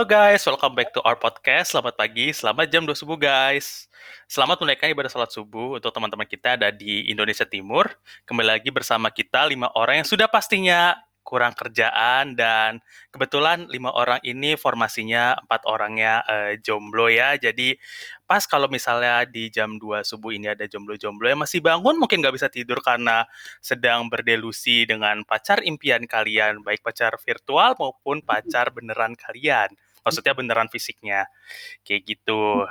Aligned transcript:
Halo 0.00 0.08
guys, 0.08 0.48
welcome 0.48 0.72
back 0.72 0.96
to 0.96 1.04
our 1.04 1.12
podcast. 1.12 1.76
Selamat 1.76 1.92
pagi, 1.92 2.32
selamat 2.32 2.72
jam 2.72 2.88
2 2.88 2.96
subuh 2.96 3.20
guys. 3.20 3.84
Selamat 4.24 4.56
menunaikan 4.56 4.88
ibadah 4.96 5.12
salat 5.12 5.28
subuh 5.28 5.76
untuk 5.76 5.92
teman-teman 5.92 6.24
kita 6.24 6.56
ada 6.56 6.72
di 6.72 7.12
Indonesia 7.12 7.44
Timur. 7.44 7.84
Kembali 8.24 8.48
lagi 8.48 8.72
bersama 8.72 9.12
kita 9.12 9.44
lima 9.44 9.68
orang 9.76 10.00
yang 10.00 10.08
sudah 10.08 10.24
pastinya 10.24 10.96
kurang 11.20 11.52
kerjaan 11.52 12.32
dan 12.32 12.80
kebetulan 13.12 13.68
lima 13.68 13.92
orang 13.92 14.24
ini 14.24 14.56
formasinya 14.56 15.36
empat 15.44 15.68
orangnya 15.68 16.24
uh, 16.24 16.56
jomblo 16.56 17.12
ya. 17.12 17.36
Jadi 17.36 17.76
pas 18.24 18.40
kalau 18.48 18.72
misalnya 18.72 19.28
di 19.28 19.52
jam 19.52 19.76
2 19.76 20.00
subuh 20.00 20.32
ini 20.32 20.48
ada 20.48 20.64
jomblo-jomblo 20.64 21.28
yang 21.28 21.44
masih 21.44 21.60
bangun 21.60 22.00
mungkin 22.00 22.24
nggak 22.24 22.40
bisa 22.40 22.48
tidur 22.48 22.80
karena 22.80 23.28
sedang 23.60 24.08
berdelusi 24.08 24.88
dengan 24.88 25.28
pacar 25.28 25.60
impian 25.60 26.08
kalian, 26.08 26.64
baik 26.64 26.80
pacar 26.80 27.20
virtual 27.20 27.76
maupun 27.76 28.24
pacar 28.24 28.72
beneran 28.72 29.12
kalian. 29.12 29.68
Maksudnya 30.02 30.32
beneran 30.36 30.68
fisiknya. 30.72 31.28
Kayak 31.84 32.02
gitu. 32.16 32.66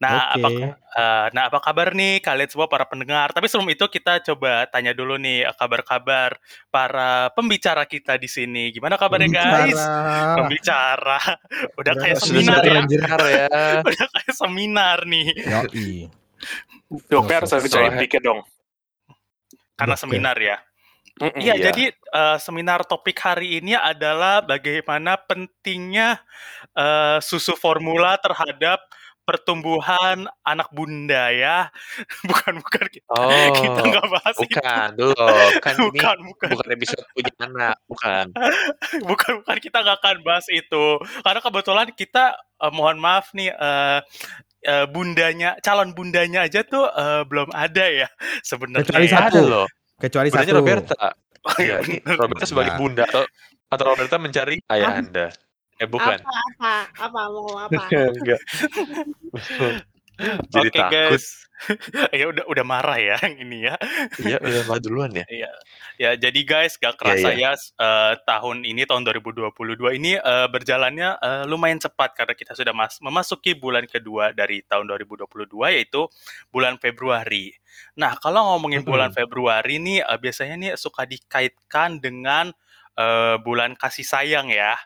Nah, 0.00 0.32
Oke. 0.32 0.40
apa 0.40 0.48
uh, 0.96 1.26
nah 1.36 1.52
apa 1.52 1.60
kabar 1.60 1.92
nih 1.92 2.24
kalian 2.24 2.48
semua 2.48 2.72
para 2.72 2.88
pendengar? 2.88 3.36
Tapi 3.36 3.52
sebelum 3.52 3.68
itu 3.68 3.84
kita 3.84 4.24
coba 4.32 4.64
tanya 4.72 4.96
dulu 4.96 5.20
nih 5.20 5.44
eh, 5.44 5.52
kabar-kabar 5.52 6.40
para 6.72 7.28
pembicara 7.36 7.84
kita 7.84 8.16
di 8.16 8.24
sini. 8.24 8.72
Gimana 8.72 8.96
kabarnya 8.96 9.28
guys? 9.28 9.76
Pembicara. 10.40 11.20
Udah 11.78 11.94
kayak 12.00 12.16
seminar 12.16 12.64
ya. 12.64 12.80
ya. 13.28 13.46
Udah 13.92 14.06
kayak 14.08 14.32
seminar 14.32 14.98
nih. 15.04 15.28
Yoi. 15.36 16.08
Harus 17.12 17.52
Soalnya- 17.52 17.68
kerjain 17.68 17.94
dikit 18.00 18.22
dong. 18.24 18.40
Karena 19.76 19.96
seminar 20.00 20.36
ya. 20.40 20.56
Iya, 21.20 21.52
Iya. 21.52 21.54
jadi 21.68 21.84
eh, 21.92 22.36
seminar 22.40 22.80
topik 22.88 23.20
hari 23.20 23.60
ini 23.60 23.76
adalah 23.76 24.40
bagaimana 24.40 25.20
pentingnya 25.20 26.16
eh, 26.72 27.18
susu 27.20 27.52
formula 27.54 28.16
terhadap 28.16 28.80
pertumbuhan 29.20 30.26
anak 30.42 30.66
bunda 30.74 31.30
ya. 31.30 31.70
Bukan 32.26 32.58
bukan 32.58 32.86
kita, 32.90 33.06
Oh, 33.14 33.52
kita 33.54 33.80
nggak 33.86 34.06
bahas 34.10 34.36
itu. 34.42 34.58
bukan 34.58 34.88
belum. 34.96 35.50
Kan 35.62 35.74
ini 35.78 35.84
Bukan, 35.86 36.16
bukan, 36.26 36.48
bukan 36.56 36.68
episode 36.74 37.04
punya 37.14 37.32
anak, 37.38 37.76
bukan. 37.86 38.24
bukan, 39.10 39.32
bukan 39.44 39.56
kita 39.60 39.76
nggak 39.84 39.98
akan 40.02 40.16
bahas 40.26 40.46
itu. 40.50 40.84
Karena 41.22 41.40
kebetulan 41.44 41.88
kita 41.94 42.24
eh, 42.58 42.72
mohon 42.74 42.98
maaf 42.98 43.30
nih 43.36 43.52
eh, 43.54 43.98
eh, 44.66 44.86
bundanya 44.90 45.54
calon 45.62 45.92
bundanya 45.94 46.48
aja 46.48 46.64
tuh 46.66 46.88
eh, 46.90 47.22
belum 47.28 47.52
ada 47.54 47.86
ya 47.86 48.08
sebenarnya. 48.42 48.82
Kecuali 48.88 49.06
ya. 49.06 49.14
satu. 49.30 49.40
Loh. 49.46 49.66
Kecuali 50.00 50.28
Bundanya 50.28 50.48
satu. 50.48 50.58
Roberta. 50.58 50.96
Oh, 51.40 51.56
iya, 51.56 51.76
Ya, 51.76 51.76
bener. 51.80 52.16
Roberta 52.16 52.44
sebagai 52.44 52.72
Nah. 52.72 52.78
bunda 52.80 53.04
atau 53.04 53.22
atau 53.70 53.84
Roberta 53.86 54.16
mencari 54.16 54.56
ayah 54.68 54.98
Anda. 54.98 55.26
Eh 55.76 55.88
bukan. 55.88 56.18
Apa 56.20 56.32
apa 56.52 56.72
apa 57.00 57.20
mau 57.32 57.48
apa? 57.56 57.80
Enggak. 58.18 58.40
Jadi 60.52 60.68
Oke 60.68 60.78
takut. 60.78 60.92
guys, 60.92 61.24
ya 62.20 62.24
udah 62.32 62.44
udah 62.48 62.64
marah 62.64 62.96
ya 62.96 63.16
yang 63.20 63.36
ini 63.44 63.68
ya. 63.68 63.76
Iya, 64.20 64.38
udah 64.40 64.62
mah 64.64 64.78
duluan 64.80 65.10
ya. 65.12 65.24
Iya, 65.28 65.50
ya 66.00 66.10
jadi 66.16 66.40
guys, 66.44 66.80
gak 66.80 66.96
kerasa 66.96 67.36
ya 67.36 67.52
eh, 67.56 68.12
tahun 68.24 68.64
ini 68.64 68.88
tahun 68.88 69.04
2022 69.04 69.52
ini 70.00 70.16
eh, 70.16 70.48
berjalannya 70.48 71.08
eh, 71.20 71.44
lumayan 71.44 71.80
cepat 71.80 72.16
karena 72.16 72.34
kita 72.36 72.56
sudah 72.56 72.72
mas 72.72 72.96
memasuki 73.04 73.52
bulan 73.52 73.84
kedua 73.84 74.32
dari 74.32 74.64
tahun 74.64 74.88
2022 74.88 75.28
yaitu 75.76 76.08
bulan 76.48 76.80
Februari. 76.80 77.52
Nah 78.00 78.16
kalau 78.16 78.56
ngomongin 78.56 78.82
bulan 78.82 79.12
Februari 79.12 79.76
nih 79.76 80.00
eh, 80.04 80.18
biasanya 80.18 80.56
nih 80.56 80.72
suka 80.80 81.04
dikaitkan 81.04 82.00
dengan 82.00 82.52
eh, 82.96 83.36
bulan 83.40 83.76
kasih 83.76 84.06
sayang 84.06 84.48
ya. 84.48 84.76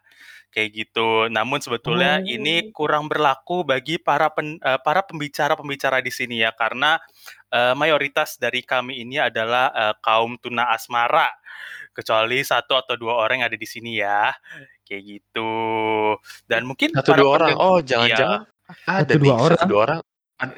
Kayak 0.54 0.70
gitu. 0.72 1.26
Namun 1.26 1.58
sebetulnya 1.58 2.16
Oh. 2.16 2.30
ini 2.30 2.70
kurang 2.70 3.04
berlaku 3.04 3.66
bagi 3.66 3.98
para 3.98 4.30
pen- 4.30 4.56
eh, 4.56 4.78
para 4.78 5.02
pembicara-pembicara 5.02 5.98
di 5.98 6.08
sini 6.08 6.38
ya 6.38 6.50
karena 6.50 7.02
eh, 7.50 7.74
mayoritas 7.74 8.34
dari 8.36 8.62
kami 8.62 9.02
ini 9.02 9.18
adalah 9.18 9.68
eh, 9.68 9.94
kaum 9.98 10.38
tuna 10.38 10.70
asmara 10.70 11.26
kecuali 11.90 12.38
satu 12.40 12.74
atau 12.74 12.94
dua 12.94 13.14
orang 13.16 13.40
yang 13.40 13.48
ada 13.48 13.54
di 13.54 13.66
sini 13.66 13.98
ya 13.98 14.30
kayak 14.84 15.02
gitu 15.04 15.50
dan 16.44 16.62
mungkin 16.62 16.90
Satu 16.92 17.14
dua 17.14 17.30
orang. 17.36 17.50
Oh, 17.54 17.78
jangan-jangan 17.80 18.46
ada 18.84 19.06
Satu 19.06 19.18
dua 19.18 19.34
satu 19.34 19.42
orang. 19.42 19.66
dua 19.66 19.80
orang. 19.80 20.00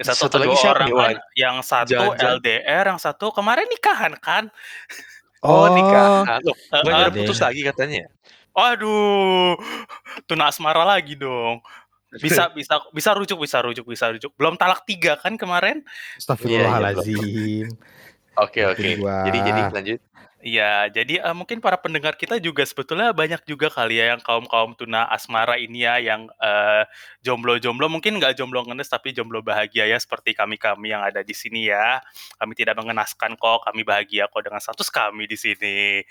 satu, 0.00 0.24
atau 0.26 0.38
lagi 0.38 0.48
dua 0.48 0.56
siapa 0.58 0.72
orang 0.74 0.88
kan. 0.88 1.16
yang 1.34 1.56
satu 1.60 1.90
Jangan-jangan- 1.90 2.36
LDR 2.36 2.84
yang 2.86 3.00
satu 3.00 3.26
kemarin 3.30 3.66
nikahan 3.66 4.12
kan 4.16 4.44
Oh, 5.40 5.68
nikah. 5.68 6.40
Loh, 6.42 6.56
Eh, 6.56 6.80
bukannya 6.80 6.96
eh, 6.96 7.06
udah 7.06 7.12
putus 7.14 7.38
lagi 7.38 7.60
katanya. 7.62 8.08
Aduh, 8.56 9.60
tuna 10.24 10.48
asmara 10.48 10.80
lagi 10.80 11.12
dong. 11.12 11.60
Bisa 12.24 12.48
bisa 12.48 12.80
bisa 12.96 13.12
rujuk 13.12 13.44
bisa 13.44 13.60
rujuk 13.60 13.84
bisa 13.92 14.08
rujuk. 14.08 14.32
Belum 14.40 14.56
talak 14.56 14.88
tiga 14.88 15.20
kan 15.20 15.36
kemarin? 15.36 15.84
Astagfirullahaladzim. 16.16 17.68
Oke, 18.40 18.64
oke. 18.64 18.80
Kedua. 18.96 19.26
Jadi 19.28 19.38
jadi 19.44 19.60
lanjut. 19.68 20.00
Iya, 20.46 20.86
jadi 20.94 21.18
eh, 21.26 21.34
mungkin 21.34 21.58
para 21.58 21.74
pendengar 21.74 22.14
kita 22.14 22.38
juga 22.38 22.62
sebetulnya 22.62 23.10
banyak 23.10 23.42
juga 23.50 23.66
kali 23.66 23.98
ya 23.98 24.14
yang 24.14 24.22
kaum-kaum 24.22 24.78
tuna 24.78 25.02
asmara 25.10 25.58
ini 25.58 25.82
ya 25.82 25.98
yang 25.98 26.30
eh, 26.38 26.86
jomblo-jomblo 27.26 27.90
mungkin 27.90 28.22
nggak 28.22 28.38
jomblo 28.38 28.62
ngenes 28.62 28.86
tapi 28.86 29.10
jomblo 29.10 29.42
bahagia 29.42 29.90
ya 29.90 29.98
seperti 29.98 30.38
kami-kami 30.38 30.94
yang 30.94 31.02
ada 31.02 31.26
di 31.26 31.34
sini 31.34 31.66
ya. 31.66 31.98
Kami 32.38 32.54
tidak 32.54 32.78
mengenaskan 32.78 33.34
kok, 33.34 33.66
kami 33.66 33.82
bahagia 33.82 34.30
kok 34.30 34.38
dengan 34.46 34.62
status 34.62 34.86
kami 34.86 35.26
di 35.26 35.34
sini. 35.34 36.06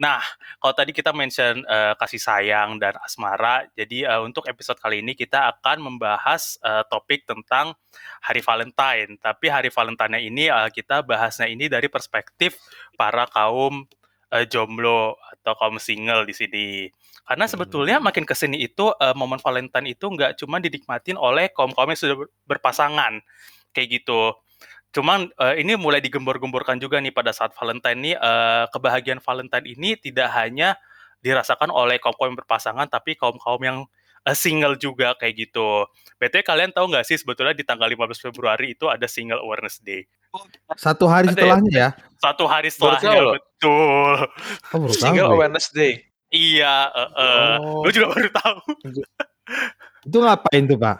Nah, 0.00 0.24
kalau 0.56 0.72
tadi 0.72 0.96
kita 0.96 1.12
mention 1.12 1.60
eh, 1.68 1.94
kasih 2.00 2.18
sayang 2.18 2.80
dan 2.80 2.96
asmara, 3.04 3.68
jadi 3.76 4.08
eh, 4.08 4.20
untuk 4.24 4.48
episode 4.48 4.80
kali 4.80 5.04
ini 5.04 5.12
kita 5.12 5.52
akan 5.52 5.84
membahas 5.84 6.56
eh, 6.64 6.84
topik 6.88 7.28
tentang 7.28 7.76
Hari 8.24 8.40
Valentine. 8.40 9.20
Tapi 9.20 9.52
Hari 9.52 9.68
Valentine 9.68 10.18
ini 10.24 10.48
eh, 10.48 10.70
kita 10.72 11.04
bahasnya 11.04 11.46
ini 11.52 11.68
dari 11.68 11.92
perspektif 11.92 12.56
para 12.96 13.28
kaum 13.28 13.84
eh, 14.32 14.48
jomblo 14.48 15.20
atau 15.38 15.52
kaum 15.60 15.76
single 15.76 16.24
di 16.24 16.34
sini. 16.34 16.68
Karena 17.22 17.46
sebetulnya 17.46 18.00
makin 18.02 18.24
ke 18.24 18.34
sini 18.34 18.64
itu 18.64 18.90
eh, 18.96 19.14
momen 19.14 19.38
Valentine 19.38 19.92
itu 19.92 20.08
nggak 20.08 20.40
cuma 20.40 20.56
dinikmatin 20.58 21.20
oleh 21.20 21.52
kaum-kaum 21.52 21.92
yang 21.92 22.00
sudah 22.00 22.16
ber- 22.16 22.32
berpasangan 22.48 23.20
kayak 23.76 24.02
gitu. 24.02 24.34
Cuman 24.92 25.32
eh, 25.32 25.54
ini 25.60 25.72
mulai 25.74 26.04
digembor-gemborkan 26.04 26.76
juga 26.76 27.00
nih 27.00 27.10
pada 27.10 27.32
saat 27.32 27.56
Valentine 27.56 27.98
nih 27.98 28.14
eh, 28.14 28.64
kebahagiaan 28.68 29.24
Valentine 29.24 29.64
ini 29.66 29.96
tidak 29.96 30.28
hanya 30.36 30.76
dirasakan 31.22 31.72
oleh 31.72 31.96
kaum-kaum 31.96 32.34
yang 32.34 32.38
berpasangan 32.38 32.86
tapi 32.86 33.16
kaum-kaum 33.16 33.60
yang 33.64 33.78
eh, 34.22 34.36
single 34.36 34.76
juga 34.76 35.16
kayak 35.16 35.48
gitu. 35.48 35.88
BTW 36.20 36.44
kalian 36.44 36.70
tahu 36.70 36.92
nggak 36.92 37.08
sih 37.08 37.16
sebetulnya 37.16 37.56
di 37.56 37.64
tanggal 37.64 37.88
15 37.88 38.20
Februari 38.20 38.76
itu 38.76 38.86
ada 38.86 39.08
Single 39.08 39.40
Awareness 39.40 39.80
Day. 39.80 40.04
Satu 40.76 41.08
hari 41.08 41.28
Ada 41.28 41.32
ya? 41.32 41.36
setelahnya 41.36 41.72
ya. 41.72 41.88
Satu 42.16 42.44
hari 42.48 42.68
Baru 42.68 42.76
tahu 42.76 42.88
setelahnya 43.00 43.20
betul. 43.32 44.14
Oh, 44.72 44.80
baru 44.80 44.92
tahu 44.92 45.00
Single 45.00 45.26
gue. 45.26 45.34
Awareness 45.36 45.66
Day. 45.72 45.92
Iya, 46.32 46.74
eh 46.92 47.56
Oh. 47.60 47.80
gue 47.84 47.92
juga 47.92 48.08
baru 48.12 48.28
tahu. 48.32 48.58
Itu 50.02 50.16
ngapain 50.20 50.64
tuh, 50.64 50.76
Pak? 50.76 50.96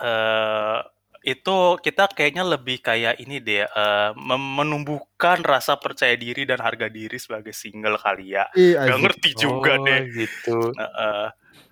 eh 0.00 0.78
itu 1.20 1.56
kita 1.84 2.08
kayaknya 2.16 2.44
lebih 2.48 2.80
kayak 2.80 3.20
ini 3.20 3.44
deh, 3.44 3.68
eh, 3.68 4.10
mem- 4.16 4.52
menumbuhkan 4.56 5.44
rasa 5.44 5.76
percaya 5.76 6.16
diri 6.16 6.48
dan 6.48 6.60
harga 6.64 6.88
diri 6.88 7.20
sebagai 7.20 7.52
single 7.52 8.00
kali 8.00 8.32
ya. 8.36 8.48
Ih, 8.56 8.72
Gak 8.80 8.98
ngerti 9.04 9.30
juga 9.36 9.76
oh, 9.76 9.84
deh. 9.84 10.00
gitu. 10.16 10.56
Heeh. 10.76 11.26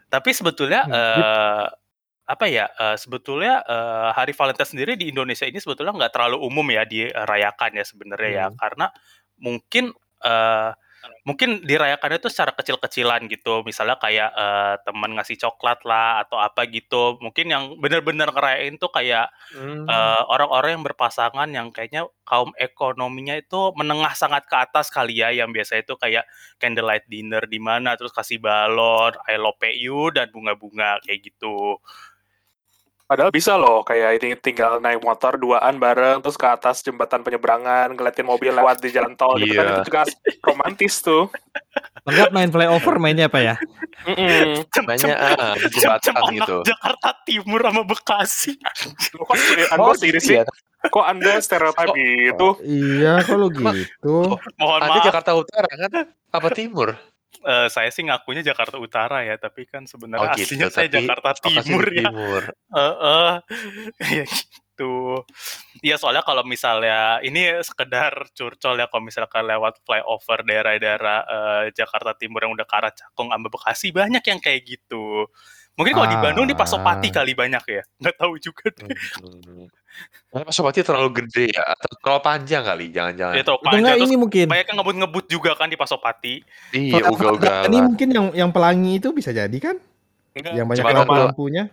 tapi 0.08 0.30
sebetulnya 0.32 0.88
eh 0.88 1.66
apa 2.28 2.44
ya? 2.48 2.68
eh, 2.68 2.96
sebetulnya 3.00 3.64
eh, 3.64 4.08
Hari 4.12 4.32
Valentine 4.36 4.68
sendiri 4.68 4.92
di 5.00 5.08
Indonesia 5.12 5.48
ini 5.48 5.56
sebetulnya 5.60 5.96
nggak 5.96 6.12
terlalu 6.12 6.40
umum 6.44 6.64
ya 6.68 6.84
dirayakan 6.84 7.80
ya 7.80 7.84
sebenarnya 7.88 8.30
ya, 8.32 8.46
Hmm. 8.52 8.56
karena 8.60 8.86
mungkin 9.40 9.84
eh 10.24 10.70
mungkin 11.26 11.62
dirayakannya 11.62 12.18
itu 12.22 12.30
secara 12.32 12.52
kecil-kecilan 12.56 13.28
gitu, 13.30 13.60
misalnya 13.66 13.96
kayak 14.00 14.30
eh, 14.34 14.74
teman 14.86 15.12
ngasih 15.18 15.36
coklat 15.40 15.82
lah 15.86 16.24
atau 16.24 16.38
apa 16.40 16.64
gitu. 16.70 17.18
Mungkin 17.22 17.46
yang 17.52 17.64
benar-benar 17.82 18.32
ngerayain 18.32 18.76
tuh 18.80 18.90
kayak 18.92 19.28
Hmm. 19.52 19.88
eh, 19.88 20.22
orang-orang 20.28 20.80
yang 20.80 20.84
berpasangan 20.86 21.48
yang 21.50 21.68
kayaknya 21.72 22.04
kaum 22.28 22.52
ekonominya 22.60 23.34
itu 23.40 23.72
menengah 23.76 24.12
sangat 24.16 24.44
ke 24.50 24.56
atas 24.56 24.92
kali 24.92 25.20
ya, 25.24 25.32
yang 25.32 25.50
biasa 25.54 25.80
itu 25.80 25.96
kayak 25.96 26.24
candlelight 26.60 27.04
dinner 27.08 27.42
di 27.48 27.56
mana, 27.62 27.96
terus 27.96 28.12
kasih 28.12 28.38
balon, 28.42 29.16
I 29.28 29.36
love 29.40 29.60
you 29.74 30.12
dan 30.12 30.28
bunga-bunga 30.32 31.00
kayak 31.04 31.24
gitu. 31.32 31.80
Padahal 33.08 33.32
bisa 33.32 33.56
loh, 33.56 33.80
kayak 33.80 34.20
ini 34.20 34.36
tinggal 34.36 34.78
naik 34.78 35.00
motor 35.00 35.34
duaan 35.34 35.76
bareng, 35.76 36.20
terus 36.20 36.36
ke 36.36 36.44
atas 36.44 36.84
jembatan 36.84 37.24
penyeberangan, 37.24 37.90
ngeliatin 37.90 38.22
mobil 38.22 38.52
lewat 38.52 38.78
di 38.78 38.92
jalan 38.92 39.16
tol 39.16 39.32
gitu 39.38 39.56
kan, 39.56 39.64
Iya. 39.64 39.72
itu 39.74 39.88
juga 39.88 40.02
romantis 40.44 41.00
tuh. 41.00 41.32
Enggak 42.04 42.28
main 42.30 42.48
flyover 42.48 42.94
mainnya 42.98 43.26
apa 43.26 43.40
ya? 43.40 43.54
Mm-mm. 44.04 44.60
Banyak 44.84 45.08
ah, 45.10 45.56
buku 45.56 45.72
Jam-jam 45.74 45.88
batang 45.90 46.16
anak 46.18 46.32
gitu. 46.36 46.56
Jakarta 46.62 47.08
Timur 47.24 47.60
sama 47.60 47.82
Bekasi. 47.82 48.52
Loh, 49.10 49.24
Kok 49.24 49.36
anda 49.72 49.92
sendiri 49.94 50.18
sih? 50.20 50.34
iya. 50.34 50.42
Kok 50.78 51.04
anda 51.04 51.32
stereotip 51.40 51.88
Oh. 51.88 51.96
gitu? 51.96 52.48
Iya, 52.62 53.14
kalau 53.24 53.48
Emang- 53.50 53.72
gitu. 53.74 54.16
Mohon 54.54 54.78
Anda 54.78 54.92
maaf. 54.94 55.06
Jakarta 55.08 55.30
Utara 55.32 55.64
kan? 55.66 55.90
Apa 56.28 56.48
Timur? 56.50 56.88
Eee, 57.46 57.66
saya 57.72 57.90
sih 57.94 58.02
ngakunya 58.06 58.42
Jakarta 58.46 58.76
Utara 58.80 59.22
ya, 59.26 59.36
tapi 59.38 59.66
kan 59.68 59.84
Oh 60.18 60.26
sebenarnya 60.26 60.28
gitu, 60.34 60.54
aslinya 60.56 60.68
saya 60.72 60.88
Jakarta 60.90 61.30
Timur 61.42 61.84
ya. 61.94 62.10
timur. 62.10 62.42
Heeh, 62.74 63.30
kayak 64.00 64.26
gitu. 64.78 65.22
Iya 65.82 65.96
soalnya 66.00 66.22
kalau 66.26 66.42
misalnya 66.46 67.18
ini 67.22 67.62
sekedar 67.62 68.14
curcol 68.34 68.78
ya, 68.78 68.86
kalau 68.90 69.02
misalkan 69.06 69.44
lewat 69.46 69.78
flyover 69.86 70.38
daerah-daerah, 70.46 71.18
eee, 71.26 71.62
Jakarta 71.76 72.14
Timur 72.18 72.42
yang 72.46 72.54
udah 72.58 72.66
ke 72.66 72.74
arah 72.78 72.92
Cakung 72.94 73.30
sama 73.34 73.48
Bekasi 73.50 73.88
banyak 73.94 74.22
yang 74.26 74.40
kayak 74.42 74.62
gitu. 74.66 75.26
Mungkin 75.78 75.92
kalau 75.94 76.08
di 76.10 76.18
Bandung 76.18 76.44
di 76.44 76.52
Pasopati 76.52 77.08
Ah. 77.08 77.14
kali 77.14 77.32
banyak 77.32 77.62
ya? 77.64 77.82
Nggak 77.96 78.16
tahu 78.18 78.32
juga 78.36 78.64
deh. 78.74 78.90
Mhm. 79.22 79.70
Karena 80.28 80.44
Pasopati 80.44 80.78
terlalu 80.82 81.10
gede 81.16 81.50
ya, 81.50 81.64
atau 81.64 81.94
terlalu 81.96 82.20
panjang 82.20 82.62
kali, 82.62 82.86
jangan-jangan. 82.90 83.34
Itu 83.34 83.42
Atau 83.48 83.56
panjang 83.60 83.96
terus 83.96 84.06
ini 84.06 84.16
mungkin 84.16 84.46
banyak 84.46 84.66
yang 84.66 84.78
ngebut-ngebut 84.78 85.24
juga 85.26 85.50
kan 85.54 85.66
di 85.66 85.74
Pasopati. 85.74 86.34
Iya, 86.70 86.92
Fata- 87.08 87.66
ini 87.66 87.78
mungkin 87.80 88.08
yang 88.10 88.26
yang 88.32 88.50
pelangi 88.50 88.98
itu 88.98 89.10
bisa 89.10 89.30
jadi 89.30 89.56
kan? 89.56 89.78
Enggak, 90.34 90.52
Yang 90.52 90.66
banyak 90.68 90.82
Cuma 90.82 90.90
lampu 90.92 91.08
kalau- 91.08 91.26
lampunya. 91.30 91.64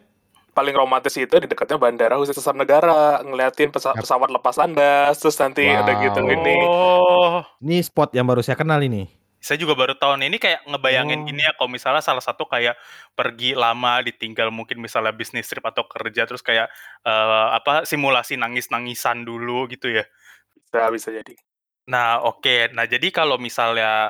paling 0.55 0.71
romantis 0.71 1.11
itu 1.13 1.35
di 1.35 1.45
dekatnya 1.45 1.75
bandara 1.75 2.15
khusus 2.15 2.31
Asam 2.33 2.55
Negara 2.55 3.19
ngeliatin 3.19 3.69
pesa- 3.69 3.91
Yap. 3.91 4.07
pesawat 4.07 4.31
lepas 4.31 4.55
landas 4.55 5.19
terus 5.19 5.35
nanti 5.35 5.67
Wow. 5.67 5.83
ada 5.83 5.91
gitu 5.99 6.19
ini 6.23 6.55
Oh, 6.63 7.43
Ini 7.59 7.83
spot 7.83 8.15
yang 8.15 8.23
baru 8.23 8.39
saya 8.39 8.55
kenal 8.55 8.79
ini. 8.79 9.03
Saya 9.45 9.57
juga 9.61 9.77
baru 9.77 9.93
tahu 9.93 10.17
nih, 10.19 10.27
ini 10.33 10.37
kayak 10.41 10.61
ngebayangin 10.65 11.21
Oh. 11.21 11.29
gini 11.29 11.45
ya, 11.45 11.53
kalau 11.57 11.69
misalnya 11.69 12.01
salah 12.01 12.23
satu 12.25 12.49
kayak 12.49 12.75
pergi 13.13 13.53
lama 13.53 14.01
ditinggal 14.01 14.49
mungkin 14.49 14.81
misalnya 14.81 15.13
bisnis 15.13 15.45
trip 15.49 15.61
atau 15.69 15.85
kerja 15.85 16.25
terus 16.25 16.41
kayak, 16.41 16.67
eee, 17.05 17.47
apa, 17.57 17.85
simulasi 17.85 18.35
nangis-nangisan 18.41 19.21
dulu 19.29 19.69
gitu 19.69 19.93
ya. 19.93 20.05
bisa 20.53 20.81
bisa 20.93 21.09
jadi 21.17 21.35
Nah, 21.87 22.17
oke. 22.25 22.73
Nah, 22.73 22.89
jadi 22.89 23.13
kalau 23.13 23.37
misalnya, 23.37 24.09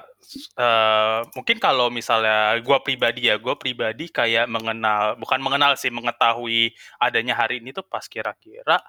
eee, 0.55 1.19
mungkin 1.35 1.59
kalau 1.59 1.91
misalnya 1.91 2.55
gua 2.63 2.79
pribadi 2.79 3.27
ya, 3.27 3.35
gua 3.35 3.59
pribadi 3.59 4.07
kayak 4.07 4.47
mengenal 4.47 5.19
bukan 5.19 5.39
mengenal 5.43 5.75
sih, 5.75 5.91
mengetahui 5.91 6.71
adanya 7.03 7.35
hari 7.35 7.59
ini 7.59 7.75
tuh 7.75 7.83
pas 7.83 8.07
kira-kira 8.07 8.79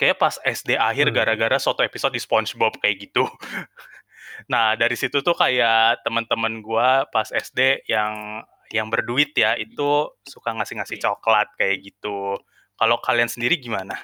kayak 0.00 0.18
pas 0.20 0.36
SD 0.42 0.74
akhir 0.78 1.12
Hmm. 1.12 1.14
gara-gara 1.14 1.56
suatu 1.62 1.82
episode 1.86 2.12
di 2.16 2.22
SpongeBob 2.22 2.78
kayak 2.82 3.10
gitu. 3.10 3.24
Nah, 4.44 4.74
dari 4.74 4.94
situ 4.94 5.20
tuh 5.20 5.32
kayak 5.32 6.02
teman-teman 6.02 6.58
gua 6.58 7.04
pas 7.06 7.26
SD 7.26 7.84
yang 7.86 8.42
yang 8.68 8.88
berduit 8.88 9.30
ya, 9.32 9.54
itu 9.54 9.86
suka 10.22 10.50
ngasih-ngasih 10.52 10.98
coklat 10.98 11.52
kayak 11.54 11.84
gitu. 11.84 12.34
Kalau 12.74 12.98
kalian 12.98 13.26
sendiri 13.26 13.54
gimana? 13.54 13.94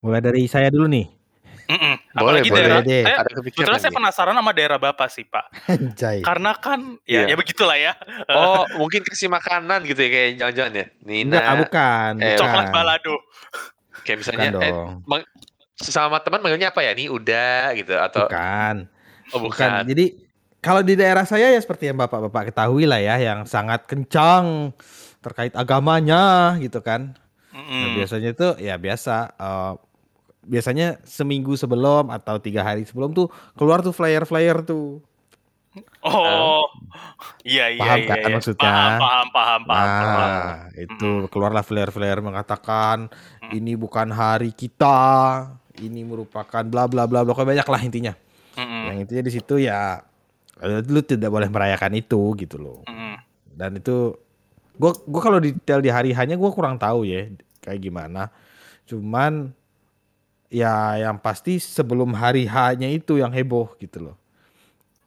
Mulai 0.00 0.20
dari 0.20 0.42
saya 0.44 0.66
dulu 0.68 0.88
nih. 0.88 1.06
Mhm, 1.70 1.78
Boleh, 1.78 2.42
apalagi 2.42 2.48
boleh. 2.50 2.58
daerah 2.58 2.80
Deh. 2.82 3.02
saya 3.04 3.16
Ada 3.16 3.30
kepikiran 3.30 3.46
sebetulnya 3.54 3.78
saya 3.78 3.86
nih. 3.86 3.98
penasaran 4.02 4.34
sama 4.34 4.50
daerah 4.50 4.78
Bapak 4.80 5.08
sih, 5.08 5.22
Pak. 5.22 5.44
Anjay. 5.68 6.18
Karena 6.18 6.50
kan 6.52 6.80
ya 7.04 7.22
Iya. 7.22 7.26
ya 7.28 7.34
begitulah 7.38 7.78
ya. 7.78 7.92
Oh, 8.28 8.66
mungkin 8.80 9.06
kasih 9.06 9.30
makanan 9.30 9.86
gitu 9.86 10.00
ya, 10.00 10.10
kayak 10.10 10.30
jangan-jangan 10.36 10.72
ya? 10.74 10.86
Nina, 11.00 11.30
Enggak, 11.30 11.44
ah, 11.44 11.54
bukan. 11.56 12.12
eh, 12.18 12.34
Coklat 12.34 12.64
bukan. 12.64 12.74
balado. 12.74 13.16
kayak 14.00 14.18
misalnya, 14.18 14.48
eh, 14.58 14.72
dong. 14.72 15.22
sesama 15.76 16.18
teman 16.18 16.40
manggilnya 16.40 16.72
apa 16.72 16.80
ya? 16.80 16.90
Nih 16.90 17.06
udah 17.06 17.70
gitu, 17.72 17.94
atau 17.94 18.26
Bukan. 18.26 18.76
Oh 19.32 19.40
Bukan. 19.40 19.68
bukan. 19.70 19.84
Jadi 19.86 20.04
kalau 20.60 20.84
di 20.84 20.92
daerah 20.92 21.24
saya 21.24 21.48
ya 21.48 21.60
seperti 21.60 21.88
yang 21.88 21.96
Bapak-bapak 21.96 22.52
ketahui 22.52 22.84
lah 22.84 23.00
ya, 23.00 23.16
yang 23.16 23.48
sangat 23.48 23.88
kencang 23.88 24.76
terkait 25.20 25.52
agamanya 25.56 26.56
gitu 26.60 26.80
kan. 26.80 27.16
Nah, 27.50 27.60
Mhm. 27.60 27.96
biasanya 27.96 28.28
itu 28.32 28.48
ya 28.60 28.74
biasa 28.76 29.16
eh, 29.36 29.72
biasanya 30.40 31.00
seminggu 31.04 31.52
sebelum 31.54 32.08
atau 32.08 32.40
tiga 32.40 32.64
hari 32.64 32.88
sebelum 32.88 33.12
tuh 33.12 33.28
keluar 33.54 33.84
tuh 33.84 33.92
flyer-flyer 33.92 34.64
tuh. 34.64 35.00
Oh. 36.02 36.66
Iya 37.46 37.70
iya 37.70 37.78
Paham 37.78 37.98
iya. 38.02 38.08
kan 38.10 38.18
iya. 38.18 38.34
maksudnya? 38.34 38.66
Paham 38.66 38.98
paham 38.98 39.28
paham 39.30 39.60
paham. 39.64 39.86
paham. 39.86 40.18
Nah, 40.18 40.54
itu 40.74 41.10
keluarlah 41.30 41.62
flare-flare 41.62 42.20
mengatakan 42.24 43.06
Mm. 43.44 43.50
ini 43.54 43.72
bukan 43.78 44.08
hari 44.10 44.50
kita, 44.50 44.98
ini 45.78 46.02
merupakan 46.02 46.64
bla 46.66 46.90
bla 46.90 47.06
bla 47.06 47.22
bla 47.22 47.34
banyak 47.34 47.66
lah 47.66 47.80
intinya. 47.82 48.14
Mhm, 48.58 48.80
Yang 48.90 48.96
intinya 49.06 49.22
di 49.26 49.32
situ 49.32 49.54
ya 49.62 50.00
eh, 50.60 50.80
lu 50.86 51.00
tidak 51.04 51.30
boleh 51.30 51.48
merayakan 51.50 51.92
itu 51.94 52.34
gitu 52.38 52.56
loh. 52.58 52.80
mhm. 52.86 53.16
Dan 53.50 53.76
itu 53.78 54.16
gua 54.78 54.96
gua 55.04 55.20
kalau 55.20 55.38
detail 55.38 55.80
di 55.84 55.90
hari 55.92 56.10
hanya 56.16 56.34
gua 56.34 56.50
kurang 56.54 56.80
tahu 56.80 57.04
ya 57.04 57.28
kayak 57.60 57.80
gimana. 57.80 58.32
Cuman 58.88 59.52
ya 60.50 60.98
yang 60.98 61.16
pasti 61.22 61.62
sebelum 61.62 62.10
hari 62.16 62.44
H-nya 62.48 62.90
itu 62.90 63.20
yang 63.22 63.30
heboh 63.30 63.70
gitu 63.78 64.10
loh. 64.10 64.16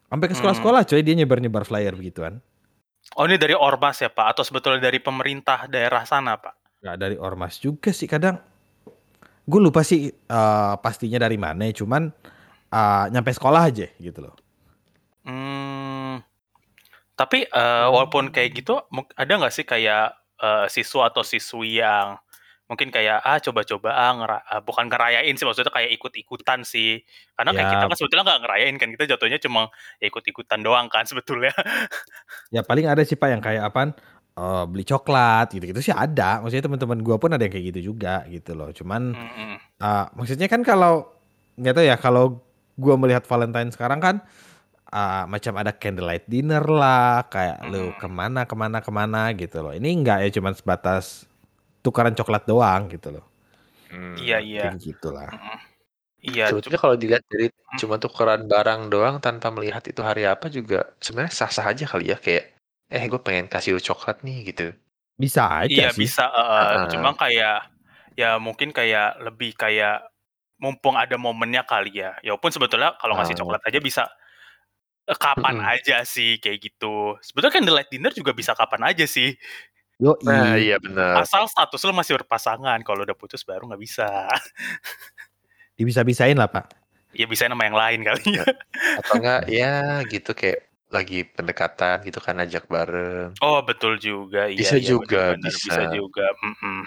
Sampai 0.07 0.29
ke 0.29 0.37
sekolah-sekolah 0.37 0.85
coy 0.85 1.01
dia 1.01 1.17
nyebar-nyebar 1.17 1.65
flyer 1.65 1.97
begituan. 1.97 2.37
Oh, 3.19 3.27
ini 3.27 3.35
dari 3.35 3.51
ormas 3.51 3.99
ya, 3.99 4.07
Pak? 4.07 4.37
Atau 4.37 4.47
sebetulnya 4.47 4.79
dari 4.87 5.01
pemerintah 5.03 5.67
daerah 5.67 6.05
sana, 6.07 6.39
Pak? 6.39 6.79
Nggak 6.85 6.97
dari 7.01 7.15
ormas 7.19 7.59
juga 7.59 7.91
sih 7.91 8.07
kadang. 8.07 8.39
Gue 9.43 9.59
lupa 9.59 9.83
sih 9.83 10.07
eh, 10.07 10.73
pastinya 10.79 11.19
dari 11.19 11.35
mana, 11.35 11.67
cuman 11.73 12.13
eh, 12.73 13.05
nyampe 13.13 13.31
sekolah 13.37 13.61
aja 13.69 13.87
gitu 14.01 14.19
loh. 14.25 14.35
Hmm. 15.25 16.19
Tapi, 17.15 17.45
eee, 17.45 17.85
walaupun 17.93 18.33
kayak 18.33 18.51
gitu, 18.63 18.81
ada 19.15 19.33
nggak 19.37 19.53
sih 19.53 19.65
kayak, 19.67 20.17
eee, 20.41 20.65
siswa 20.73 21.09
atau 21.13 21.21
siswi 21.21 21.79
yang 21.83 22.17
mungkin 22.69 22.89
kayak, 22.89 23.21
ah, 23.21 23.37
coba-coba 23.43 23.89
ah, 23.93 24.11
ngera 24.17 24.37
eee, 24.49 24.61
bukan 24.65 24.85
ngerayain 24.89 25.35
sih, 25.37 25.45
maksudnya 25.47 25.69
kayak 25.73 25.93
ikut-ikutan 25.97 26.65
sih. 26.65 27.03
Karena 27.37 27.53
kayak 27.55 27.69
kita 27.71 27.83
Ya. 27.83 27.91
kan 27.91 27.95
sebetulnya 27.99 28.25
nggak 28.27 28.41
ngerayain 28.47 28.75
kan, 28.81 28.89
kita 28.97 29.05
jatuhnya 29.17 29.39
cuma 29.43 29.69
ya 30.01 30.07
ikut-ikutan 30.11 30.61
doang 30.65 30.87
kan 30.89 31.05
sebetulnya. 31.09 31.53
Ya 32.51 32.61
paling 32.65 32.85
ada 32.89 33.01
sih 33.07 33.15
pak 33.15 33.29
yang 33.31 33.41
kayak 33.43 33.63
apaan 33.71 33.89
eh, 34.37 34.63
beli 34.67 34.83
coklat 34.83 35.53
gitu-gitu 35.55 35.79
sih 35.83 35.93
ada. 35.95 36.41
Maksudnya 36.43 36.65
teman-teman 36.67 36.99
gue 37.05 37.15
pun 37.21 37.29
ada 37.31 37.43
yang 37.45 37.53
kayak 37.53 37.65
gitu 37.75 37.93
juga 37.95 38.25
gitu 38.27 38.51
loh. 38.57 38.69
Cuman 38.73 39.13
Mhm. 39.13 39.59
eh, 39.81 40.05
maksudnya 40.17 40.47
kan 40.51 40.61
kalau 40.65 41.07
nggak 41.59 41.73
tahu 41.77 41.85
ya 41.87 41.97
kalau 42.01 42.41
gue 42.79 42.95
melihat 42.97 43.23
Valentine 43.27 43.69
sekarang 43.73 43.99
kan 44.01 44.15
eh, 44.93 45.23
macam 45.29 45.53
ada 45.57 45.73
candlelight 45.73 46.25
dinner 46.29 46.61
lah, 46.65 47.25
kayak 47.29 47.65
lu 47.69 47.91
Mhm. 47.93 47.99
ke 48.01 48.07
mana 48.09 48.41
ke 48.45 48.55
mana 48.57 48.77
ke 48.85 48.91
mana 48.93 49.21
gitu 49.33 49.57
loh. 49.65 49.73
Ini 49.73 49.89
enggak 49.89 50.17
ya 50.25 50.29
cuman 50.41 50.53
sebatas 50.53 51.25
tukaran 51.85 52.13
coklat 52.15 52.45
doang 52.45 52.87
gitu 52.93 53.09
loh. 53.19 53.25
Hmm. 53.89 54.15
Iya 54.17 54.37
iya. 54.41 54.67
Gitulah. 54.77 55.29
Mhm. 55.33 55.57
Iya, 56.23 56.43
Sebetulnya 56.55 56.79
kalau 56.79 56.95
dilihat 56.97 57.23
dari 57.29 57.47
Hmm. 57.51 57.79
cuma 57.83 57.95
tukeran 57.99 58.45
barang 58.47 58.81
doang 58.93 59.17
tanpa 59.19 59.49
melihat 59.51 59.83
itu 59.89 60.01
hari 60.05 60.23
apa 60.29 60.47
juga 60.53 60.93
sebenarnya 61.03 61.33
sah-sah 61.35 61.67
aja 61.73 61.85
kali 61.89 62.13
ya 62.13 62.17
kayak 62.21 62.53
eh 62.93 63.03
gue 63.09 63.19
pengen 63.19 63.49
kasih 63.49 63.75
lu 63.75 63.81
coklat 63.81 64.21
nih 64.23 64.53
gitu. 64.53 64.71
Bisa 65.17 65.45
aja 65.65 65.69
Iya 65.69 65.87
sih. 65.93 66.05
bisa, 66.05 66.23
heeh. 66.29 66.63
Heeh. 66.77 66.85
Cuma 66.95 67.09
kayak, 67.17 67.57
ya 68.17 68.37
mungkin 68.37 68.69
kayak 68.73 69.19
lebih 69.25 69.57
kayak 69.57 70.12
mumpung 70.63 70.95
ada 70.95 71.19
momennya 71.19 71.67
kali 71.67 71.99
ya. 71.99 72.15
Ya 72.23 72.31
walaupun 72.31 72.55
sebetulnya 72.55 72.95
kalau 72.95 73.19
ngasih 73.19 73.35
coklat 73.43 73.59
aja 73.67 73.79
bisa, 73.83 74.03
eee, 75.11 75.17
kapan 75.19 75.59
aja 75.59 76.07
sih 76.07 76.39
kayak 76.39 76.71
gitu. 76.71 77.19
Sebetulnya 77.19 77.59
candlelight 77.59 77.91
dinner 77.91 78.15
juga 78.15 78.31
bisa 78.31 78.55
kapan 78.55 78.95
aja 78.95 79.03
sih. 79.03 79.35
Yoi. 79.99 80.23
Nah 80.23 80.55
iya 80.55 80.79
benar. 80.79 81.27
Asal 81.27 81.43
status 81.51 81.83
lu 81.83 81.91
masih 81.91 82.15
berpasangan, 82.23 82.79
kalau 82.87 83.03
udah 83.03 83.15
putus 83.19 83.43
baru 83.43 83.67
nggak 83.67 83.83
bisa. 83.83 84.07
Dibisa-bisain 85.77 86.39
lah 86.39 86.47
pak. 86.47 86.71
Ya 87.13 87.27
bisa 87.27 87.45
nama 87.45 87.67
yang 87.67 87.77
lain 87.77 87.99
kali 88.07 88.39
ya. 88.39 88.45
Atau 89.03 89.19
enggak 89.19 89.43
ya 89.51 90.01
gitu 90.07 90.31
kayak 90.33 90.65
lagi 90.93 91.25
pendekatan 91.25 92.05
gitu 92.05 92.21
kan 92.21 92.37
ajak 92.41 92.69
bareng. 92.69 93.33
Oh 93.41 93.61
betul 93.65 93.97
juga, 93.97 94.45
iya 94.45 94.61
Bisa 94.61 94.77
iya, 94.77 94.93
juga, 94.93 95.33
bener 95.33 95.49
bener, 95.49 95.53
bisa. 95.57 95.73
bisa 95.73 95.83
juga, 95.93 96.25
mhm. 96.41 96.81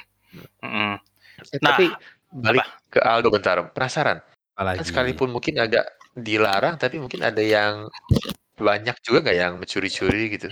Mhm. 0.62 0.95
Eh, 1.37 1.59
Nah, 1.61 1.68
tapi 1.75 1.85
balik 2.33 2.66
ke 2.97 3.00
Aldo 3.05 3.29
bentar, 3.29 3.61
penasaran. 3.76 4.25
Kan 4.25 4.33
Apalagi. 4.57 4.88
sekalipun 4.88 5.29
mungkin 5.37 5.61
agak 5.61 5.85
dilarang 6.17 6.81
tapi 6.81 6.97
mungkin 6.97 7.21
ada 7.21 7.45
yang 7.45 7.93
banyak 8.57 8.97
juga 9.05 9.21
nggak 9.21 9.37
yang 9.37 9.53
mencuri-curi 9.61 10.33
gitu? 10.33 10.49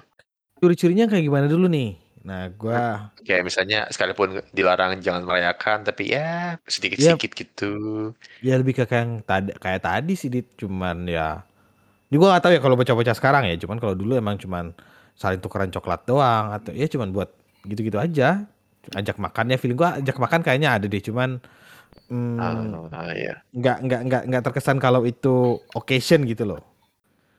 Curi-curinya 0.61 1.09
kayak 1.09 1.25
gimana 1.25 1.49
dulu 1.49 1.73
nih? 1.73 1.97
Nah 2.25 2.53
gua 2.53 3.09
Kayak 3.25 3.49
misalnya 3.49 3.89
sekalipun 3.89 4.45
dilarang 4.53 5.01
jangan 5.01 5.25
merayakan 5.25 5.89
tapi 5.89 6.13
ya 6.13 6.61
sedikit-sedikit 6.69 7.33
gitu. 7.33 7.73
ya 8.45 8.61
lebih 8.61 8.77
ke 8.77 8.85
kayak 8.85 9.01
yang 9.01 9.13
tadi 9.25 9.51
kayak 9.57 9.81
tadi 9.81 10.13
sih 10.17 10.29
dit 10.29 10.45
cuman 10.57 11.09
ya 11.09 11.41
ini 12.13 12.17
gua 12.21 12.37
gak 12.37 12.45
tahu 12.49 12.53
ya 12.57 12.61
kalau 12.61 12.77
bocah-bocah 12.77 13.17
sekarang 13.17 13.49
ya 13.49 13.57
cuman 13.61 13.81
kalau 13.81 13.97
dulu 13.97 14.17
emang 14.21 14.37
cuman 14.37 14.73
saling 15.17 15.41
tukeran 15.41 15.73
coklat 15.73 16.05
doang 16.05 16.53
atau 16.53 16.73
ya 16.77 16.89
cuman 16.89 17.13
buat 17.13 17.33
gitu-gitu 17.65 17.97
aja 18.01 18.45
ajak 18.93 19.17
makannya 19.17 19.57
feeling 19.57 19.77
gua 19.77 19.97
ajak 20.01 20.17
makan 20.17 20.41
kayaknya 20.45 20.77
ada 20.77 20.85
deh 20.89 21.01
cuman 21.01 21.41
hmm, 22.14 22.94
Ah, 22.94 23.11
iya. 23.11 23.42
nggak 23.50 23.76
nggak 23.83 24.00
nggak 24.06 24.23
nggak 24.30 24.42
terkesan 24.47 24.78
kalau 24.78 25.02
itu 25.02 25.59
occasion 25.75 26.23
gitu 26.23 26.47
loh 26.47 26.62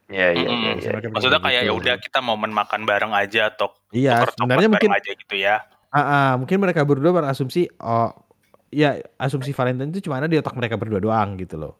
Iya 0.05 0.38
iya 0.38 0.50
iya. 0.53 0.72
Mereka 0.77 1.10
bilang 1.10 1.17
Maksudnya 1.17 1.41
kayak 1.41 1.62
ya 1.65 1.72
gitu. 1.74 1.79
udah 1.82 1.96
kita 1.98 2.20
momen 2.22 2.53
makan 2.53 2.86
bareng 2.86 3.10
aja 3.10 3.50
atau 3.50 3.74
iya 3.89 4.22
sebenarnya 4.38 4.70
mungkin 4.70 4.94
aja 4.94 5.12
gitu 5.17 5.34
ya. 5.34 5.65
ah, 5.89 5.98
ah, 5.98 6.29
mungkin 6.38 6.62
mereka 6.62 6.86
berdua 6.86 7.10
berasumsi 7.10 7.65
oh 7.82 8.13
ya 8.70 9.01
asumsi 9.17 9.50
Valentine 9.50 9.89
itu 9.89 10.05
cuma 10.05 10.22
ada 10.22 10.29
di 10.29 10.38
otak 10.38 10.53
mereka 10.53 10.77
berdua 10.77 11.01
doang 11.01 11.39
gitu 11.41 11.58
loh 11.58 11.79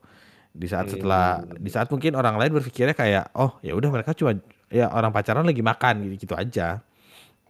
di 0.50 0.66
saat 0.66 0.90
setelah 0.90 1.44
Hmm. 1.44 1.60
di 1.60 1.70
saat 1.70 1.86
mungkin 1.92 2.18
orang 2.18 2.40
lain 2.40 2.56
berpikirnya 2.56 2.98
kayak 2.98 3.30
oh 3.38 3.60
ya 3.62 3.78
udah 3.78 3.94
mereka 3.94 4.18
cuma 4.18 4.34
ya 4.74 4.90
orang 4.90 5.14
pacaran 5.14 5.46
lagi 5.46 5.62
makan 5.62 6.10
gitu, 6.10 6.26
gitu 6.26 6.34
aja. 6.34 6.82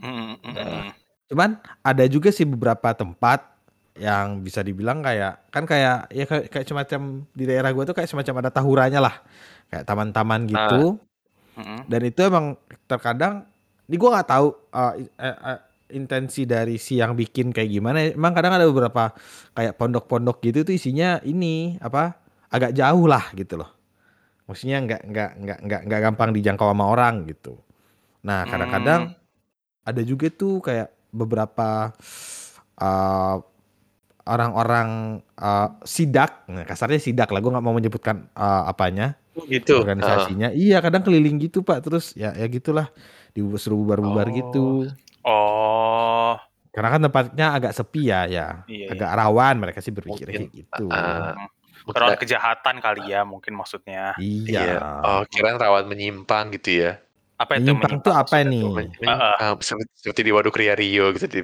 Mhm 0.04 0.44
mhm. 0.44 0.92
Cuman 1.32 1.56
ada 1.80 2.04
juga 2.06 2.36
sih 2.36 2.44
beberapa 2.44 2.92
tempat 2.92 3.48
yang 3.96 4.44
bisa 4.44 4.60
dibilang 4.60 5.00
kayak 5.00 5.48
kan 5.48 5.64
kayak 5.64 6.12
ya 6.12 6.28
kayak, 6.28 6.52
kayak 6.52 6.68
semacam 6.68 7.24
di 7.32 7.44
daerah 7.48 7.72
gua 7.72 7.88
tuh 7.88 7.96
kayak 7.96 8.12
semacam 8.12 8.44
ada 8.44 8.52
tahuranya 8.52 9.00
lah. 9.00 9.16
Kayak 9.72 9.84
taman-taman 9.88 10.42
Ah. 10.46 10.50
gitu. 10.52 10.84
Mhm. 11.56 11.80
Dan 11.88 12.02
itu 12.04 12.20
emang 12.28 12.46
terkadang 12.86 13.48
ini 13.88 13.96
gua 13.96 14.20
nggak 14.20 14.30
tahu 14.30 14.48
uh, 14.76 14.94
eh, 15.00 15.36
eh, 15.56 15.60
intensi 15.96 16.44
dari 16.44 16.76
si 16.76 17.00
yang 17.00 17.16
bikin 17.16 17.56
kayak 17.56 17.72
gimana. 17.72 18.04
Emang 18.12 18.36
kadang 18.36 18.60
ada 18.60 18.68
beberapa 18.68 19.16
kayak 19.56 19.80
pondok-pondok 19.80 20.44
gitu 20.44 20.68
tuh 20.68 20.76
isinya 20.76 21.24
ini 21.24 21.80
apa 21.80 22.20
agak 22.52 22.76
jauh 22.76 23.08
lah 23.08 23.32
gitu 23.32 23.56
loh. 23.64 23.72
Maksudnya 24.46 24.84
nggak 24.84 25.02
nggak 25.08 25.32
nggak 25.40 25.60
nggak 25.66 25.82
nggak 25.88 26.02
gampang 26.04 26.30
dijangkau 26.36 26.68
sama 26.68 26.86
orang 26.92 27.26
gitu. 27.32 27.56
Nah 28.28 28.44
kadang-kadang 28.44 29.16
ada 29.86 30.02
juga 30.04 30.28
tuh 30.34 30.60
kayak 30.60 30.90
beberapa 31.16 31.94
uh, 32.82 33.38
orang-orang 34.26 34.90
uh, 35.36 35.70
sidak, 35.82 36.44
nah 36.48 36.62
kasarnya 36.62 36.98
sidak 36.98 37.30
lah, 37.30 37.40
gue 37.40 37.52
nggak 37.52 37.62
mau 37.62 37.74
menyebutkan 37.74 38.26
uh, 38.34 38.66
apanya 38.66 39.14
Gitu. 39.46 39.78
organisasinya. 39.78 40.50
Iya 40.50 40.80
kadang 40.80 41.04
keliling 41.04 41.38
gitu 41.38 41.60
pak, 41.60 41.84
terus 41.84 42.16
ya 42.16 42.32
ya 42.32 42.48
gitulah 42.48 42.88
disuruh 43.32 43.76
bubar-bubar 43.78 44.26
Oh. 44.26 44.34
gitu. 44.34 44.66
Oh. 45.22 46.34
Karena 46.72 46.90
kan 46.90 47.02
tempatnya 47.04 47.48
agak 47.52 47.72
sepi 47.72 48.08
ya, 48.08 48.28
ya 48.28 48.64
Iya, 48.66 48.92
agak 48.92 49.12
rawan 49.12 49.56
mereka 49.60 49.80
sih 49.80 49.92
berpikir 49.92 50.28
Mungkin, 50.28 50.42
kayak 50.44 50.56
gitu. 50.56 50.86
Ah, 50.92 51.36
mungkin 51.84 52.00
Rawan 52.04 52.12
ada- 52.16 52.20
kejahatan 52.20 52.76
kali 52.80 53.04
ya 53.12 53.22
mungkin 53.24 53.54
maksudnya. 53.56 54.12
iya. 54.20 54.60
Iya. 54.76 54.80
Oh, 55.04 55.22
kirain 55.28 55.56
rawan 55.56 55.86
menyimpang 55.86 56.52
gitu 56.56 56.84
ya. 56.84 56.92
Apa 57.36 57.60
itu 57.60 57.68
Menyimpang 57.68 58.00
tuh 58.00 58.12
apa 58.12 58.40
maksudnya 58.40 58.52
nih? 58.52 58.64
Men- 58.72 58.92
men- 58.98 59.08
Ah, 59.12 59.36
ah, 59.36 59.54
seperti, 59.60 59.92
seperti 60.00 60.22
di 60.24 60.32
Waduk 60.32 60.56
Ria 60.56 60.76
Rio 60.76 61.12
gitu 61.12 61.28
di 61.28 61.42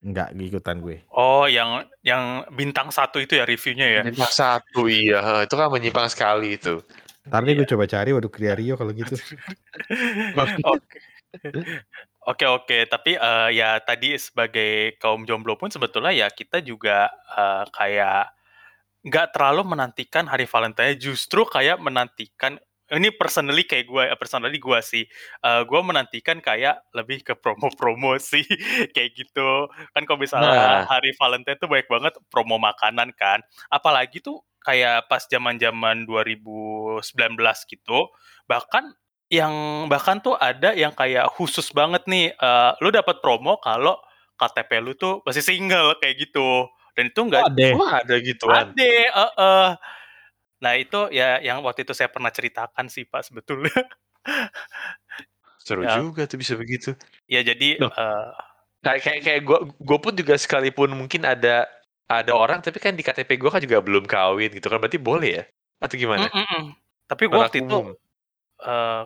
Enggak 0.00 0.32
ikutan 0.32 0.80
gue. 0.80 1.04
Oh, 1.12 1.44
yang 1.44 1.84
yang 2.00 2.48
bintang 2.56 2.88
satu 2.88 3.20
itu 3.20 3.36
ya 3.36 3.44
reviewnya 3.44 3.84
ya. 3.84 4.00
Menyimpang 4.00 4.32
satu 4.32 4.88
iya, 4.88 5.44
itu 5.44 5.54
kan 5.54 5.68
menyimpang 5.68 6.08
sekali 6.08 6.56
itu. 6.56 6.80
Ntar 7.28 7.44
deh 7.44 7.52
Iya. 7.52 7.58
gue 7.60 7.68
coba 7.68 7.84
cari 7.84 8.10
waduh 8.16 8.32
Kria 8.32 8.56
Rio 8.56 8.80
kalau 8.80 8.96
gitu. 8.96 9.12
Oke. 10.72 10.98
Oke 12.26 12.44
oke, 12.44 12.78
tapi 12.90 13.14
eh, 13.16 13.48
ya 13.54 13.80
tadi 13.80 14.18
sebagai 14.18 14.98
kaum 15.00 15.24
jomblo 15.24 15.56
pun 15.56 15.72
sebetulnya 15.72 16.12
ya 16.12 16.28
kita 16.28 16.60
juga 16.60 17.08
eh, 17.32 17.64
kayak 17.70 18.34
nggak 19.06 19.26
terlalu 19.32 19.62
menantikan 19.72 20.28
hari 20.28 20.44
Valentine, 20.44 21.00
justru 21.00 21.48
kayak 21.48 21.80
menantikan 21.80 22.60
ini 22.90 23.08
personally 23.14 23.62
kayak 23.66 23.86
gue, 23.86 24.04
personally 24.18 24.58
gue 24.58 24.78
sih, 24.82 25.04
eh, 25.46 25.62
gue 25.66 25.80
menantikan 25.82 26.38
kayak 26.42 26.82
lebih 26.94 27.22
ke 27.22 27.34
promo-promo 27.38 28.16
sih, 28.32 28.44
kayak 28.94 29.10
gitu. 29.16 29.70
Kan 29.94 30.02
kalau 30.08 30.18
misalnya 30.20 30.50
Nah. 30.50 30.86
hari 30.90 31.14
Valentine 31.18 31.58
tuh 31.60 31.68
banyak 31.70 31.88
banget 31.90 32.14
promo 32.32 32.56
makanan 32.58 33.14
kan, 33.14 33.40
apalagi 33.70 34.18
tuh 34.22 34.42
kayak 34.60 35.08
pas 35.08 35.24
zaman-zaman 35.24 36.04
2019 36.04 37.64
gitu, 37.70 38.10
bahkan 38.50 38.92
yang 39.30 39.86
bahkan 39.86 40.18
tuh 40.18 40.34
ada 40.34 40.74
yang 40.74 40.90
kayak 40.90 41.30
khusus 41.38 41.70
banget 41.70 42.02
nih, 42.10 42.34
eh, 42.34 42.70
lu 42.82 42.90
dapat 42.90 43.22
promo 43.22 43.56
kalau 43.62 43.94
KTP 44.40 44.70
lu 44.82 44.92
tuh 44.98 45.22
masih 45.22 45.44
single 45.44 45.94
kayak 46.02 46.18
gitu. 46.26 46.66
Dan 46.98 47.14
itu 47.14 47.20
enggak 47.22 47.46
Ada. 47.54 47.66
Oh, 47.78 47.86
ada 47.86 48.14
gituan. 48.18 48.66
Ade, 48.74 48.94
heeh. 49.08 49.68
Nah, 50.60 50.72
itu 50.76 51.08
ya 51.08 51.40
yang 51.40 51.64
waktu 51.64 51.82
itu 51.82 51.96
saya 51.96 52.12
pernah 52.12 52.28
ceritakan 52.28 52.86
sih, 52.86 53.04
Pak, 53.04 53.24
sebetulnya. 53.26 53.72
Seru 55.60 55.84
Ya. 55.84 55.96
juga 56.00 56.24
tuh 56.24 56.36
bisa 56.36 56.56
begitu. 56.56 56.96
Ya 57.28 57.40
jadi 57.40 57.80
Loh. 57.80 57.92
eh, 57.92 58.30
Kayak 58.80 59.00
kayak 59.04 59.20
kayak 59.20 59.40
gue 59.44 59.58
gue 59.76 59.98
pun 60.00 60.12
juga 60.16 60.40
sekalipun 60.40 60.88
mungkin 60.96 61.28
ada 61.28 61.68
ada 62.08 62.32
orang 62.32 62.64
tapi 62.64 62.80
kan 62.80 62.96
di 62.96 63.04
KTP 63.04 63.36
gue 63.36 63.50
kan 63.52 63.60
juga 63.60 63.76
belum 63.84 64.08
kawin 64.08 64.56
gitu 64.56 64.72
kan 64.72 64.80
berarti 64.80 64.96
boleh 64.96 65.30
ya 65.36 65.44
atau 65.78 66.00
gimana? 66.00 66.32
mm, 66.32 66.32
mm, 66.32 66.64
tapi 67.04 67.28
gua 67.28 67.44
Anak 67.44 67.52
waktu 67.52 67.58
itu 67.60 67.76
eh 68.64 69.02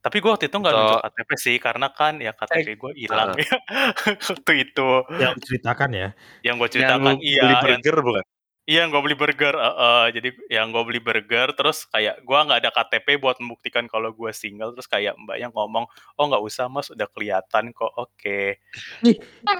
tapi 0.00 0.16
gua 0.24 0.30
waktu 0.36 0.48
itu 0.48 0.56
nggak 0.56 0.72
nunjuk 0.72 1.00
KTP 1.04 1.30
sih 1.36 1.56
karena 1.60 1.86
kan 1.92 2.16
ya 2.16 2.32
KTP 2.32 2.68
gue 2.80 2.92
hilang 2.96 3.36
ya 3.36 3.44
waktu 4.32 4.52
itu 4.64 4.88
Yang 5.20 5.32
diceritakan 5.44 5.90
ya. 5.92 6.08
yang 6.40 6.54
gue 6.56 6.64
Yang 6.64 6.72
ceritakan 6.72 7.04
lu 7.04 7.20
iya 7.20 7.42
beli 7.44 7.52
yang- 7.52 7.64
burger 7.84 7.96
bukan? 8.00 8.24
Iya, 8.64 8.88
gue 8.88 8.96
beli 9.04 9.12
burger. 9.12 9.52
heeh. 9.52 10.04
jadi 10.16 10.28
yang 10.48 10.72
gue 10.72 10.80
beli 10.88 10.96
burger, 10.96 11.52
terus 11.52 11.84
kayak 11.92 12.24
gue 12.24 12.38
nggak 12.48 12.60
ada 12.64 12.72
KTP 12.72 13.20
buat 13.20 13.36
membuktikan 13.36 13.84
kalau 13.84 14.08
gue 14.16 14.32
single. 14.32 14.72
Terus 14.72 14.88
kayak 14.88 15.20
mbaknya 15.20 15.52
ngomong, 15.52 15.84
oh 16.16 16.24
nggak 16.24 16.40
usah 16.40 16.72
mas, 16.72 16.88
udah 16.88 17.04
kelihatan 17.12 17.76
kok. 17.76 17.92
Oke, 17.92 18.56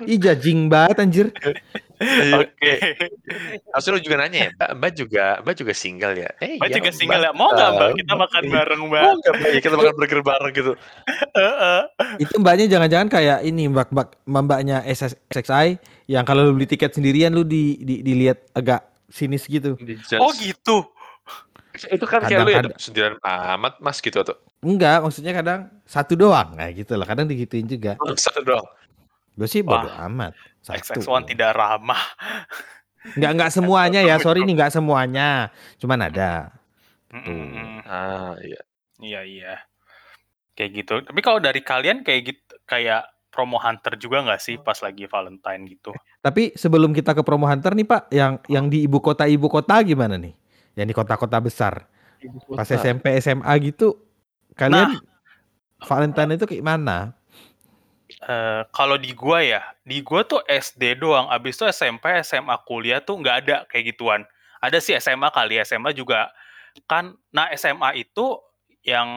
Ih 0.08 0.16
jajing 0.16 0.72
banget 0.72 0.96
anjir. 1.04 1.26
Iya. 2.00 2.48
oke. 2.48 2.72
Harusnya 3.70 3.92
lu 3.92 4.00
juga 4.00 4.16
nanya 4.24 4.38
ya, 4.48 4.50
Mbak, 4.56 4.70
Mbak 4.80 4.92
juga 4.96 5.24
Mbak 5.44 5.54
juga 5.60 5.72
single 5.76 6.14
ya? 6.16 6.30
Eh, 6.40 6.56
Mbak 6.58 6.68
iya, 6.68 6.76
juga 6.80 6.90
single 6.90 7.22
ya. 7.22 7.30
Mau 7.36 7.48
nggak 7.52 7.70
mbak 7.76 7.90
kita 8.00 8.14
makan 8.18 8.42
bareng 8.50 8.80
mbak? 8.88 9.04
Mau 9.04 9.14
nggak 9.20 9.34
Mbak? 9.36 9.50
Ya, 9.52 9.60
kita 9.60 9.74
makan 9.76 9.94
burger 9.94 10.20
bareng 10.24 10.52
gitu. 10.56 10.72
Heeh. 11.36 11.80
Itu 12.24 12.34
mbaknya 12.40 12.66
jangan-jangan 12.72 13.08
kayak 13.12 13.38
ini 13.44 13.68
mbak 13.68 13.88
mbak 13.92 14.08
mbaknya 14.26 14.80
SS, 14.88 15.12
SXI 15.28 15.76
yang 16.08 16.24
kalau 16.24 16.48
lu 16.48 16.56
beli 16.56 16.68
tiket 16.68 16.92
sendirian 16.92 17.32
lu 17.32 17.46
di, 17.46 17.80
di 17.80 18.04
dilihat 18.04 18.52
agak 18.52 18.93
sinis 19.14 19.46
gitu. 19.46 19.78
oh 20.18 20.30
gitu. 20.34 20.90
Itu 21.74 22.06
kan 22.06 22.26
kayak 22.26 22.42
lu 22.42 22.50
ya, 22.50 22.62
sendirian 22.78 23.14
amat 23.22 23.78
mas 23.78 24.02
gitu 24.02 24.18
atau 24.18 24.34
Enggak, 24.64 25.04
maksudnya 25.04 25.36
kadang 25.36 25.60
satu 25.84 26.16
doang. 26.16 26.56
Nah 26.56 26.72
gitu 26.72 26.96
lah, 26.96 27.06
kadang 27.06 27.28
digituin 27.28 27.68
juga. 27.68 27.94
satu 28.18 28.42
doang. 28.42 28.66
Gue 29.34 29.46
sih 29.50 29.60
bodo 29.60 29.86
Wah, 29.86 30.08
amat. 30.08 30.32
Satu. 30.64 31.04
XX1 31.04 31.36
tidak 31.36 31.52
ramah. 31.52 32.00
Enggak 33.14 33.30
enggak 33.36 33.50
semuanya 33.52 34.00
ya, 34.00 34.16
sorry 34.16 34.48
nih 34.48 34.56
enggak 34.56 34.72
semuanya. 34.72 35.52
Cuman 35.76 36.08
ada. 36.08 36.54
Mm, 37.12 37.20
Tuh. 37.20 37.34
mm, 37.34 37.48
mm. 37.52 37.78
Ah 37.84 38.34
iya. 38.40 38.60
Iya 39.04 39.20
iya. 39.28 39.54
Kayak 40.56 40.70
gitu. 40.80 40.94
Tapi 41.04 41.20
kalau 41.20 41.38
dari 41.42 41.60
kalian 41.60 42.00
kayak 42.00 42.32
gitu, 42.32 42.54
kayak 42.64 43.04
promo 43.34 43.58
hunter 43.58 43.98
juga 43.98 44.22
nggak 44.22 44.38
sih 44.38 44.56
pas 44.62 44.78
lagi 44.78 45.10
Valentine 45.10 45.66
gitu? 45.66 45.90
Tapi 46.22 46.54
sebelum 46.54 46.94
kita 46.94 47.10
ke 47.18 47.26
promo 47.26 47.50
hunter 47.50 47.74
nih 47.74 47.82
Pak, 47.82 48.02
yang 48.14 48.38
yang 48.46 48.70
di 48.70 48.86
ibu 48.86 49.02
kota 49.02 49.26
ibu 49.26 49.50
kota 49.50 49.82
gimana 49.82 50.14
nih? 50.14 50.38
Yang 50.78 50.86
di 50.86 50.94
kota-kota 50.94 51.42
besar. 51.42 51.90
Pas 52.54 52.70
SMP 52.70 53.18
SMA 53.18 53.52
gitu, 53.66 53.98
kalian 54.54 54.96
Valentine 55.82 56.38
itu 56.38 56.46
kayak 56.46 56.64
mana? 56.64 57.12
Eh, 58.24 58.62
kalau 58.72 58.96
di 58.96 59.12
gua 59.12 59.44
ya, 59.44 59.60
di 59.84 60.00
gua 60.00 60.24
tuh 60.24 60.40
SD 60.46 60.96
doang. 60.96 61.28
Abis 61.28 61.60
itu 61.60 61.68
SMP, 61.68 62.08
SMA, 62.24 62.56
kuliah 62.64 63.02
tuh 63.02 63.20
nggak 63.20 63.36
ada 63.44 63.56
kayak 63.68 63.92
gituan. 63.92 64.24
Ada 64.64 64.80
sih 64.80 64.96
SMA 64.96 65.28
kali, 65.28 65.60
SMA 65.60 65.92
juga 65.92 66.32
kan. 66.88 67.12
Nah 67.34 67.52
SMA 67.52 68.00
itu 68.00 68.40
yang 68.80 69.08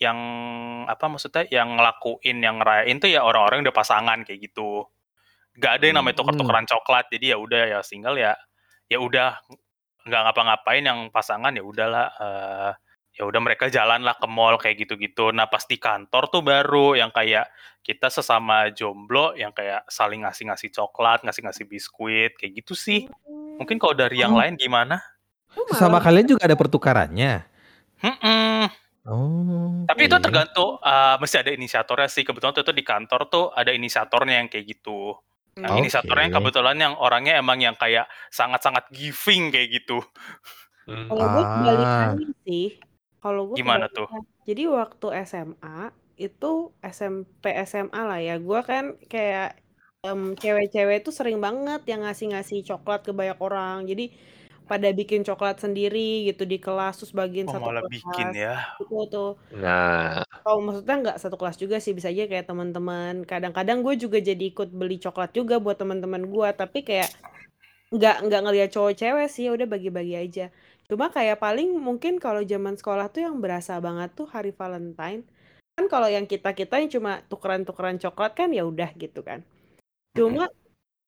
yang 0.00 0.18
apa 0.88 1.04
maksudnya 1.06 1.44
yang 1.52 1.76
ngelakuin 1.76 2.40
yang 2.40 2.56
ngerayain 2.58 2.96
tuh 2.96 3.12
ya 3.12 3.20
orang-orang 3.20 3.62
udah 3.62 3.76
pasangan 3.76 4.24
kayak 4.24 4.48
gitu. 4.50 4.88
Gak 5.60 5.76
ada 5.78 5.84
yang 5.86 5.96
namanya 6.00 6.16
Hmm. 6.16 6.20
tuker-tukeran 6.24 6.66
coklat. 6.66 7.04
Jadi 7.12 7.26
ya 7.30 7.36
udah 7.36 7.62
ya 7.68 7.78
single 7.84 8.16
ya 8.16 8.32
ya 8.88 8.96
udah 8.98 9.36
nggak 10.08 10.20
ngapa-ngapain 10.24 10.82
yang 10.82 11.12
pasangan 11.12 11.52
ya 11.52 11.60
udahlah 11.60 12.06
eh, 12.16 12.70
ya 13.12 13.28
udah 13.28 13.40
mereka 13.44 13.68
jalan 13.68 14.00
lah 14.00 14.16
ke 14.16 14.24
mall 14.24 14.56
kayak 14.56 14.88
gitu-gitu. 14.88 15.28
Nah 15.36 15.52
pas 15.52 15.60
di 15.68 15.76
kantor 15.76 16.32
tuh 16.32 16.40
baru 16.40 16.96
yang 16.96 17.12
kayak 17.12 17.52
kita 17.84 18.08
sesama 18.08 18.72
jomblo 18.72 19.36
yang 19.36 19.52
kayak 19.52 19.84
saling 19.92 20.24
ngasih-ngasih 20.24 20.72
coklat, 20.72 21.20
ngasih-ngasih 21.28 21.68
biskuit 21.68 22.32
kayak 22.40 22.64
gitu 22.64 22.72
sih. 22.72 23.04
Mungkin 23.60 23.76
kalau 23.76 23.92
dari 23.92 24.24
yang 24.24 24.32
Oh. 24.32 24.40
lain 24.40 24.56
gimana? 24.56 24.96
Sama 25.76 26.00
kalian 26.00 26.24
juga 26.32 26.48
ada 26.48 26.56
pertukarannya. 26.56 27.44
Hmm, 28.00 28.70
Oh. 29.08 29.88
tapi 29.88 30.12
itu 30.12 30.16
oke. 30.16 30.24
tergantung 30.28 30.76
eh, 30.76 31.16
mesti 31.16 31.36
ada 31.40 31.50
inisiatornya 31.56 32.08
sih. 32.12 32.20
Kebetulan 32.20 32.52
tuh, 32.52 32.64
tuh 32.68 32.76
di 32.76 32.84
kantor 32.84 33.20
tuh 33.32 33.44
ada 33.48 33.72
inisiatornya 33.72 34.44
yang 34.44 34.48
kayak 34.52 34.66
gitu. 34.76 35.16
Nah, 35.56 35.72
Oke. 35.72 35.82
inisiatornya 35.82 36.28
kebetulan 36.30 36.76
yang 36.78 36.94
orangnya 37.00 37.40
emang 37.40 37.58
yang 37.60 37.74
kayak 37.74 38.06
sangat-sangat 38.30 38.86
giving 38.92 39.50
kayak 39.50 39.68
gitu. 39.82 39.98
Hmm. 40.88 41.08
Kalau 41.08 41.26
gue 41.32 41.42
Ah. 41.44 41.50
kebalikannya 41.58 42.28
sih. 42.46 42.66
Kalau 43.20 43.42
gue 43.52 43.56
Gimana 43.56 43.86
tuh? 43.92 44.08
Jadi 44.48 44.62
waktu 44.68 45.06
SMA 45.28 45.92
itu 46.16 46.52
SMP 46.80 47.44
SMA 47.64 48.00
lah 48.04 48.20
ya. 48.20 48.36
Gue 48.40 48.60
kan 48.64 48.96
kayak 49.08 49.60
em, 50.00 50.32
cewek-cewek 50.36 51.04
tuh 51.04 51.12
sering 51.12 51.40
banget 51.40 51.84
yang 51.88 52.04
ngasih-ngasih 52.04 52.64
coklat 52.64 53.04
ke 53.04 53.12
banyak 53.12 53.36
orang. 53.40 53.84
Jadi 53.84 54.12
pada 54.70 54.88
bikin 54.98 55.20
coklat 55.28 55.56
sendiri 55.64 55.98
gitu 56.30 56.42
di 56.52 56.56
kelas 56.64 56.94
terus 57.02 57.12
bagiin 57.20 57.48
Oh, 57.48 57.52
satu 57.54 57.68
malah 57.68 57.82
kelas. 57.82 57.92
bikin 57.94 58.28
ya. 58.44 58.54
Itu 58.82 58.94
tuh. 59.14 59.30
Nah, 59.62 60.22
Oh 60.46 60.56
maksudnya 60.64 60.94
nggak 61.02 61.16
satu 61.22 61.36
kelas 61.40 61.56
juga 61.62 61.76
sih 61.84 61.92
bisa 61.98 62.08
aja 62.12 62.24
kayak 62.30 62.46
teman-teman. 62.50 63.14
Kadang-kadang 63.30 63.78
gue 63.86 63.94
juga 64.04 64.18
jadi 64.28 64.44
ikut 64.52 64.68
beli 64.80 64.96
coklat 65.04 65.30
juga 65.38 65.54
buat 65.64 65.76
teman-teman 65.82 66.22
gue. 66.34 66.48
Tapi 66.60 66.78
kayak 66.88 67.08
nggak 67.96 68.16
nggak 68.26 68.40
ngeliat 68.44 68.70
cowok 68.74 68.92
cewek 69.00 69.26
sih. 69.34 69.42
ya 69.48 69.50
Udah 69.56 69.66
bagi-bagi 69.74 70.14
aja. 70.24 70.44
Cuma 70.88 71.06
kayak 71.16 71.38
paling 71.44 71.68
mungkin 71.86 72.18
kalau 72.24 72.42
zaman 72.52 72.74
sekolah 72.80 73.06
tuh 73.14 73.20
yang 73.26 73.36
berasa 73.44 73.72
banget 73.86 74.10
tuh 74.18 74.26
hari 74.34 74.50
Valentine. 74.60 75.22
kan 75.78 75.86
kalau 75.88 76.08
yang 76.12 76.28
kita-kita 76.28 76.76
yang 76.76 76.90
cuma 76.92 77.12
tukeran-tukeran 77.30 77.96
coklat 78.04 78.32
kan 78.36 78.48
ya 78.52 78.62
udah 78.68 78.90
gitu 79.00 79.20
kan. 79.24 79.40
Cuma 80.16 80.50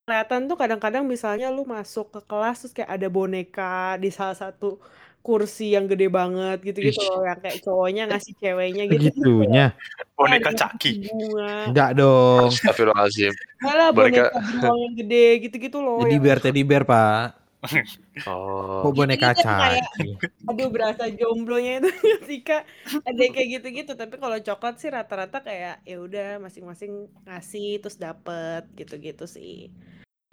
kelihatan 0.02 0.50
tuh 0.50 0.58
kadang-kadang 0.58 1.06
misalnya 1.06 1.46
lu 1.54 1.62
masuk 1.62 2.10
ke 2.10 2.20
kelas 2.26 2.66
terus 2.66 2.74
kayak 2.74 2.90
ada 2.90 3.06
boneka 3.06 3.94
di 4.02 4.10
salah 4.10 4.34
satu 4.34 4.82
kursi 5.22 5.78
yang 5.78 5.86
gede 5.86 6.10
banget 6.10 6.58
gitu-gitu 6.66 6.98
loh 7.06 7.22
yang 7.22 7.38
kayak 7.38 7.62
cowoknya 7.62 8.10
ngasih 8.10 8.34
ceweknya 8.42 8.84
gitu 8.90 8.98
gitu 9.06 9.14
Segitunya. 9.22 9.64
Boneka 10.18 10.50
Ada 10.50 10.58
caki. 10.66 10.92
bunga 11.06 11.50
Enggak 11.70 11.90
dong. 11.94 12.46
Astagfirullahaladzim. 12.50 13.32
malah 13.62 13.88
Boneka 13.94 14.34
boneka 14.34 14.42
beruang 14.58 14.78
yang 14.82 14.94
gede 14.98 15.26
gitu-gitu 15.46 15.78
loh 15.78 16.02
yang 16.02 16.18
bear, 16.18 16.38
teddy 16.42 16.62
bear, 16.66 16.82
Pak. 16.82 17.41
Oh. 18.26 18.90
Kok 18.90 18.92
boneka 18.98 19.38
kayak 19.38 19.86
aduh 20.50 20.68
berasa 20.74 21.06
jomblonya 21.14 21.78
itu 21.78 21.90
ketika 22.26 22.66
ada 23.06 23.20
yang 23.22 23.34
kayak 23.34 23.48
gitu-gitu 23.60 23.94
tapi 23.94 24.18
kalau 24.18 24.34
coklat 24.42 24.82
sih 24.82 24.90
rata-rata 24.90 25.46
kayak 25.46 25.78
ya 25.86 25.96
udah 26.02 26.42
masing-masing 26.42 27.06
ngasih 27.22 27.78
terus 27.78 28.02
dapet 28.02 28.66
gitu-gitu 28.74 29.30
sih. 29.30 29.70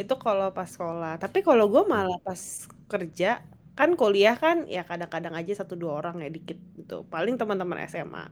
Itu 0.01 0.17
kalau 0.17 0.49
pas 0.57 0.65
sekolah. 0.73 1.21
Tapi 1.21 1.45
kalau 1.45 1.69
gue 1.69 1.83
malah 1.85 2.17
pas 2.25 2.41
kerja 2.89 3.45
kan 3.77 3.93
kuliah 3.95 4.35
kan 4.35 4.65
ya 4.67 4.83
kadang-kadang 4.83 5.37
aja 5.37 5.63
satu 5.63 5.77
dua 5.77 6.01
orang 6.01 6.25
ya 6.25 6.29
dikit 6.33 6.57
gitu. 6.81 7.05
Paling 7.13 7.37
teman-teman 7.37 7.85
SMA 7.85 8.25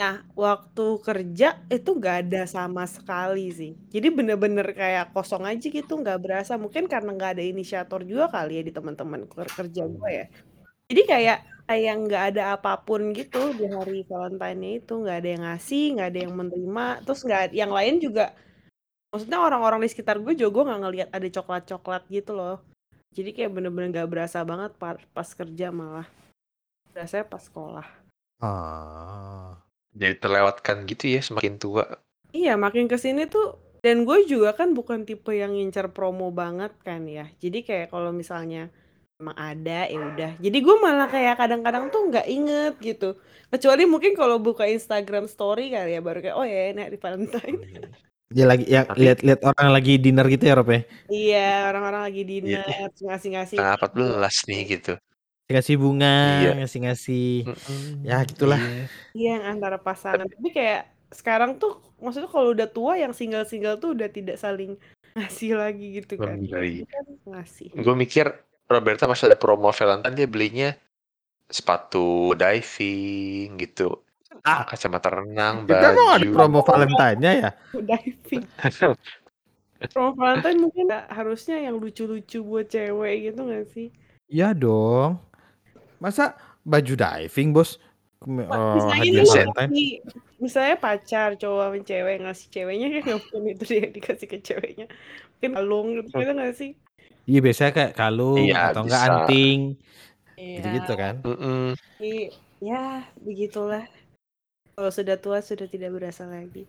nah 0.00 0.24
waktu 0.32 0.86
kerja 1.04 1.60
itu 1.68 1.90
gak 2.00 2.16
ada 2.24 2.48
sama 2.48 2.88
sekali 2.88 3.52
sih. 3.52 3.72
Jadi 3.92 4.08
bener-bener 4.08 4.72
kayak 4.72 5.12
kosong 5.12 5.44
aja 5.44 5.66
gitu 5.68 5.92
nggak 6.00 6.18
berasa. 6.24 6.56
Mungkin 6.56 6.88
karena 6.88 7.12
nggak 7.12 7.32
ada 7.36 7.44
inisiator 7.44 8.00
juga 8.08 8.32
kali 8.32 8.52
ya 8.58 8.62
di 8.64 8.72
teman-teman 8.72 9.28
ker- 9.28 9.52
kerja 9.52 9.82
gue 9.84 10.08
ya. 10.08 10.26
Jadi 10.88 11.02
kayak 11.04 11.38
kayak 11.68 11.94
nggak 12.08 12.22
ada 12.32 12.42
apa 12.56 12.80
pun 12.80 13.12
gitu 13.12 13.52
di 13.52 13.68
hari 13.68 14.00
Valentine 14.08 14.80
itu. 14.80 14.92
Nggak 15.04 15.16
ada 15.20 15.28
yang 15.28 15.42
ngasih 15.44 15.84
nggak 15.94 16.08
ada 16.08 16.20
yang 16.24 16.34
menerima. 16.40 16.86
Terus 17.04 17.20
nggak 17.28 17.42
yang 17.52 17.72
lain 17.76 17.94
juga 18.00 18.24
maksudnya 19.12 19.38
orang-orang 19.42 19.84
di 19.84 19.88
sekitar 19.92 20.16
gue 20.24 20.32
juga 20.32 20.50
gue 20.56 20.64
nggak 20.72 20.80
ngelihat 20.80 21.08
ada 21.12 21.28
coklat-coklat 21.28 22.02
gitu 22.08 22.32
loh. 22.32 22.56
Jadi 23.12 23.36
kayak 23.36 23.52
bener-bener 23.52 23.92
nggak 23.92 24.08
berasa 24.08 24.40
banget 24.48 24.72
pa- 24.80 25.04
pas 25.12 25.28
kerja 25.28 25.68
malah. 25.68 26.08
Berasa 26.96 27.20
pas 27.20 27.42
sekolah. 27.44 27.84
Ah. 28.40 29.69
Jadi 29.94 30.14
terlewatkan 30.22 30.86
gitu 30.86 31.04
ya 31.10 31.20
semakin 31.20 31.58
tua. 31.58 31.84
Iya, 32.30 32.54
makin 32.54 32.86
ke 32.86 32.94
sini 32.94 33.26
tuh 33.26 33.58
dan 33.80 34.04
gue 34.04 34.28
juga 34.28 34.52
kan 34.54 34.76
bukan 34.76 35.08
tipe 35.08 35.32
yang 35.32 35.56
ngincer 35.56 35.90
promo 35.90 36.30
banget 36.30 36.70
kan 36.84 37.08
ya. 37.08 37.26
Jadi 37.42 37.64
kayak 37.64 37.90
kalau 37.90 38.12
misalnya 38.14 38.68
emang 39.20 39.36
ada 39.36 39.88
ya 39.88 39.98
udah. 39.98 40.32
Jadi 40.38 40.58
gue 40.62 40.76
malah 40.78 41.08
kayak 41.08 41.34
kadang-kadang 41.40 41.90
tuh 41.90 42.06
nggak 42.12 42.26
inget 42.28 42.74
gitu. 42.78 43.16
Kecuali 43.50 43.82
mungkin 43.88 44.12
kalau 44.14 44.38
buka 44.38 44.68
Instagram 44.68 45.26
story 45.26 45.74
kali 45.74 45.98
ya 45.98 46.00
baru 46.00 46.18
kayak 46.22 46.36
oh 46.38 46.46
ya 46.46 46.70
ini 46.70 46.80
hari 46.86 46.98
Valentine. 47.00 47.58
Dia 48.30 48.46
lagi 48.46 48.62
ya 48.70 48.86
lihat-lihat 48.86 49.42
orang 49.42 49.74
lagi 49.74 49.98
dinner 49.98 50.22
gitu 50.30 50.46
ya, 50.46 50.54
Rob 50.54 50.70
ya. 50.70 50.86
iya, 51.10 51.66
orang-orang 51.66 52.02
lagi 52.06 52.22
dinner, 52.22 52.62
Iya. 52.62 52.86
ngasih-ngasih. 53.02 53.58
Tanggal 53.58 53.74
14 53.74 54.46
nih 54.46 54.60
gitu. 54.78 54.92
Ngasih 55.50 55.76
bunga, 55.76 56.16
Iya. 56.40 56.50
ngasih-ngasih. 56.62 57.30
Mm-mm. 57.50 58.06
Ya, 58.06 58.22
gitulah. 58.22 58.60
Iya. 58.62 58.86
Iya, 59.12 59.30
yang 59.34 59.44
antara 59.50 59.76
pasangan. 59.76 60.24
Tapi 60.24 60.48
kayak 60.48 60.82
sekarang 61.10 61.58
tuh 61.58 61.82
maksudnya 61.98 62.30
kalau 62.30 62.54
udah 62.54 62.70
tua 62.70 62.94
yang 62.94 63.10
single-single 63.10 63.82
tuh 63.82 63.98
udah 63.98 64.06
tidak 64.06 64.38
saling 64.38 64.78
ngasih 65.18 65.58
lagi 65.58 65.98
gitu 65.98 66.14
kan. 66.14 66.38
Kan 66.38 67.04
ngasih. 67.26 67.74
Gue 67.74 67.94
mikir 67.98 68.30
Roberta 68.70 69.10
pas 69.10 69.18
ada 69.18 69.34
promo 69.34 69.74
Valentine 69.74 70.14
dia 70.14 70.30
belinya 70.30 70.70
sepatu 71.50 72.30
diving 72.38 73.58
gitu. 73.58 74.06
Ah. 74.46 74.62
Kacamata 74.62 75.10
renang, 75.10 75.66
Kita 75.66 75.90
mau 75.90 76.14
ada 76.14 76.22
baju. 76.22 76.30
promo 76.30 76.60
Valentine-nya 76.62 77.32
ya. 77.34 77.50
diving. 77.90 78.46
Promo 79.90 80.14
Valentine 80.14 80.58
mungkin 80.62 80.86
harusnya 81.10 81.58
yang 81.58 81.82
lucu-lucu 81.82 82.38
buat 82.46 82.70
cewek 82.70 83.34
gitu 83.34 83.40
gak 83.50 83.66
sih? 83.74 83.90
Iya 84.30 84.54
dong. 84.54 85.18
Masa 86.00 86.34
baju 86.64 86.94
diving, 86.96 87.52
Bos? 87.52 87.76
Oh, 88.20 88.76
misalnya 88.76 89.24
ngasih- 89.24 90.00
misalnya 90.36 90.76
pacar 90.76 91.40
cowok 91.40 91.72
sama 91.72 91.78
cewek 91.80 92.16
ngasih 92.20 92.48
ceweknya 92.52 92.86
kan 92.92 93.00
nggak 93.00 93.20
mungkin 93.20 93.42
itu 93.48 93.64
dia 93.64 93.88
dikasih 93.88 94.26
ke 94.28 94.38
ceweknya. 94.44 94.86
Mungkin 95.36 95.50
kalung 95.56 95.86
gitu 95.96 96.08
gitu 96.20 96.32
gak 96.36 96.52
sih? 96.56 96.70
Iya, 97.24 97.40
biasanya 97.40 97.72
kayak 97.72 97.92
kalung 97.96 98.44
Iya, 98.44 98.72
atau 98.72 98.82
enggak 98.84 99.00
bisa. 99.00 99.12
anting, 99.24 99.58
Iya. 100.36 100.56
gitu-gitu 100.60 100.92
kan. 100.96 101.14
Mm-mm. 101.24 101.64
i- 102.00 102.32
Ya, 102.60 103.08
begitulah. 103.24 103.88
Kalau 104.76 104.92
sudah 104.92 105.16
tua 105.16 105.40
sudah 105.40 105.64
tidak 105.64 105.96
berasa 105.96 106.28
lagi. 106.28 106.68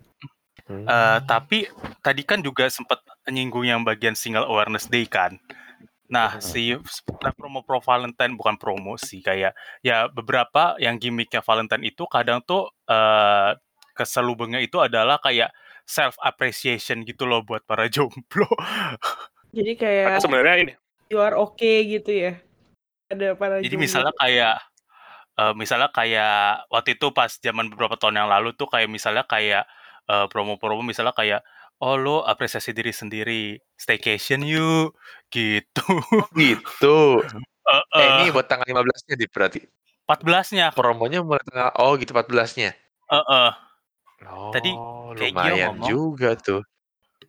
Hmm. 0.63 0.87
Eh, 0.87 1.19
tapi 1.27 1.67
tadi 1.99 2.23
kan 2.23 2.39
juga 2.39 2.71
sempat 2.71 3.03
nyinggung 3.27 3.67
yang 3.67 3.83
bagian 3.83 4.15
single 4.15 4.47
awareness 4.47 4.87
day 4.87 5.03
kan. 5.03 5.35
Nah, 6.11 6.43
si 6.43 6.75
nah, 7.23 7.31
promo 7.31 7.63
pro 7.63 7.79
Valentine 7.79 8.35
bukan 8.35 8.59
promo 8.59 8.99
sih 8.99 9.23
kayak 9.23 9.55
ya 9.79 10.11
beberapa 10.11 10.75
yang 10.75 10.99
gimmicknya 10.99 11.39
Valentine 11.39 11.87
itu 11.87 12.03
kadang 12.11 12.43
tuh 12.43 12.67
eh 12.91 13.55
keselubungnya 13.95 14.59
itu 14.59 14.75
adalah 14.83 15.23
kayak 15.23 15.55
self 15.87 16.19
appreciation 16.19 17.07
gitu 17.07 17.23
loh 17.23 17.47
buat 17.47 17.63
para 17.63 17.87
jomblo. 17.93 18.47
Jadi 19.55 19.71
Karena 19.79 20.19
kayak 20.19 20.23
sebenarnya 20.23 20.55
ini 20.67 20.73
you 21.07 21.19
are 21.19 21.35
okay 21.39 21.87
gitu 21.87 22.11
ya. 22.11 22.33
Ada 23.07 23.35
para 23.39 23.63
Jadi 23.63 23.71
jomblo. 23.71 23.83
misalnya 23.87 24.13
kayak 24.19 24.55
eh, 25.39 25.53
misalnya 25.55 25.89
kayak 25.95 26.67
waktu 26.67 26.99
itu 26.99 27.07
pas 27.15 27.31
zaman 27.39 27.71
beberapa 27.71 27.95
tahun 27.95 28.19
yang 28.19 28.27
lalu 28.27 28.51
tuh 28.59 28.67
kayak 28.67 28.91
misalnya 28.91 29.23
kayak 29.23 29.63
eh, 30.11 30.25
promo-promo 30.27 30.83
misalnya 30.83 31.15
kayak 31.15 31.39
oh 31.81 31.95
lo 31.95 32.21
apresiasi 32.21 32.71
diri 32.71 32.89
sendiri 32.89 33.43
staycation 33.75 34.41
yuk 34.41 34.93
gitu. 35.27 35.85
gitu. 36.33 36.97
Eh, 37.61 37.77
Eh, 37.93 38.03
eh, 38.03 38.07
ini 38.19 38.33
buat 38.33 38.49
tanggal 38.49 38.65
15-nya 38.67 39.15
di 39.15 39.25
berarti. 39.25 39.59
14-nya. 40.03 40.73
Promonya 40.73 41.21
mulai 41.21 41.39
tanggal 41.45 41.71
oh 41.77 41.93
gitu 41.95 42.11
14-nya. 42.11 42.73
Eh, 43.07 43.23
eh. 43.23 43.51
Oh, 44.27 44.49
Tadi 44.51 44.75
kayak 45.15 45.31
lumayan 45.31 45.67
ngomong. 45.77 45.87
juga 45.87 46.35
tuh. 46.35 46.65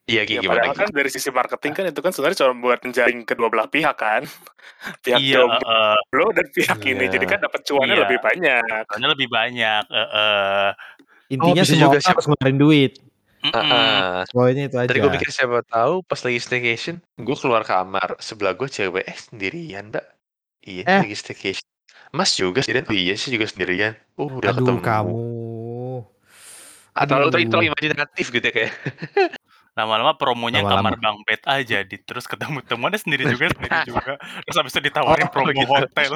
Iya, 0.03 0.25
Ya, 0.25 0.27
Gi, 0.27 0.35
gimana 0.41 0.67
padahal 0.67 0.75
kan 0.75 0.89
dari 0.91 1.11
sisi 1.13 1.31
marketing 1.31 1.73
kan 1.73 1.85
itu 1.87 2.01
kan 2.01 2.11
sebenarnya 2.11 2.39
cuma 2.43 2.53
buat 2.59 2.81
menjaring 2.83 3.23
kedua 3.23 3.49
belah 3.49 3.69
pihak 3.71 3.95
kan. 3.95 4.23
Pihak 5.05 5.21
Iya, 5.21 5.47
jomblo 5.47 5.63
eh, 5.63 6.27
eh. 6.27 6.31
dan 6.35 6.47
pihak 6.51 6.79
ini. 6.83 7.05
Iya. 7.07 7.13
Jadi 7.13 7.25
kan 7.29 7.39
dapat 7.39 7.61
cuannya 7.63 7.95
Iya. 7.95 8.03
lebih 8.03 8.19
banyak. 8.19 8.83
Soalnya 8.89 9.11
lebih 9.15 9.29
banyak. 9.31 9.83
eh, 9.87 10.09
eh. 10.11 10.69
Intinya 11.31 11.63
Oh, 11.63 11.69
semua 11.69 11.83
juga 11.87 11.99
harus 12.03 12.25
ngeluarin 12.27 12.59
duit. 12.59 12.93
Ah, 13.45 14.23
Poinnya 14.29 14.67
itu 14.67 14.77
aja. 14.77 14.87
Tadi 14.87 14.99
gue 14.99 15.11
mikir 15.11 15.29
siapa 15.29 15.65
tahu 15.65 16.03
pas 16.03 16.19
lagi 16.19 16.39
staycation, 16.39 17.03
gue 17.17 17.35
keluar 17.35 17.63
kamar 17.63 18.15
sebelah 18.17 18.55
gue 18.55 18.67
cewek 18.67 19.03
eh 19.03 19.19
sendirian 19.19 19.91
mbak. 19.91 20.07
Iya 20.63 20.85
Eh. 20.87 21.01
lagi 21.03 21.17
staycation. 21.17 21.67
Mas 22.11 22.31
juga 22.33 22.63
sendirian. 22.63 22.87
Oh, 22.87 22.95
iya 22.95 23.15
sih 23.15 23.31
juga 23.31 23.45
sendirian. 23.45 23.99
Uh 24.15 24.31
udah 24.31 24.53
Aduh, 24.53 24.63
ketemu. 24.63 24.81
kamu. 24.81 25.17
Atau 26.93 27.15
lu 27.19 27.29
terlalu 27.29 27.67
imajinatif 27.67 28.27
gitu 28.29 28.45
ya 28.45 28.53
kayak. 28.53 28.73
Lama-lama 29.73 30.13
promonya 30.15 30.61
Lama-lama. 30.61 30.93
kamar 30.93 31.01
Bang 31.01 31.19
Bet 31.25 31.41
aja 31.49 31.81
di 31.81 31.97
terus 31.97 32.29
ketemu 32.29 32.61
temuannya 32.61 33.01
sendiri 33.01 33.25
juga 33.27 33.49
sendiri 33.49 33.79
juga. 33.89 34.21
Terus 34.21 34.57
habis 34.61 34.71
itu 34.71 34.81
ditawarin 34.85 35.25
Oh, 35.27 35.33
promo 35.33 35.51
gitu. 35.51 35.65
hotel. 35.67 36.13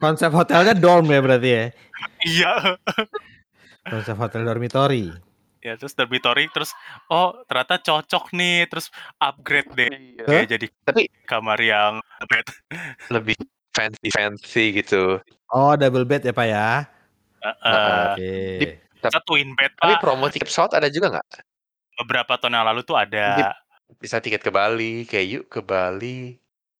Konsep 0.00 0.32
hotelnya 0.32 0.72
dorm 0.72 1.04
ya 1.06 1.20
berarti 1.20 1.48
ya. 1.52 1.64
iya. 2.32 2.52
Konsep 3.84 4.16
hotel 4.16 4.42
dormitory. 4.42 5.12
Ya 5.58 5.74
terus 5.74 5.92
dormitory 5.92 6.46
terus 6.48 6.70
oh 7.08 7.42
ternyata 7.44 7.82
cocok 7.82 8.30
nih 8.30 8.70
terus 8.70 8.94
upgrade 9.18 9.70
deh 9.74 9.90
Iya. 9.90 10.24
kayak 10.24 10.46
jadi 10.48 10.66
Tapi 10.86 11.02
kamar 11.26 11.58
yang 11.58 11.92
bed. 12.24 12.46
lebih 13.10 13.34
fancy 13.74 14.08
fancy 14.10 14.64
gitu. 14.74 15.18
Oh, 15.48 15.72
double 15.74 16.04
bed 16.04 16.22
ya, 16.22 16.34
Pak 16.34 16.46
ya. 16.46 16.84
Heeh. 17.40 17.72
eh, 17.72 18.06
Oke. 18.12 18.34
kita 18.98 19.18
twin 19.22 19.54
bed 19.54 19.72
Tapi 19.78 19.94
pak. 19.94 20.02
promo 20.02 20.26
tiket 20.28 20.46
pesawat 20.46 20.76
ada 20.76 20.90
juga 20.90 21.14
nggak? 21.14 21.26
Beberapa 22.02 22.36
tahun 22.36 22.58
yang 22.58 22.66
lalu 22.68 22.82
tuh 22.82 22.98
ada. 22.98 23.54
Bisa 23.96 24.20
tiket 24.20 24.44
ke 24.44 24.50
Bali, 24.52 25.06
kayak 25.06 25.26
yuk 25.26 25.44
ke 25.48 25.58
Bali. 25.58 26.36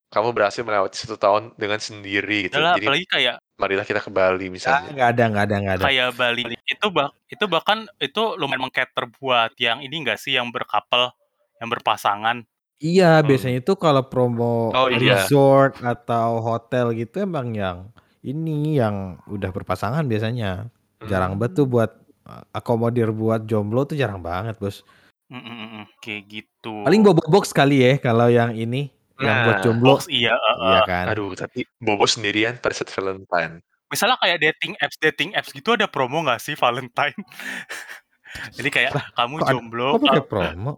Kamu 0.09 0.31
berhasil 0.31 0.61
melewati 0.61 0.95
satu 0.95 1.17
tahun 1.17 1.53
dengan 1.55 1.79
sendiri 1.79 2.47
gitu. 2.47 2.59
Adalah 2.59 2.77
Jadi 2.77 2.85
apalagi 2.85 3.05
kayak 3.09 3.35
marilah 3.59 3.83
kita 3.83 3.99
ke 3.99 4.07
Bali 4.09 4.47
Ah, 4.47 4.51
misalnya. 4.51 4.89
nggak 4.95 5.09
ada, 5.13 5.23
nggak 5.29 5.43
ada, 5.45 5.55
nggak 5.59 5.75
ada. 5.75 5.85
kayak 5.85 6.09
Bali 6.15 6.41
itu 6.63 6.87
bah 6.89 7.11
itu 7.27 7.43
bahkan 7.45 7.85
itu 7.99 8.23
lumayan 8.39 8.63
mengcater 8.63 9.05
buat 9.19 9.51
yang 9.59 9.83
ini 9.83 10.01
enggak 10.01 10.17
sih 10.17 10.33
yang 10.33 10.47
berkapel 10.49 11.11
yang 11.59 11.69
berpasangan 11.69 12.47
Iya, 12.79 13.19
Hmm. 13.19 13.27
biasanya 13.27 13.59
itu 13.59 13.75
kalau 13.75 14.07
promo 14.07 14.71
Oh, 14.71 14.87
iya. 14.87 15.19
resort 15.27 15.75
atau 15.83 16.39
hotel 16.39 16.95
gitu 16.95 17.27
emang 17.27 17.51
yang 17.51 17.91
ini 18.23 18.79
yang 18.79 19.19
udah 19.27 19.51
berpasangan 19.51 20.07
biasanya. 20.07 20.71
Jarang 21.03 21.35
Hmm. 21.35 21.43
banget 21.43 21.59
tuh 21.59 21.67
buat 21.67 21.91
uh, 22.23 22.43
akomodir 22.55 23.11
buat 23.11 23.43
jomblo 23.43 23.83
tuh 23.83 23.99
jarang 23.99 24.23
banget, 24.23 24.55
Bos. 24.63 24.87
Mm, 25.27 25.43
mm, 25.43 25.43
mm, 25.43 25.69
mm. 25.75 25.85
kayak 26.01 26.23
gitu 26.25 26.73
Paling 26.87 27.03
bobo 27.03 27.21
box 27.27 27.51
kali 27.51 27.83
ya 27.83 27.99
kalau 27.99 28.31
yang 28.31 28.55
ini 28.55 28.89
yang 29.19 29.37
buat 29.43 29.55
Nah, 29.55 29.63
jomblo. 29.63 29.87
box 29.95 30.01
iya 30.07 30.33
eh, 30.33 30.55
Iya 30.59 30.81
kan? 30.87 31.05
Aduh, 31.11 31.31
tapi 31.35 31.67
Bobo 31.77 32.05
sendirian 32.05 32.55
pada 32.57 32.73
saat 32.73 32.89
Valentine. 32.89 33.59
Misalnya 33.89 34.17
kayak 34.17 34.37
dating 34.39 34.73
apps 34.79 34.97
dating 34.97 35.29
apps 35.33 35.49
gitu 35.49 35.73
ada 35.73 35.85
promo 35.85 36.23
nggak 36.23 36.39
sih 36.39 36.55
Valentine? 36.55 37.15
Jadi 38.57 38.69
kayak 38.69 38.91
kamu 39.13 39.33
kok 39.35 39.43
ada 39.43 39.53
jomblo, 39.57 39.87
kok 39.97 40.01
pakai 40.05 40.13
kal 40.13 40.27
promo? 40.29 40.71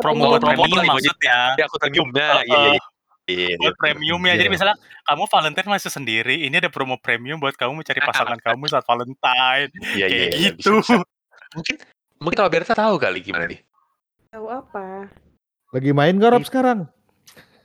promo 0.00 0.22
Oh, 0.24 0.28
buat 0.32 0.40
promo 0.40 0.62
premium 0.64 0.84
maksudnya. 0.88 1.38
Ya, 1.54 1.64
aku 1.68 1.76
premiumnya. 1.76 2.28
Iya, 2.40 2.42
iya, 2.48 2.58
iya. 2.72 2.80
Iya, 3.26 3.54
Buat 3.58 3.74
iya. 3.74 3.80
premiumnya. 3.82 4.32
Jadi 4.38 4.48
Iya. 4.48 4.54
misalnya 4.54 4.76
kamu 5.04 5.22
Valentine 5.26 5.68
masih 5.68 5.90
sendiri, 5.92 6.36
ini 6.46 6.56
ada 6.56 6.70
promo 6.72 6.96
premium 6.96 7.36
buat 7.36 7.52
kamu 7.52 7.84
mencari 7.84 8.00
pasangan 8.08 8.38
kamu 8.40 8.64
saat 8.70 8.86
Valentine. 8.88 9.68
Iya, 9.92 10.06
iya, 10.06 10.06
Kayak 10.08 10.30
iya, 10.32 10.50
gitu. 10.56 10.80
bisa, 10.80 10.96
bisa. 10.96 10.96
Mungkin 11.52 11.74
mungkin 12.16 12.38
Alberta 12.40 12.72
tahu 12.72 12.94
kali 12.96 13.18
gimana 13.20 13.44
nih. 13.46 13.60
Tahu 14.32 14.46
apa? 14.48 15.12
Lagi 15.74 15.90
main 15.92 16.16
Rob 16.16 16.40
sekarang? 16.46 16.88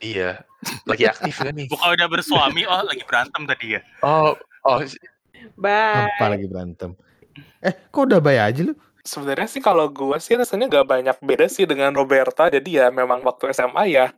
Iya. 0.02 0.44
Lagi 0.90 1.06
aktif 1.08 1.36
kan 1.40 1.54
nih. 1.54 1.70
Bukan 1.70 1.88
udah 1.94 2.08
bersuami, 2.10 2.66
oh 2.66 2.84
lagi 2.84 3.06
berantem 3.06 3.46
tadi 3.46 3.78
ya. 3.78 3.82
Oh, 4.02 4.34
oh 4.66 4.82
Bye. 5.58 6.10
Apa 6.18 6.38
lagi 6.38 6.46
berantem? 6.46 6.94
Eh, 7.62 7.74
kok 7.90 8.10
udah 8.10 8.22
bayar 8.22 8.50
aja 8.50 8.62
lu? 8.66 8.74
Sebenarnya 9.02 9.50
sih 9.50 9.62
kalau 9.62 9.90
gue 9.90 10.18
sih 10.22 10.38
rasanya 10.38 10.70
gak 10.70 10.86
banyak 10.86 11.18
beda 11.26 11.50
sih 11.50 11.66
dengan 11.66 11.94
Roberta. 11.94 12.50
Jadi 12.50 12.78
ya 12.78 12.94
memang 12.94 13.26
waktu 13.26 13.50
SMA 13.54 13.90
ya 13.90 14.14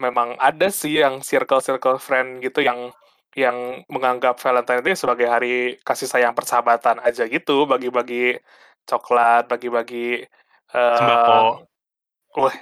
memang 0.00 0.34
ada 0.40 0.72
sih 0.72 1.04
yang 1.04 1.20
circle-circle 1.20 2.00
friend 2.00 2.40
gitu 2.40 2.64
yang 2.64 2.90
yang 3.32 3.80
menganggap 3.88 4.36
Valentine 4.40 4.84
Day 4.84 4.92
sebagai 4.92 5.24
hari 5.24 5.80
kasih 5.80 6.04
sayang 6.04 6.36
persahabatan 6.36 7.00
aja 7.00 7.24
gitu, 7.24 7.64
bagi-bagi 7.64 8.36
coklat, 8.84 9.48
bagi-bagi 9.48 10.20
eh, 10.72 10.96
Sembako. 11.00 11.64
Wah, 12.36 12.56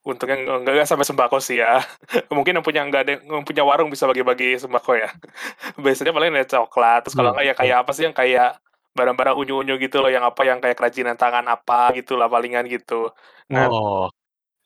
untungnya 0.00 0.36
nggak 0.40 0.56
nggak 0.64 0.88
sampai 0.88 1.06
sembako 1.08 1.36
sih 1.44 1.60
ya. 1.60 1.80
Mungkin 2.36 2.56
yang 2.60 2.64
punya 2.66 2.80
nggak 2.88 3.02
ada 3.04 3.12
yang 3.20 3.44
punya 3.44 3.62
warung 3.66 3.88
bisa 3.92 4.08
bagi-bagi 4.08 4.56
sembako 4.60 4.96
ya. 4.96 5.08
Biasanya 5.84 6.12
paling 6.16 6.30
ada 6.34 6.48
coklat. 6.48 6.98
Terus 7.06 7.14
kalau 7.16 7.30
Hmm, 7.32 7.36
nggak 7.38 7.46
ya 7.50 7.54
kayak 7.56 7.76
apa 7.84 7.90
sih 7.96 8.04
yang 8.08 8.16
kayak 8.16 8.56
barang-barang 8.96 9.36
unyu-unyu 9.38 9.74
gitu 9.78 10.02
loh, 10.02 10.10
yang 10.10 10.24
apa 10.26 10.42
yang 10.48 10.58
kayak 10.58 10.76
kerajinan 10.78 11.14
tangan 11.14 11.46
apa 11.46 11.94
gitu 11.94 12.18
lah 12.18 12.26
palingan 12.26 12.66
gitu. 12.66 13.12
Nah, 13.52 13.70
oh. 13.70 14.08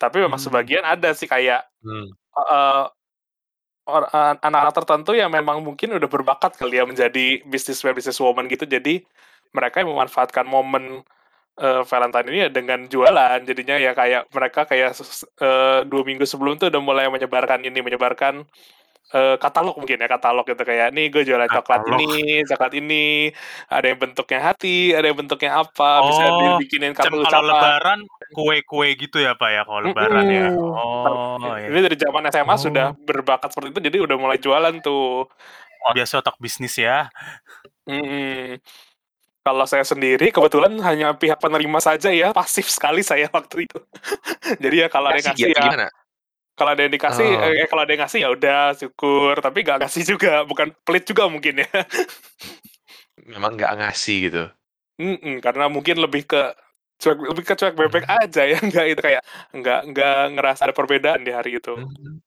tapi 0.00 0.22
memang 0.24 0.40
Hmm. 0.40 0.46
sebagian 0.48 0.84
ada 0.86 1.10
sih 1.12 1.28
kayak 1.28 1.66
Hmm. 1.84 2.14
or- 3.84 4.08
eh, 4.08 4.34
anak-anak 4.40 4.74
tertentu 4.74 5.12
yang 5.12 5.28
memang 5.28 5.60
mungkin 5.60 5.92
udah 5.96 6.08
berbakat 6.08 6.56
kali 6.56 6.80
ya 6.80 6.84
menjadi 6.88 7.44
businessman 7.44 7.92
businesswoman 7.96 8.46
gitu. 8.48 8.64
Jadi 8.64 9.04
mereka 9.52 9.80
yang 9.84 9.92
memanfaatkan 9.92 10.46
momen 10.48 11.04
eh, 11.60 11.82
Valentine 11.86 12.26
ini 12.30 12.38
ya 12.46 12.48
dengan 12.50 12.80
jualan. 12.86 13.38
Jadinya 13.46 13.76
ya 13.78 13.92
kayak 13.94 14.30
mereka 14.30 14.66
kayak 14.66 14.90
eh, 15.42 15.80
dua 15.86 16.02
minggu 16.02 16.24
sebelum 16.26 16.58
tuh 16.58 16.68
udah 16.72 16.82
mulai 16.82 17.06
menyebarkan 17.10 17.62
ini, 17.62 17.78
menyebarkan 17.82 18.42
eh, 19.14 19.36
katalog 19.38 19.78
mungkin 19.78 20.02
ya 20.02 20.08
katalog 20.10 20.42
gitu 20.48 20.62
kayak 20.66 20.90
nih 20.90 21.06
gue 21.12 21.22
jualan 21.22 21.46
coklat 21.46 21.86
Katalog. 21.86 22.00
ini, 22.02 22.42
coklat 22.42 22.72
ini, 22.74 23.06
ada 23.70 23.86
yang 23.86 23.98
bentuknya 24.00 24.40
hati, 24.42 24.90
ada 24.90 25.06
yang 25.06 25.18
bentuknya 25.18 25.50
apa, 25.62 25.90
bisa 26.10 26.22
Oh, 26.26 26.38
dibikinin 26.58 26.90
Cem 26.98 27.14
kartu 27.14 27.22
kalau 27.22 27.42
lebaran 27.46 27.98
kue-kue 28.34 28.88
gitu 28.98 29.22
ya 29.22 29.38
Pak 29.38 29.50
ya 29.54 29.62
kalau 29.62 29.80
lebaran 29.86 30.26
ya. 30.26 30.48
Mm-mm. 30.50 30.74
Oh, 30.74 31.54
Ini 31.54 31.70
ya. 31.78 31.82
dari 31.86 31.96
zaman 32.00 32.22
SMA 32.34 32.56
sudah 32.58 32.86
Oh. 32.90 32.98
berbakat 33.06 33.54
seperti 33.54 33.70
itu, 33.70 33.80
jadi 33.86 33.96
udah 34.02 34.16
mulai 34.18 34.38
jualan 34.42 34.74
tuh. 34.82 35.30
Oh, 35.84 35.92
biasa 35.92 36.18
otak 36.24 36.40
bisnis 36.40 36.74
ya. 36.80 37.12
Mm-mm. 37.86 38.58
Kalau 39.44 39.68
saya 39.68 39.84
sendiri 39.84 40.32
kebetulan 40.32 40.72
hanya 40.80 41.12
pihak 41.12 41.36
penerima 41.36 41.76
saja 41.76 42.08
ya, 42.08 42.32
pasif 42.32 42.64
sekali 42.72 43.04
saya 43.04 43.28
waktu 43.28 43.68
itu. 43.68 43.76
Jadi 44.64 44.76
ya 44.80 44.88
kalau 44.88 45.12
ada 45.12 45.20
yang 45.20 45.36
Kasih 45.36 45.52
ya, 45.52 45.60
gimana? 45.60 45.88
kalau 46.56 46.70
ada 46.72 46.82
yang 46.86 46.94
dikasih, 46.96 47.28
Oh. 47.28 47.50
eh 47.52 47.68
kalau 47.68 47.82
ada 47.84 47.92
yang 47.92 48.02
ngasih 48.08 48.20
ya 48.24 48.28
udah 48.32 48.60
syukur, 48.72 49.34
tapi 49.44 49.60
nggak 49.60 49.84
ngasih 49.84 50.02
juga, 50.08 50.48
bukan 50.48 50.72
pelit 50.80 51.04
juga 51.04 51.28
mungkin 51.28 51.60
ya. 51.60 51.68
Memang 53.36 53.60
nggak 53.60 53.72
ngasih 53.84 54.16
gitu. 54.32 54.44
Mm-mm, 54.96 55.42
karena 55.44 55.66
mungkin 55.68 55.98
lebih 55.98 56.24
ke 56.24 56.40
cuek 57.02 57.18
lebih 57.20 57.44
ke 57.44 57.54
cuek 57.58 57.74
bebek 57.74 58.04
aja 58.08 58.42
ya, 58.48 58.58
nggak 58.70 58.86
itu 58.96 59.00
kayak 59.02 59.22
nggak 59.52 59.80
nggak 59.92 60.18
ngerasa 60.38 60.60
ada 60.70 60.74
perbedaan 60.74 61.20
di 61.20 61.34
hari 61.34 61.58
itu. 61.60 61.74
Hmm. 61.74 62.22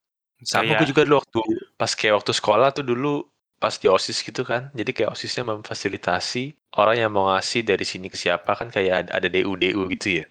Sama 0.46 0.78
gue 0.78 0.94
juga 0.94 1.02
dulu 1.02 1.18
waktu 1.18 1.42
pas 1.82 1.90
kayak 1.98 2.22
waktu 2.22 2.30
sekolah 2.30 2.70
tuh 2.70 2.86
dulu 2.86 3.26
pas 3.58 3.74
di 3.74 3.90
OSIS 3.90 4.22
gitu 4.22 4.46
kan. 4.46 4.70
Jadi 4.74 4.94
kayak 4.94 5.14
OSISnya 5.14 5.44
memfasilitasi 5.50 6.54
orang 6.78 6.96
yang 7.02 7.12
mau 7.14 7.34
ngasih 7.34 7.66
dari 7.66 7.86
sini 7.86 8.08
ke 8.10 8.18
siapa 8.18 8.54
kan 8.54 8.70
kayak 8.70 9.10
ada, 9.10 9.12
ada 9.22 9.28
DU 9.30 9.58
DU 9.58 9.82
gitu 9.98 10.24
ya. 10.24 10.26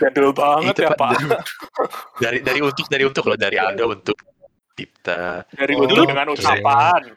Jadul 0.00 0.30
banget 0.32 0.74
ya 0.78 0.90
Pak, 0.94 1.10
dari, 2.16 2.40
dari 2.40 2.40
dari 2.40 2.60
untuk 2.64 2.86
dari 2.88 3.04
untuk 3.04 3.28
loh 3.28 3.36
dari 3.36 3.60
Aldo 3.60 3.92
untuk 3.92 4.16
Dipta. 4.76 5.44
Dari 5.52 5.72
Oh, 5.76 5.84
dulu 5.88 6.04
dengan 6.04 6.32
ucapan. 6.32 7.12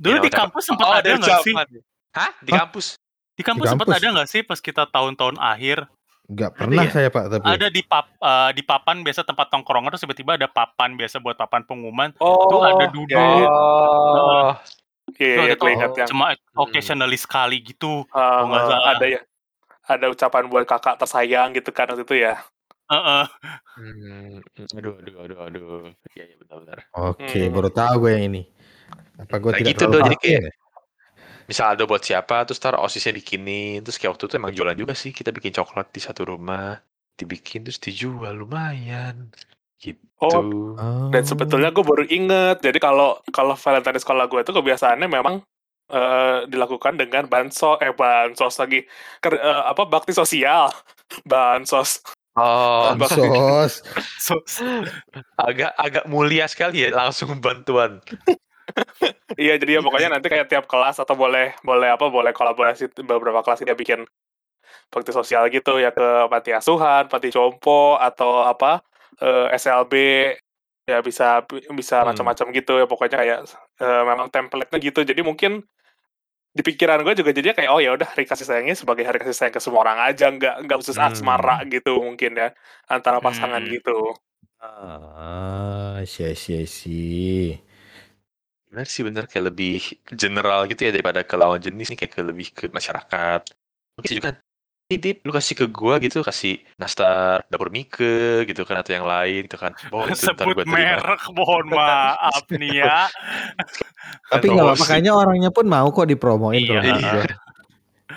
Dulu 0.00 0.16
Ya, 0.18 0.24
di 0.24 0.30
kampus 0.32 0.64
sempat 0.68 0.86
Oh, 0.88 0.92
ada 0.96 1.06
ada 1.06 1.20
nggak 1.20 1.38
sih? 1.46 1.54
Hah? 2.12 2.30
Di 2.42 2.52
kampus? 2.52 2.98
Di 3.38 3.42
kampus 3.46 3.66
sempat 3.72 3.88
ada 3.88 4.06
nggak 4.10 4.28
sih 4.28 4.42
pas 4.42 4.58
kita 4.58 4.88
tahun-tahun 4.90 5.36
akhir? 5.38 5.86
Nggak 6.24 6.50
Ada 6.50 6.58
pernah 6.58 6.82
ya? 6.82 6.90
saya 6.90 7.08
Pak 7.08 7.24
tapi. 7.28 7.44
Ada 7.46 7.66
di 7.68 7.82
pap 7.82 8.06
eh, 8.10 8.50
di 8.52 8.62
papan 8.62 8.96
biasa 9.00 9.20
tempat 9.22 9.46
tongkrongan 9.48 9.92
terus 9.92 10.02
tiba-tiba 10.02 10.34
ada 10.34 10.48
papan 10.48 10.96
biasa 10.96 11.20
buat 11.20 11.36
papan 11.36 11.62
pengumuman. 11.62 12.16
Oh, 12.16 12.48
Tuh 12.48 12.64
ada 12.64 12.88
duduk. 12.88 13.12
ya, 13.12 14.56
iya, 15.14 15.36
ada 15.44 15.54
gue 15.54 15.70
ingat 15.70 15.90
Oh. 15.90 15.96
yang 15.96 16.08
cuma 16.08 16.24
Hmm. 16.32 16.62
occasionally 16.62 17.16
sekali 17.16 17.60
gitu. 17.60 18.08
uh, 18.08 18.40
salah. 18.48 18.96
ada 18.96 19.04
ya, 19.06 19.20
ada 19.84 20.06
ucapan 20.08 20.48
buat 20.48 20.64
kakak 20.64 20.96
tersayang 20.96 21.52
gitu 21.52 21.70
kan 21.70 21.86
waktu 21.86 22.02
itu 22.02 22.16
ya. 22.18 22.40
Heeh. 22.84 23.24
Hmm, 23.74 24.32
aduh, 24.74 24.96
aduh, 24.98 25.14
aduh, 25.18 25.38
aduh. 25.40 25.80
Iya, 26.12 26.24
iya 26.26 26.36
benar-benar. 26.38 26.78
Oke, 26.94 27.36
Hmm. 27.38 27.52
baru 27.52 27.68
tahu 27.68 27.94
gue 27.98 28.10
yang 28.12 28.24
ini. 28.28 28.42
Apa 29.16 29.36
gue 29.38 29.50
Nah, 29.50 29.58
tidak 29.60 29.70
gitu 29.72 29.84
tuh, 29.86 30.00
jadi 30.02 30.16
kayak- 30.16 30.42
ya? 30.42 30.52
Misal 31.44 31.76
Aldo 31.76 31.84
buat 31.84 32.00
siapa, 32.00 32.48
terus 32.48 32.58
ntar 32.60 32.80
osisnya 32.80 33.12
bikinin, 33.12 33.84
terus 33.84 34.00
kayak 34.00 34.16
waktu 34.16 34.24
itu 34.28 34.34
emang 34.40 34.52
jualan 34.56 34.76
juga 34.76 34.94
sih, 34.96 35.12
kita 35.12 35.28
bikin 35.28 35.52
coklat 35.52 35.92
di 35.92 36.00
satu 36.00 36.24
rumah, 36.24 36.80
dibikin 37.14 37.64
terus 37.68 37.78
dijual. 37.78 38.32
Lumayan, 38.32 39.28
gitu. 39.76 40.00
Oh, 40.24 40.74
Oh. 40.74 41.10
Dan 41.12 41.22
sebetulnya 41.22 41.70
gue 41.70 41.84
baru 41.84 42.02
inget, 42.08 42.58
jadi 42.64 42.78
kalau 42.82 43.20
kalau 43.30 43.54
Valentine 43.54 43.94
di 43.94 44.02
sekolah 44.02 44.26
gue 44.26 44.40
itu 44.42 44.50
kebiasaannya 44.50 45.06
memang 45.06 45.44
eh, 45.92 46.38
dilakukan 46.48 46.96
dengan 46.96 47.28
bansos, 47.28 47.78
eh 47.84 47.92
bansos 47.92 48.56
lagi, 48.58 48.82
Ker- 49.20 49.38
eh, 49.38 49.62
apa 49.68 49.84
bakti 49.86 50.10
sosial, 50.16 50.72
bansos. 51.30 52.02
Oh, 52.34 52.90
bansos. 52.98 53.84
So, 54.24 54.40
agak 55.38 55.76
agak 55.78 56.04
mulia 56.10 56.48
sekali 56.50 56.82
ya, 56.82 56.90
langsung 56.90 57.38
bantuan. 57.38 58.00
Iya, 59.40 59.58
jadi 59.60 59.78
ya 59.78 59.80
pokoknya 59.82 60.08
nanti 60.14 60.26
kayak 60.32 60.46
tiap 60.50 60.64
kelas 60.70 60.96
atau 61.02 61.14
boleh 61.18 61.54
boleh 61.66 61.88
apa 61.94 62.06
boleh 62.06 62.30
kolaborasi 62.30 62.90
beberapa 63.02 63.40
kelas 63.44 63.60
dia 63.66 63.74
bikin 63.76 64.06
bakti 64.92 65.10
sosial 65.12 65.50
gitu 65.52 65.78
ya 65.82 65.90
ke 65.96 66.28
panti 66.32 66.50
asuhan, 66.54 67.08
panti 67.10 67.28
jompo 67.34 67.98
atau 67.98 68.46
apa 68.46 68.80
eh, 69.22 69.46
SLB 69.58 69.94
ya 70.90 71.00
bisa 71.00 71.42
bisa 71.72 71.96
Hmm. 72.04 72.08
macam-macam 72.12 72.46
gitu 72.56 72.72
ya 72.80 72.86
pokoknya 72.90 73.16
kayak 73.22 73.38
eh, 73.82 74.02
memang 74.10 74.28
template-nya 74.34 74.78
gitu. 74.82 75.00
Jadi 75.10 75.20
mungkin 75.24 75.52
di 76.54 76.62
pikiran 76.62 77.02
gue 77.02 77.14
juga 77.18 77.30
jadinya 77.34 77.54
kayak 77.58 77.70
oh 77.74 77.80
ya 77.82 77.90
udah 77.98 78.08
hari 78.14 78.24
kasih 78.30 78.46
sayangnya 78.46 78.76
sebagai 78.78 79.02
hari 79.08 79.18
kasih 79.22 79.34
sayang 79.34 79.54
ke 79.58 79.62
semua 79.62 79.82
orang 79.86 79.98
aja 80.06 80.30
nggak 80.30 80.54
nggak 80.66 80.76
khusus 80.80 80.98
Hmm. 80.98 81.06
asmara 81.10 81.62
gitu 81.66 81.98
mungkin 81.98 82.30
ya 82.38 82.48
antara 82.86 83.18
pasangan 83.18 83.62
Hmm. 83.64 83.74
gitu. 83.74 84.14
Ah, 84.60 86.00
sih 86.06 86.32
sih 86.44 86.62
sih. 86.78 87.58
Benar 88.74 88.90
sih 88.90 89.06
benar 89.06 89.30
kayak 89.30 89.54
lebih 89.54 89.78
general 90.10 90.66
gitu 90.66 90.82
ya 90.82 90.90
daripada 90.90 91.22
ke 91.22 91.38
lawan 91.38 91.62
jenis 91.62 91.94
nih 91.94 91.98
kayak 92.02 92.12
ke 92.12 92.20
lebih 92.26 92.46
ke 92.50 92.64
masyarakat. 92.74 93.40
Mungkin 93.94 94.12
juga 94.18 94.30
"Nih, 94.90 94.98
Dip, 94.98 95.22
lu 95.22 95.30
kasih 95.30 95.54
ke 95.54 95.66
gua 95.70 96.02
gitu, 96.02 96.26
kasih 96.26 96.58
nastar 96.74 97.46
dapur 97.46 97.70
Mike 97.70 98.42
gitu 98.44 98.66
kan 98.66 98.82
atau 98.82 98.98
yang 98.98 99.06
lain 99.06 99.46
gitu 99.46 99.54
kan. 99.56 99.70
Oh, 99.94 100.02
itu 100.10 100.26
sebut 100.26 100.58
gua 100.58 100.66
terima. 100.66 100.98
merek, 100.98 101.22
mohon 101.38 101.64
maaf 101.70 102.42
nih 102.60 102.82
ya. 102.82 103.06
Tapi 104.26 104.44
nggak 104.50 104.66
promosi. 104.74 104.90
kayaknya 104.90 105.12
orangnya 105.14 105.50
pun 105.54 105.70
mau 105.70 105.86
kok 105.94 106.10
dipromoin 106.10 106.58
Iya. 106.58 106.82
menurut 106.82 106.98
gue. 107.00 107.24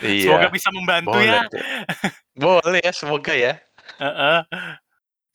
Iya. 0.01 0.25
Semoga 0.25 0.47
bisa 0.49 0.69
membantu 0.73 1.13
Boleh. 1.13 1.29
ya. 1.29 1.41
Boleh 2.33 2.79
ya, 2.81 2.91
semoga 2.91 3.33
ya. 3.37 3.53
Heeh. 4.01 4.39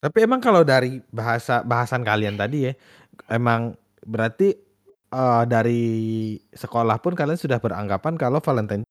Tapi 0.03 0.19
emang 0.19 0.43
kalau 0.43 0.67
dari 0.67 0.99
bahasa 1.15 1.63
bahasan 1.63 2.03
kalian 2.03 2.35
tadi 2.35 2.67
ya, 2.67 2.73
emang 3.31 3.79
berarti 4.03 4.59
eh, 5.13 5.45
dari 5.45 5.83
sekolah 6.57 6.99
pun 7.05 7.13
kalian 7.13 7.39
sudah 7.39 7.61
beranggapan 7.61 8.17
kalau 8.17 8.41
Valentine 8.41 8.83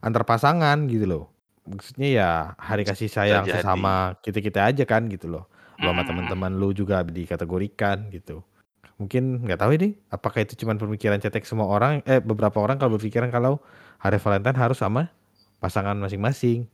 antar 0.00 0.22
pasangan 0.22 0.86
gitu 0.86 1.04
loh. 1.04 1.24
Maksudnya 1.64 2.08
ya 2.12 2.30
hari 2.60 2.84
kasih 2.84 3.08
sayang 3.08 3.48
jadi. 3.48 3.60
sesama 3.60 4.14
kita-kita 4.20 4.68
aja 4.68 4.84
kan 4.84 5.08
gitu 5.10 5.26
loh. 5.26 5.50
Lu 5.80 5.90
sama 5.90 6.06
teman-teman 6.06 6.54
lu 6.54 6.70
juga 6.70 7.02
dikategorikan 7.02 8.12
gitu. 8.12 8.44
Mungkin 9.00 9.42
nggak 9.42 9.58
tahu 9.58 9.72
ini 9.74 9.98
apakah 10.12 10.46
itu 10.46 10.54
cuma 10.54 10.78
pemikiran 10.78 11.18
cetek 11.18 11.42
semua 11.42 11.66
orang 11.66 12.04
eh 12.06 12.22
beberapa 12.22 12.62
orang 12.62 12.78
kalau 12.78 12.94
berpikiran 12.94 13.32
kalau 13.32 13.58
hari 13.98 14.20
Valentine 14.22 14.54
harus 14.54 14.78
sama 14.78 15.10
pasangan 15.58 15.96
masing-masing. 15.98 16.68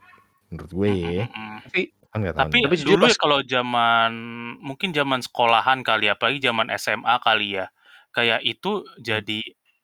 Menurut 0.50 0.70
gue 0.74 0.90
ya, 0.98 1.24
Mm-mm. 1.30 1.86
kan 2.10 2.18
nggak 2.18 2.34
tahu. 2.34 2.42
Tapi. 2.50 2.58
Tapi 2.66 2.76
jujur 2.82 2.98
dulu 2.98 3.06
ya 3.06 3.14
kalau 3.14 3.38
zaman 3.46 4.12
mungkin 4.58 4.90
zaman 4.90 5.22
sekolahan 5.22 5.86
kali 5.86 6.10
ya, 6.10 6.18
apalagi 6.18 6.42
zaman 6.42 6.66
SMA 6.74 7.14
kali 7.22 7.62
ya. 7.62 7.70
Kayak 8.14 8.40
itu 8.46 8.84
jadi 9.02 9.40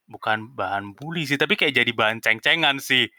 bukan 0.06 0.54
bahan 0.54 0.94
bully 0.94 1.26
sih, 1.26 1.38
tapi 1.38 1.58
kayak 1.58 1.74
jadi 1.82 1.92
bahan 1.94 2.18
ceng-cengan 2.22 2.78
sih 2.78 3.10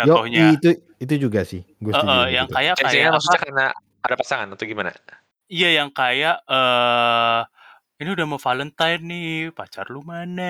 Yo, 0.00 0.24
jatuhnya. 0.24 0.56
itu 0.56 0.68
itu 1.02 1.14
juga 1.28 1.40
sih. 1.44 1.60
Gue 1.82 1.92
Heeh, 1.92 2.24
gitu 2.24 2.36
yang 2.38 2.46
tuh. 2.48 2.54
kayak 2.56 2.74
kayak 2.80 3.10
apa 3.10 3.14
maksudnya 3.18 3.40
karena 3.44 3.64
ada 4.00 4.14
pasangan 4.16 4.48
atau 4.54 4.64
gimana? 4.64 4.90
Iya, 5.50 5.68
yang 5.82 5.90
kayak, 5.90 6.46
eee, 6.46 7.40
"Ini 8.00 8.08
udah 8.16 8.26
mau 8.30 8.40
Valentine 8.40 9.02
nih, 9.04 9.30
pacar 9.52 9.86
lu 9.92 10.00
mana?" 10.02 10.42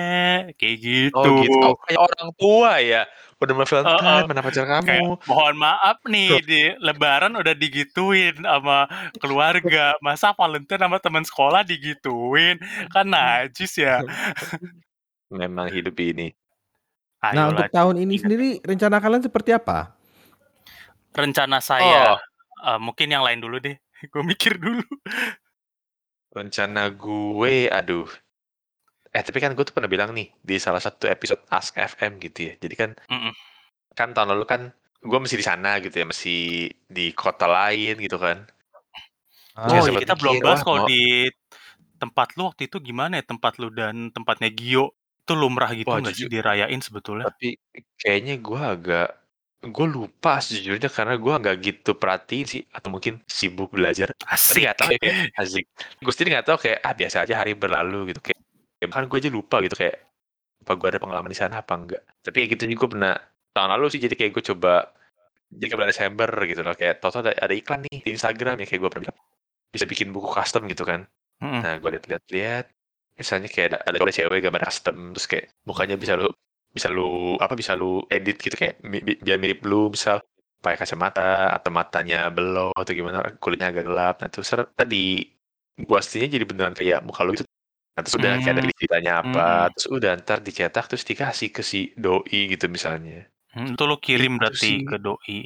Kayak 0.57 0.77
Oh 1.13 1.27
gitu. 1.27 1.35
gitu, 1.35 1.67
oh 1.67 1.75
kayak 1.83 1.99
orang 2.07 2.29
tua 2.39 2.71
ya? 2.79 3.03
Udah 3.43 3.53
mau 3.57 3.67
Valentine, 3.67 4.23
mana 4.29 4.41
pacar 4.45 4.65
kayak, 4.87 5.03
kamu? 5.03 5.19
"Mohon 5.27 5.55
maaf 5.65 5.97
nih, 6.07 6.31
di 6.47 6.59
lebaran 6.79 7.33
udah 7.35 7.53
digituin 7.57 8.35
sama 8.41 8.87
keluarga, 9.21 9.93
masa 10.05 10.31
Valentine 10.39 10.81
sama 10.87 10.97
teman 11.03 11.25
sekolah 11.27 11.61
digituin? 11.67 12.57
Kan 12.95 13.11
najis 13.11 13.75
ya." 13.79 14.01
Memang 15.31 15.71
hidup 15.71 15.95
ini. 16.03 16.35
Nah, 17.31 17.47
Ayolah 17.47 17.51
untuk 17.51 17.71
tahun 17.71 18.03
ini 18.03 18.15
sendiri 18.19 18.49
rencana 18.65 18.99
kalian 18.99 19.23
seperti 19.23 19.55
apa? 19.55 19.95
Rencana 21.15 21.59
saya, 21.59 22.07
Oh. 22.07 22.21
eee, 22.63 22.79
mungkin 22.79 23.11
yang 23.11 23.23
lain 23.27 23.43
dulu 23.43 23.59
deh, 23.59 23.75
gue 24.13 24.23
mikir 24.23 24.55
dulu. 24.59 24.83
Rencana 26.31 26.87
gue, 26.95 27.67
aduh. 27.67 28.07
Eh, 29.11 29.23
tapi 29.27 29.39
kan 29.43 29.51
gue 29.55 29.65
tuh 29.67 29.75
pernah 29.75 29.91
bilang 29.91 30.11
nih, 30.15 30.31
di 30.39 30.55
salah 30.55 30.79
satu 30.79 31.05
episode 31.11 31.43
Ask 31.51 31.75
FM 31.75 32.23
gitu 32.23 32.39
ya. 32.51 32.53
Jadi 32.63 32.75
kan 32.79 32.89
Mhm. 33.11 33.31
kan 33.99 34.09
tahun 34.15 34.29
lalu 34.35 34.45
kan 34.47 34.61
gue 35.03 35.19
masih 35.19 35.37
di 35.41 35.45
sana 35.45 35.79
gitu 35.83 35.95
ya, 36.01 36.05
masih 36.07 36.71
di 36.87 37.11
kota 37.11 37.47
lain 37.51 37.99
gitu 37.99 38.15
kan. 38.15 38.47
Ah, 39.55 39.67
Oh, 39.67 39.73
ya 39.75 39.79
ya 39.79 39.83
sempat 39.83 40.01
kita 40.07 40.15
belum 40.15 40.35
bahas 40.39 40.59
kalau 40.63 40.79
mau 40.79 40.87
di 40.87 41.01
tempat 42.01 42.27
lu 42.39 42.43
waktu 42.49 42.63
itu 42.71 42.77
gimana 42.81 43.13
ya, 43.19 43.23
tempat 43.27 43.53
lu 43.61 43.67
dan 43.69 44.09
tempatnya 44.15 44.49
Gio, 44.51 44.95
itu 45.21 45.33
lumrah 45.37 45.71
gitu 45.75 45.91
Wah 45.91 45.99
nggak 46.01 46.15
sih 46.17 46.27
dirayain 46.31 46.81
sebetulnya? 46.81 47.27
tapi 47.29 47.47
kayaknya 48.01 48.33
gue 48.41 48.61
agak 48.73 49.07
gue 49.61 49.87
lupa 49.87 50.41
sejujurnya 50.41 50.89
karena 50.89 51.21
gue 51.21 51.33
nggak 51.37 51.57
gitu 51.61 51.91
perhatiin 51.93 52.45
sih 52.49 52.61
atau 52.73 52.89
mungkin 52.89 53.21
sibuk 53.29 53.69
belajar. 53.69 54.09
Asik. 54.25 54.65
nggak 54.65 54.77
tahu 54.81 54.89
ya 54.97 54.99
kayak 54.99 55.17
asik. 55.37 55.65
Gue 56.01 56.11
sendiri 56.11 56.29
nggak 56.33 56.47
tahu 56.49 56.57
kayak 56.65 56.79
ah 56.81 56.93
biasa 56.97 57.17
aja 57.29 57.33
hari 57.37 57.53
berlalu 57.53 58.09
gitu 58.09 58.19
kayak, 58.25 58.41
kayak 58.81 58.89
bahkan 58.89 59.05
gue 59.05 59.17
aja 59.21 59.29
lupa 59.29 59.55
gitu 59.61 59.75
kayak 59.77 59.95
apa 60.65 60.71
gue 60.77 60.87
ada 60.89 60.99
pengalaman 61.01 61.29
di 61.29 61.37
sana 61.37 61.61
apa 61.61 61.73
enggak. 61.77 62.01
Tapi 62.25 62.35
kayak 62.41 62.49
gitu 62.57 62.63
juga 62.73 62.85
pernah 62.89 63.13
tahun 63.53 63.69
lalu 63.77 63.85
sih 63.93 64.01
jadi 64.01 64.15
kayak 64.17 64.31
gue 64.33 64.43
coba 64.49 64.73
jadi 65.53 65.71
bulan 65.77 65.89
Desember 65.93 66.29
gitu 66.47 66.61
loh 66.65 66.73
kayak 66.73 66.95
toto 67.03 67.21
ada, 67.21 67.35
ada 67.37 67.53
iklan 67.53 67.85
nih 67.85 67.97
di 68.01 68.09
Instagram 68.17 68.55
ya 68.63 68.65
kayak 68.65 68.81
gue 68.81 68.89
pernah 68.89 69.03
bilang 69.11 69.19
bisa 69.69 69.85
bikin 69.85 70.09
buku 70.09 70.29
custom 70.33 70.65
gitu 70.65 70.83
kan. 70.89 71.05
Mhm. 71.37 71.59
Nah 71.61 71.73
gue 71.77 71.89
lihat-lihat 72.01 72.65
misalnya 73.13 73.49
kayak 73.51 73.77
ada, 73.77 73.77
ada 73.85 74.09
cewek 74.09 74.41
gambar 74.41 74.61
custom 74.65 75.13
terus 75.13 75.27
kayak 75.29 75.45
mukanya 75.69 76.01
bisa 76.01 76.17
lu 76.17 76.33
bisa 76.71 76.87
lu 76.87 77.35
apa 77.35 77.53
bisa 77.53 77.75
lu 77.75 78.01
edit 78.07 78.39
gitu 78.39 78.55
kayak 78.55 78.79
mi- 78.81 79.03
bi- 79.03 79.19
biar 79.19 79.37
mirip 79.37 79.59
lu 79.63 79.91
misal 79.91 80.23
pakai 80.61 80.77
kacamata 80.79 81.51
atau 81.51 81.67
matanya 81.69 82.31
belok 82.31 82.71
atau 82.77 82.93
gimana 82.93 83.19
kulitnya 83.43 83.69
agak 83.69 83.85
gelap 83.85 84.15
nah 84.21 84.29
terus 84.29 84.47
tadi 84.71 85.25
gua 85.83 85.99
aslinya 85.99 86.31
jadi 86.31 86.45
beneran 86.47 86.71
kayak 86.71 87.03
muka 87.03 87.21
lu 87.23 87.33
itu 87.33 87.43
nah, 87.91 88.01
terus 88.01 88.15
udah 88.15 88.31
kayak 88.39 88.53
ada 88.55 88.61
Hmm. 88.63 88.77
ceritanya 88.77 89.11
apa 89.19 89.47
Mhm. 89.65 89.69
terus 89.75 89.87
udah 89.89 90.11
ntar 90.21 90.39
dicetak 90.39 90.85
terus 90.87 91.03
dikasih 91.03 91.49
ke 91.51 91.61
si 91.61 91.91
doi 91.97 92.39
gitu 92.47 92.65
misalnya 92.69 93.27
Hmm, 93.51 93.75
itu 93.75 93.83
lu 93.83 93.99
kirim 93.99 94.31
Gitu 94.31 94.39
berarti 94.39 94.63
sih. 94.63 94.77
ke 94.87 94.95
doi. 94.95 95.39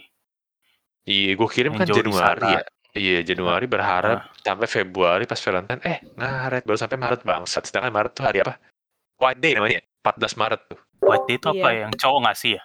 iya 1.06 1.32
gua 1.34 1.50
kirim 1.50 1.74
Yang 1.74 1.82
kan 1.82 1.88
Januari 1.90 2.42
sana. 2.42 2.54
ya 2.54 2.62
iya 2.96 3.20
Januari 3.26 3.66
berharap 3.66 4.20
sampai 4.40 4.68
Februari 4.70 5.24
pas 5.26 5.42
Valentine 5.42 5.82
eh 5.82 5.98
ngaret 6.14 6.62
baru 6.64 6.78
sampai 6.78 6.98
Maret 6.98 7.22
bangsat 7.24 7.64
sedangkan 7.66 7.90
Maret 7.90 8.12
tuh 8.14 8.24
hari 8.24 8.40
apa 8.40 8.62
White 9.18 9.42
Day 9.42 9.52
namanya 9.54 9.82
14 10.02 10.38
Maret 10.38 10.62
tuh 10.70 10.80
White 11.06 11.26
Day 11.26 11.36
itu 11.36 11.48
apa 11.48 11.68
ya? 11.70 11.80
Yang 11.86 11.94
cowok 11.98 12.20
ngasih 12.26 12.52
ya? 12.58 12.64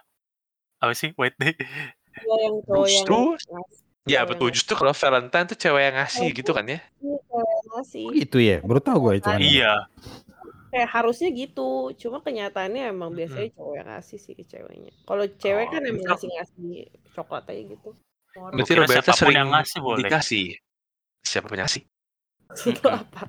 Apa 0.81 0.92
sih 0.92 1.09
White 1.14 1.37
Day? 1.37 1.53
Iya, 1.55 2.35
yang 2.42 2.57
cowok 2.64 2.87
yang 2.88 3.07
Justru 3.07 3.18
ngasih. 3.37 3.79
Ya 4.09 4.20
betul, 4.24 4.48
yang 4.48 4.57
justru 4.57 4.72
kalau 4.74 4.92
Valentine 4.92 5.46
tuh 5.46 5.59
cewek 5.61 5.83
yang 5.85 5.96
ngasih 5.96 6.26
Oh, 6.26 6.35
gitu 6.35 6.50
kan 6.50 6.64
ya? 6.64 6.79
Iya, 6.98 7.16
cewek 7.20 7.46
yang 7.46 7.68
ngasih. 7.70 8.03
Oh 8.03 8.12
gitu 8.16 8.38
ya, 8.40 8.57
baru 8.61 8.81
tahu 8.81 8.98
gue 8.98 9.12
itu 9.16 9.29
kan. 9.29 9.38
Iya. 9.38 9.72
Kayak 10.70 10.88
harusnya 10.88 11.29
gitu, 11.31 11.70
cuma 11.98 12.18
kenyataannya 12.18 12.83
emang 12.88 13.11
Mhm. 13.11 13.18
biasanya 13.18 13.48
cowok 13.55 13.74
yang 13.74 13.88
ngasih 13.90 14.18
sih 14.18 14.33
ke 14.33 14.44
ceweknya. 14.46 14.92
Kalau 15.03 15.24
cewek 15.29 15.66
Oh, 15.66 15.70
kan 15.70 15.83
emang 15.85 16.05
ngasih-ngasih 16.07 16.70
coklat 17.12 17.44
aja 17.46 17.62
gitu. 17.66 17.90
Orang. 18.31 18.55
Berarti 18.55 18.72
Roberta 18.74 19.11
sering 19.12 19.37
yang 19.37 19.50
ngasih 19.50 19.79
boleh. 19.83 20.07
dikasih. 20.07 20.46
Siapa 21.20 21.46
pun 21.50 21.59
ngasih? 21.59 21.83
Itu 22.70 22.87
apa? 22.87 23.22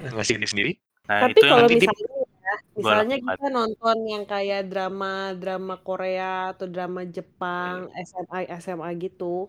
Ngasih 0.00 0.34
ini 0.38 0.46
sendiri? 0.46 0.72
Nah, 1.06 1.26
Tapi 1.26 1.32
itu 1.34 1.42
yang 1.42 1.50
kalau 1.50 1.62
nanti 1.66 1.74
di- 1.74 1.80
misalnya 1.82 2.06
ya, 2.50 2.56
Gua 2.58 2.78
misalnya 2.82 3.16
kita 3.22 3.46
nonton 3.54 3.96
yang 4.10 4.24
kayak 4.26 4.66
drama-drama 4.66 5.78
Korea 5.86 6.50
atau 6.50 6.66
drama 6.66 7.06
Jepang, 7.06 7.86
SMA 7.94 8.50
SMA 8.58 8.90
gitu, 8.98 9.46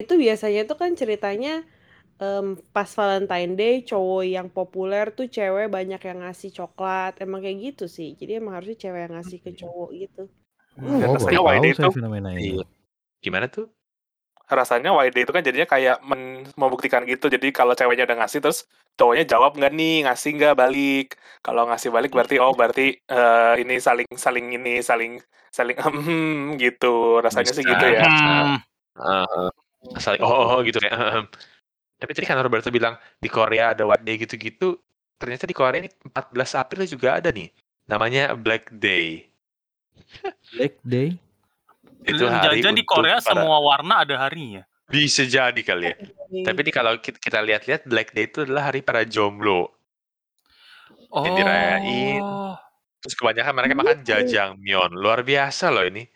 itu 0.00 0.12
biasanya 0.16 0.64
tuh 0.64 0.80
kan 0.80 0.96
ceritanya 0.96 1.60
em, 2.16 2.56
pas 2.72 2.88
Valentine 2.88 3.52
Day 3.56 3.74
cowok 3.84 4.24
yang 4.24 4.48
populer 4.48 5.12
tuh 5.12 5.28
cewek 5.28 5.68
banyak 5.68 6.00
yang 6.00 6.18
ngasih 6.24 6.50
coklat, 6.56 7.20
emang 7.20 7.44
kayak 7.44 7.58
gitu 7.76 7.84
sih. 7.84 8.16
Jadi 8.16 8.40
emang 8.40 8.56
harusnya 8.56 8.88
cewek 8.88 9.00
yang 9.08 9.14
ngasih 9.20 9.38
ke 9.44 9.50
cowok 9.56 9.90
gitu. 9.96 10.22
Hmm. 10.80 11.04
Oh, 11.04 11.18
baru 11.20 11.20
tahu 11.20 11.52
saya 11.52 11.68
itu 11.68 11.90
fenomena 11.92 12.28
ini. 12.32 12.56
Iya. 12.56 12.64
Gimana 13.20 13.46
tuh? 13.52 13.68
Rasanya 14.54 14.90
YD 14.92 15.24
itu 15.26 15.32
kan 15.32 15.42
jadinya 15.46 15.68
kayak 15.68 15.96
men- 16.02 16.46
membuktikan 16.58 17.06
gitu. 17.06 17.30
Jadi 17.30 17.54
kalau 17.54 17.72
ceweknya 17.78 18.04
udah 18.08 18.18
ngasih 18.24 18.40
terus 18.42 18.66
cowoknya 18.98 19.24
jawab 19.26 19.56
nggak 19.56 19.72
nih, 19.72 19.96
ngasih 20.06 20.30
nggak 20.36 20.54
balik. 20.58 21.06
Kalau 21.40 21.66
ngasih 21.70 21.90
balik 21.94 22.10
berarti 22.12 22.36
oh 22.42 22.52
berarti 22.52 22.98
eh, 22.98 23.54
ini 23.62 23.78
saling 23.78 24.10
saling 24.14 24.46
ini 24.56 24.82
saling 24.82 25.22
saling 25.50 25.76
hmm 25.84 26.58
gitu. 26.58 27.22
Rasanya 27.22 27.52
sih 27.54 27.64
gitu 27.64 27.86
ya. 27.86 28.04
Hmm. 28.06 28.58
Heeh. 28.98 29.48
Asal 29.96 30.20
oh, 30.20 30.28
oh, 30.28 30.46
oh, 30.56 30.58
gitu 30.60 30.76
kayak. 30.76 30.92
ehem. 30.92 31.24
Tapi 32.00 32.10
tadi 32.16 32.26
kan 32.28 32.40
Roberto 32.40 32.68
bilang 32.72 32.96
di 33.20 33.28
Korea 33.28 33.72
ada 33.72 33.84
White 33.84 34.04
Day 34.04 34.16
gitu-gitu. 34.20 34.76
Ternyata 35.20 35.44
di 35.44 35.52
Korea 35.52 35.84
ini 35.84 35.90
14 36.08 36.60
April 36.60 36.84
juga 36.88 37.20
ada 37.20 37.28
nih. 37.28 37.52
Namanya 37.88 38.32
Black 38.36 38.72
Day. 38.72 39.28
Black 40.56 40.80
Day. 40.84 41.29
Itu 42.00 42.24
hari 42.26 42.64
Jangan 42.64 42.76
di 42.76 42.82
untuk 42.82 42.96
Korea 42.96 43.18
pada- 43.20 43.28
semua 43.28 43.56
warna 43.60 43.94
ada 44.02 44.16
harinya. 44.16 44.62
Bisa 44.90 45.22
jadi 45.22 45.60
kali 45.62 45.86
ya. 45.86 45.94
Tapi 46.50 46.58
ini 46.66 46.72
kalau 46.74 46.98
kita, 46.98 47.38
lihat-lihat 47.38 47.86
Black 47.86 48.10
Day 48.10 48.26
itu 48.26 48.42
adalah 48.42 48.74
hari 48.74 48.82
para 48.82 49.06
jomblo. 49.06 49.70
Oh. 51.10 51.22
Yang 51.22 51.34
dirayain. 51.42 52.22
Terus 53.00 53.14
kebanyakan 53.14 53.52
mereka 53.54 53.74
makan 53.78 53.98
jajangmyeon. 54.02 54.90
Luar 54.98 55.22
biasa 55.22 55.70
loh 55.70 55.86
ini. 55.86 56.10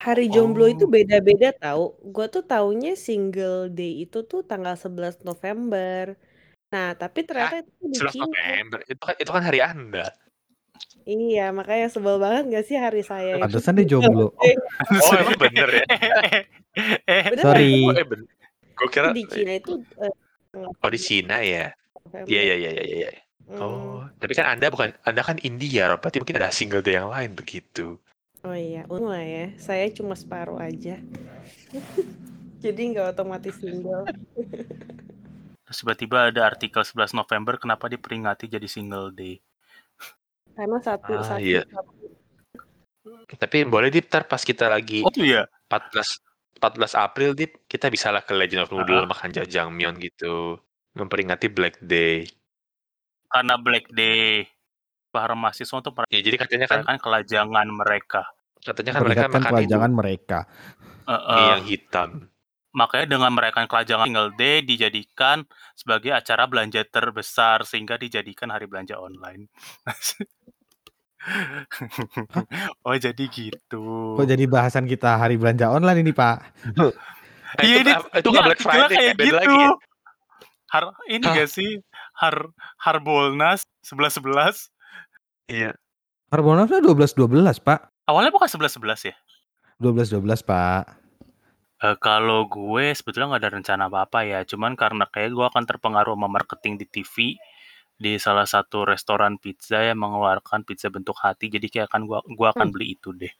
Hari 0.00 0.28
jomblo 0.28 0.64
Oh. 0.64 0.72
itu 0.72 0.84
beda-beda 0.88 1.52
tahu. 1.56 1.92
Gua 2.08 2.28
tuh 2.28 2.44
taunya 2.44 2.96
single 2.96 3.68
day 3.68 4.04
itu 4.04 4.24
tuh 4.24 4.44
tanggal 4.44 4.76
11 4.76 5.20
November. 5.20 6.16
Nah, 6.72 6.92
tapi 6.96 7.20
ternyata 7.22 7.62
itu 7.62 7.84
di 7.84 7.96
11 8.00 8.12
Cina. 8.12 8.24
November. 8.26 8.78
Itu 8.84 9.02
kan, 9.04 9.14
itu 9.16 9.30
kan 9.32 9.42
hari 9.44 9.60
Anda. 9.60 10.06
Iya, 11.06 11.54
makanya 11.54 11.86
sebel 11.86 12.18
banget 12.18 12.50
gak 12.50 12.64
sih 12.66 12.74
hari 12.74 13.06
saya 13.06 13.38
itu 13.38 13.46
Pantesan 13.46 13.78
dia 13.78 13.86
single 13.86 13.90
jomblo. 14.02 14.26
day. 14.42 14.54
Oh 15.06 15.12
emang 15.14 15.38
bener 15.38 15.68
ya? 15.70 15.84
eh, 17.06 17.24
Beneran, 17.30 17.46
Sorry. 17.46 17.70
Oh, 17.86 17.94
eh, 17.94 18.06
ben- 18.06 18.26
Gue 18.76 18.88
kira 18.92 19.08
di 19.14 19.24
Cina 19.24 19.52
itu 19.54 19.72
eh, 20.02 20.12
tanggal 20.50 20.68
Oh 20.82 20.90
di 20.90 20.98
11 20.98 21.06
Cina 21.06 21.36
ya? 21.46 21.66
November. 21.94 22.26
Iya 22.26 22.40
iya 22.42 22.54
iya 22.58 22.70
iya 22.74 22.84
iya. 22.84 23.08
Hmm. 23.46 23.62
Oh, 23.62 24.02
tapi 24.18 24.34
kan 24.34 24.50
Anda 24.50 24.66
bukan 24.74 24.90
Anda 25.06 25.22
kan 25.22 25.38
India, 25.46 25.86
Rob. 25.86 26.02
berarti 26.02 26.18
mungkin 26.18 26.42
ada 26.42 26.50
single 26.50 26.82
day 26.82 26.98
yang 26.98 27.08
lain 27.14 27.38
begitu. 27.38 28.02
Oh 28.42 28.52
iya, 28.58 28.82
untung 28.90 29.14
lah 29.14 29.22
ya. 29.22 29.54
Saya 29.62 29.86
cuma 29.94 30.18
separuh 30.18 30.58
aja. 30.58 30.98
Jadi 32.66 32.80
nggak 32.90 33.14
otomatis 33.14 33.54
single. 33.62 34.10
Terus 35.66 35.78
tiba-tiba 35.82 36.34
ada 36.34 36.50
artikel 36.50 36.82
11 36.82 37.14
November 37.14 37.58
kenapa 37.62 37.86
diperingati 37.86 38.50
jadi 38.50 38.66
single 38.66 39.14
day. 39.14 39.38
Karena 40.56 40.78
satu 40.80 41.12
Ah, 41.12 41.22
satu, 41.22 41.40
iya. 41.40 41.62
satu. 41.68 41.92
Tapi 43.28 43.62
boleh 43.62 43.92
di 43.92 44.00
ntar 44.02 44.24
pas 44.24 44.40
kita 44.40 44.66
lagi 44.66 45.04
Oh 45.04 45.12
iya. 45.20 45.46
14 45.68 46.18
14 46.56 46.96
April 46.96 47.36
Dip, 47.36 47.68
kita 47.68 47.92
bisa 47.92 48.08
lah 48.08 48.24
ke 48.24 48.32
Legend 48.32 48.64
of 48.64 48.72
Noodle 48.72 49.04
Ah. 49.04 49.06
makan 49.06 49.30
jajangmyeon 49.30 50.00
gitu. 50.00 50.56
Memperingati 50.96 51.52
Black 51.52 51.76
Day. 51.78 52.24
Karena 53.28 53.60
Black 53.60 53.92
Day. 53.92 54.48
Para 55.12 55.32
mahasiswa 55.32 55.76
untuk 55.76 55.96
Ya, 56.08 56.20
jadi 56.20 56.36
katanya 56.36 56.66
kan 56.66 56.80
merayakan 56.82 56.98
kelajangan 56.98 57.68
mereka. 57.70 58.22
katanya 58.58 58.90
kan 58.92 59.02
mereka 59.06 59.26
makan 59.30 59.42
kelajangan 59.46 59.90
itu 59.90 59.98
mereka. 60.00 60.38
Mie 61.06 61.14
eh, 61.14 61.48
yang 61.54 61.64
hitam. 61.64 62.08
Makanya 62.76 63.16
dengan 63.16 63.32
merayakan 63.32 63.64
kelajangan 63.64 64.04
single 64.04 64.36
day 64.36 64.60
dijadikan 64.60 65.48
sebagai 65.72 66.12
acara 66.12 66.44
belanja 66.44 66.84
terbesar 66.84 67.64
sehingga 67.64 67.96
dijadikan 67.96 68.52
hari 68.52 68.68
belanja 68.68 69.00
online. 69.00 69.48
oh 72.86 72.94
jadi 72.94 73.24
gitu. 73.26 74.14
Kok 74.14 74.28
jadi 74.28 74.44
bahasan 74.46 74.84
kita 74.84 75.16
hari 75.16 75.40
belanja 75.40 75.72
online 75.72 76.04
ini, 76.04 76.12
Pak? 76.12 76.36
Eh, 76.76 76.92
Iya, 77.64 77.80
itu 77.80 77.88
ini- 77.88 77.96
itu 78.20 78.28
nggak 78.28 78.44
Black 78.44 78.58
artikelnya 78.60 78.86
Friday 78.86 78.96
kayak 79.00 79.06
ya, 79.06 79.14
gitu. 79.24 79.36
lagi 79.40 79.56
ya. 79.56 79.70
Har 80.66 80.84
ini 81.08 81.24
Hah? 81.24 81.34
gak 81.40 81.48
sih? 81.48 81.70
Har 82.12 82.36
Harbolnas 82.76 83.60
11 83.86 84.18
11 84.20 84.68
Iya. 85.46 85.72
Harbolnas 86.28 86.68
12-12 86.68 87.62
Pak. 87.62 87.86
Awalnya 88.10 88.34
bukan 88.34 88.50
11-11 88.50 89.08
ya? 89.08 89.14
12-12 89.78 90.42
Pak. 90.42 91.05
Eh, 91.76 91.96
kalau 92.00 92.48
gue 92.48 92.96
sebetulnya 92.96 93.36
nggak 93.36 93.42
ada 93.44 93.52
rencana 93.60 93.82
apa-apa 93.92 94.24
ya, 94.24 94.40
cuman 94.48 94.72
karena 94.80 95.04
kayak 95.12 95.28
gue 95.36 95.44
akan 95.44 95.64
terpengaruh 95.68 96.16
sama 96.16 96.28
marketing 96.32 96.80
di 96.80 96.86
TV, 96.88 97.36
di 98.00 98.16
salah 98.16 98.48
satu 98.48 98.88
restoran 98.88 99.36
pizza 99.36 99.84
yang 99.84 100.00
mengeluarkan 100.00 100.64
pizza 100.64 100.88
bentuk 100.88 101.16
hati, 101.20 101.52
jadi 101.52 101.68
kayak 101.68 101.86
akan 101.92 102.02
gua 102.08 102.20
gua 102.32 102.48
akan 102.56 102.68
Hmm. 102.68 102.74
beli 102.76 102.96
itu 102.96 103.12
deh. 103.12 103.32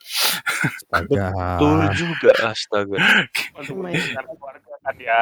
Astaga. 0.69 1.25
Betul 1.33 1.81
juga, 1.97 2.33
astaga. 2.53 2.97
Lumayan. 3.73 4.25
keluarga 4.29 4.73
kan 4.85 4.97
ya. 5.01 5.21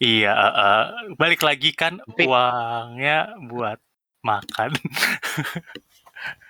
Iya, 0.00 0.32
heeh, 0.34 0.82
balik 1.20 1.40
lagi 1.46 1.70
kan 1.76 2.00
Tapi 2.02 2.24
uangnya 2.26 3.36
buat 3.52 3.78
makan. 4.24 4.70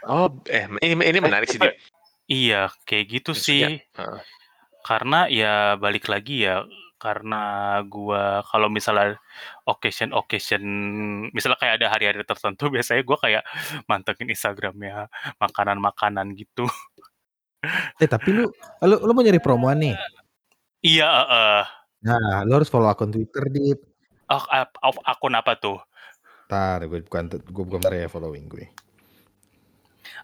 Oh, 0.06 0.30
eh 0.50 0.66
ini 0.82 0.94
ini 1.02 1.18
menarik 1.20 1.50
sih, 1.50 1.58
Dip. 1.60 1.76
Iya, 2.30 2.70
kayak 2.86 3.04
gitu 3.10 3.30
Maksudnya 3.34 3.68
sih. 3.74 3.82
heeh. 3.82 4.20
Karena 4.86 5.26
ya 5.26 5.74
balik 5.74 6.06
lagi 6.06 6.46
ya, 6.46 6.62
karena 7.02 7.42
gua 7.90 8.46
kalau 8.46 8.70
misalnya 8.70 9.18
occasion-occasion 9.66 10.62
misalnya 11.34 11.58
kayak 11.58 11.74
ada 11.82 11.86
hari-hari 11.90 12.22
tertentu 12.22 12.70
biasanya 12.74 13.02
gua 13.02 13.18
kayak 13.18 13.42
mantengin 13.90 14.30
Instagram-nya 14.30 15.10
makanan-makanan 15.42 16.38
gitu. 16.38 16.70
Eh, 18.00 18.08
tapi 18.08 18.32
lu 18.32 18.48
lu 18.86 18.96
lu 19.04 19.10
mau 19.12 19.26
nyari 19.26 19.42
promoan 19.42 19.82
nih? 19.82 19.96
Iya, 20.80 21.08
heeh. 21.10 21.62
Nah, 22.08 22.46
lu 22.48 22.56
harus 22.56 22.72
follow 22.72 22.88
akun 22.88 23.12
Twitter, 23.12 23.44
Dip. 23.52 23.84
Oh, 24.32 24.44
ap 24.48 24.72
of 24.80 24.96
akun 25.04 25.36
apa 25.36 25.58
tuh? 25.58 25.76
Entar 26.46 26.80
gue 26.86 27.04
bukan 27.04 27.24
gue 27.36 27.64
bukan 27.66 27.90
ya 27.92 28.08
following 28.08 28.48
gue. 28.48 28.64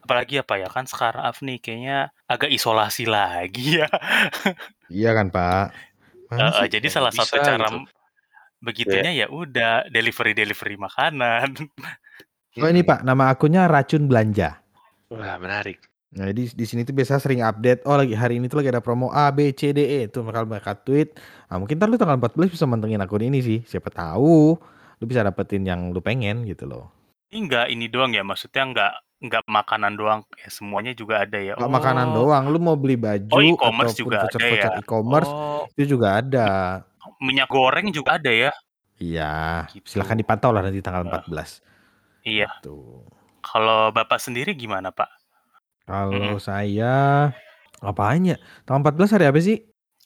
Apalagi 0.07 0.39
apa 0.39 0.55
ya, 0.55 0.71
kan 0.71 0.87
sekarang 0.87 1.27
Afni 1.27 1.59
kayaknya 1.59 2.15
agak 2.31 2.55
isolasi 2.55 3.11
lagi 3.11 3.83
ya. 3.83 3.91
Iya 4.87 5.11
kan, 5.19 5.35
Pak? 5.35 5.75
Heeh, 6.31 6.51
sih? 6.63 6.79
jadi 6.79 6.87
salah 6.87 7.11
satu 7.11 7.43
cara 7.43 7.67
gitu. 7.67 7.83
m 7.83 7.91
begitunya 8.63 9.13
ya 9.15 9.27
udah 9.27 9.91
delivery-delivery 9.91 10.79
makanan. 10.79 11.51
Oh 12.57 12.73
ini. 12.73 12.81
Pak, 12.81 13.05
nama 13.05 13.29
akunnya 13.29 13.69
Racun 13.69 14.09
Belanja. 14.09 14.65
Wah, 15.13 15.37
menarik. 15.37 15.77
Nah, 16.17 16.33
di 16.33 16.49
di 16.49 16.65
sini 16.65 16.89
tuh 16.89 16.97
biasa 16.97 17.21
sering 17.21 17.45
update, 17.45 17.85
oh 17.85 18.01
lagi 18.01 18.17
hari 18.17 18.41
ini 18.41 18.49
tuh 18.49 18.65
lagi 18.65 18.73
ada 18.73 18.81
promo 18.81 19.13
A, 19.13 19.29
B, 19.29 19.53
C, 19.53 19.77
D, 19.77 19.85
E. 19.85 20.09
Tuh 20.09 20.25
bakal 20.25 20.49
mereka 20.49 20.73
tweet. 20.73 21.21
Nah, 21.53 21.61
mungkin 21.61 21.77
ntar 21.77 21.93
lu 21.93 22.01
tanggal 22.01 22.17
14 22.17 22.49
bisa 22.49 22.65
mantengin 22.65 23.05
akun 23.05 23.29
ini 23.29 23.45
sih. 23.45 23.61
Siapa 23.61 23.93
tahu 23.93 24.57
lu 24.97 25.05
bisa 25.05 25.21
dapetin 25.21 25.69
yang 25.69 25.93
lu 25.93 26.01
pengen 26.01 26.49
gitu 26.49 26.65
loh. 26.65 26.89
Ini 27.29 27.45
nggak 27.45 27.67
ini 27.69 27.87
doang 27.93 28.17
ya, 28.17 28.25
maksudnya 28.25 28.65
nggak 28.73 28.93
nggak 29.17 29.45
makanan 29.47 29.97
doang, 29.97 30.21
ya 30.37 30.49
semuanya 30.49 30.93
juga 30.93 31.25
ada 31.25 31.41
ya? 31.41 31.57
Nggak 31.57 31.73
makanan 31.73 32.07
Oh. 32.13 32.15
doang, 32.23 32.45
lu 32.49 32.59
mau 32.61 32.77
beli 32.77 32.95
Oh, 32.95 33.03
baju 33.03 33.41
e-commerce 33.41 33.93
ataupun 33.93 34.03
juga 34.03 34.17
ada 34.17 34.25
voucher-voucher 34.29 34.73
ya? 34.73 34.79
e-commerce 34.79 35.31
Oh. 35.31 35.63
itu 35.73 35.83
juga 35.89 36.09
ada. 36.21 36.49
Minyak 37.19 37.49
goreng 37.49 37.89
juga 37.91 38.21
ada 38.21 38.29
ya? 38.29 38.53
Iya, 38.97 39.69
Gitu. 39.73 39.89
silakan 39.89 40.17
dipantau 40.17 40.51
lah 40.53 40.61
nanti 40.61 40.81
tanggal 40.81 41.05
Heeh. 41.05 41.13
14. 41.13 41.51
Iya. 42.23 42.49
Tuh. 42.61 43.05
Kalau 43.41 43.89
Bapak 43.91 44.19
sendiri 44.19 44.53
gimana, 44.53 44.91
Pak? 44.91 45.09
Kalau 45.87 46.37
Mhm. 46.37 46.43
saya 46.43 47.31
ngapain 47.79 48.25
ya? 48.27 48.37
Tanggal 48.65 48.83
14 48.83 49.13
hari 49.13 49.25
apa 49.29 49.39
sih? 49.39 49.63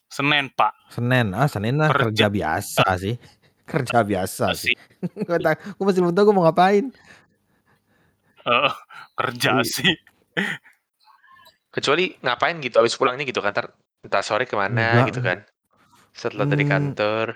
Senin, 0.06 0.50
Pak. 0.50 0.74
Senin. 0.90 1.30
Ah, 1.32 1.46
Senin 1.46 1.78
mah 1.78 1.88
Kerja. 1.88 2.04
kerja 2.10 2.26
biasa 2.28 2.84
sih. 2.98 3.14
Kerja 3.70 4.02
biasa 4.02 4.50
Sih. 4.58 4.74
gue 5.78 5.84
masih 5.86 6.02
belum 6.02 6.10
tahu 6.10 6.26
gue 6.26 6.34
mau 6.34 6.42
ngapain. 6.42 6.90
Kerja 9.18 9.60
Iya. 9.60 9.64
sih. 9.66 9.92
Kecuali 11.70 12.18
ngapain 12.18 12.58
gitu 12.58 12.82
abis 12.82 12.98
pulang 12.98 13.14
nih 13.14 13.30
gitu 13.30 13.38
kan, 13.38 13.54
entar 14.02 14.22
sore 14.26 14.42
ke 14.48 14.58
mana 14.58 15.06
Enggak. 15.06 15.06
gitu 15.14 15.20
kan. 15.22 15.38
Setelah 16.10 16.46
dari 16.50 16.66
Hmm. 16.66 16.72
kantor. 16.72 17.26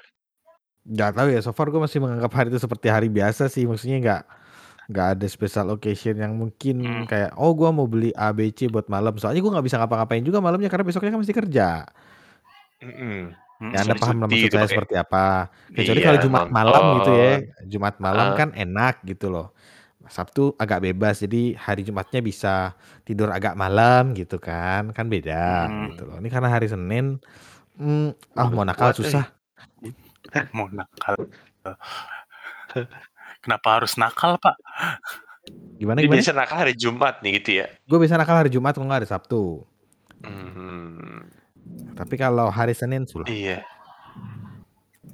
Nggak 0.84 1.10
tahu 1.16 1.28
ya, 1.32 1.40
so 1.40 1.54
far 1.54 1.70
gue 1.72 1.80
masih 1.80 2.02
menganggap 2.02 2.32
hari 2.34 2.48
itu 2.52 2.60
seperti 2.60 2.90
hari 2.90 3.08
biasa 3.08 3.46
sih. 3.48 3.64
Maksudnya 3.64 3.98
nggak 4.02 4.22
nggak 4.84 5.06
ada 5.16 5.26
special 5.32 5.72
occasion 5.72 6.12
yang 6.20 6.36
mungkin 6.36 6.76
Hmm. 6.84 7.04
kayak 7.08 7.32
oh 7.40 7.56
gue 7.56 7.70
mau 7.72 7.88
beli 7.88 8.12
A 8.12 8.34
B 8.36 8.52
C 8.52 8.68
buat 8.68 8.84
malam. 8.92 9.16
Soalnya 9.16 9.40
gue 9.40 9.52
nggak 9.54 9.64
bisa 9.64 9.80
ngapa-ngapain 9.80 10.20
juga 10.20 10.44
malamnya 10.44 10.68
karena 10.68 10.84
besoknya 10.84 11.14
kan 11.14 11.20
mesti 11.24 11.32
kerja. 11.32 11.68
Mhm. 12.84 13.32
Mhm. 13.64 13.70
Ya 13.72 13.78
Anda 13.86 13.94
paham 13.96 14.18
maksud 14.28 14.44
gitu 14.44 14.54
saya 14.58 14.66
pakai 14.66 14.74
seperti 14.76 14.94
apa. 14.98 15.24
Kecuali 15.72 16.00
iya, 16.02 16.06
kalau 16.10 16.20
Jumat 16.20 16.44
malam 16.50 16.82
gitu 17.00 17.12
ya. 17.16 17.32
Jumat 17.64 17.94
malam 18.02 18.26
Heeh. 18.34 18.36
kan 18.36 18.48
enak 18.52 18.94
gitu 19.06 19.26
loh. 19.30 19.56
Sabtu 20.06 20.52
agak 20.56 20.82
bebas 20.82 21.18
jadi 21.18 21.56
hari 21.56 21.82
Jumatnya 21.82 22.20
bisa 22.20 22.72
tidur 23.02 23.28
agak 23.28 23.54
malam 23.54 24.12
gitu 24.12 24.36
kan. 24.36 24.92
Kan 24.92 25.08
beda 25.08 25.66
Mhm. 25.66 25.84
gitu 25.90 26.02
loh. 26.04 26.16
Ini 26.18 26.28
karena 26.28 26.48
hari 26.48 26.68
Senin 26.68 27.18
hmm, 27.76 28.12
ah 28.34 28.48
mau 28.48 28.62
nakal 28.62 28.90
kuat, 28.90 28.96
eh. 28.96 29.00
susah. 29.02 29.24
Mau 30.56 30.66
nakal. 30.68 31.14
Kenapa 33.42 33.68
harus 33.78 33.94
nakal, 33.94 34.40
Pak? 34.40 34.56
Gimana 35.76 36.00
Jadi 36.00 36.08
gimana? 36.08 36.16
biasa 36.18 36.32
nakal 36.32 36.56
hari 36.58 36.74
Jumat 36.74 37.20
nih 37.20 37.32
gitu 37.38 37.50
ya. 37.60 37.66
Gue 37.84 37.98
biasa 38.00 38.16
nakal 38.16 38.36
hari 38.40 38.50
Jumat 38.50 38.72
kalau 38.72 38.88
nggak 38.88 39.04
hari 39.04 39.10
Sabtu. 39.10 39.42
Mhm. 40.24 41.28
Tapi 41.94 42.14
kalau 42.16 42.48
hari 42.48 42.72
Senin 42.72 43.04
sulah. 43.04 43.28
Iya. 43.28 43.62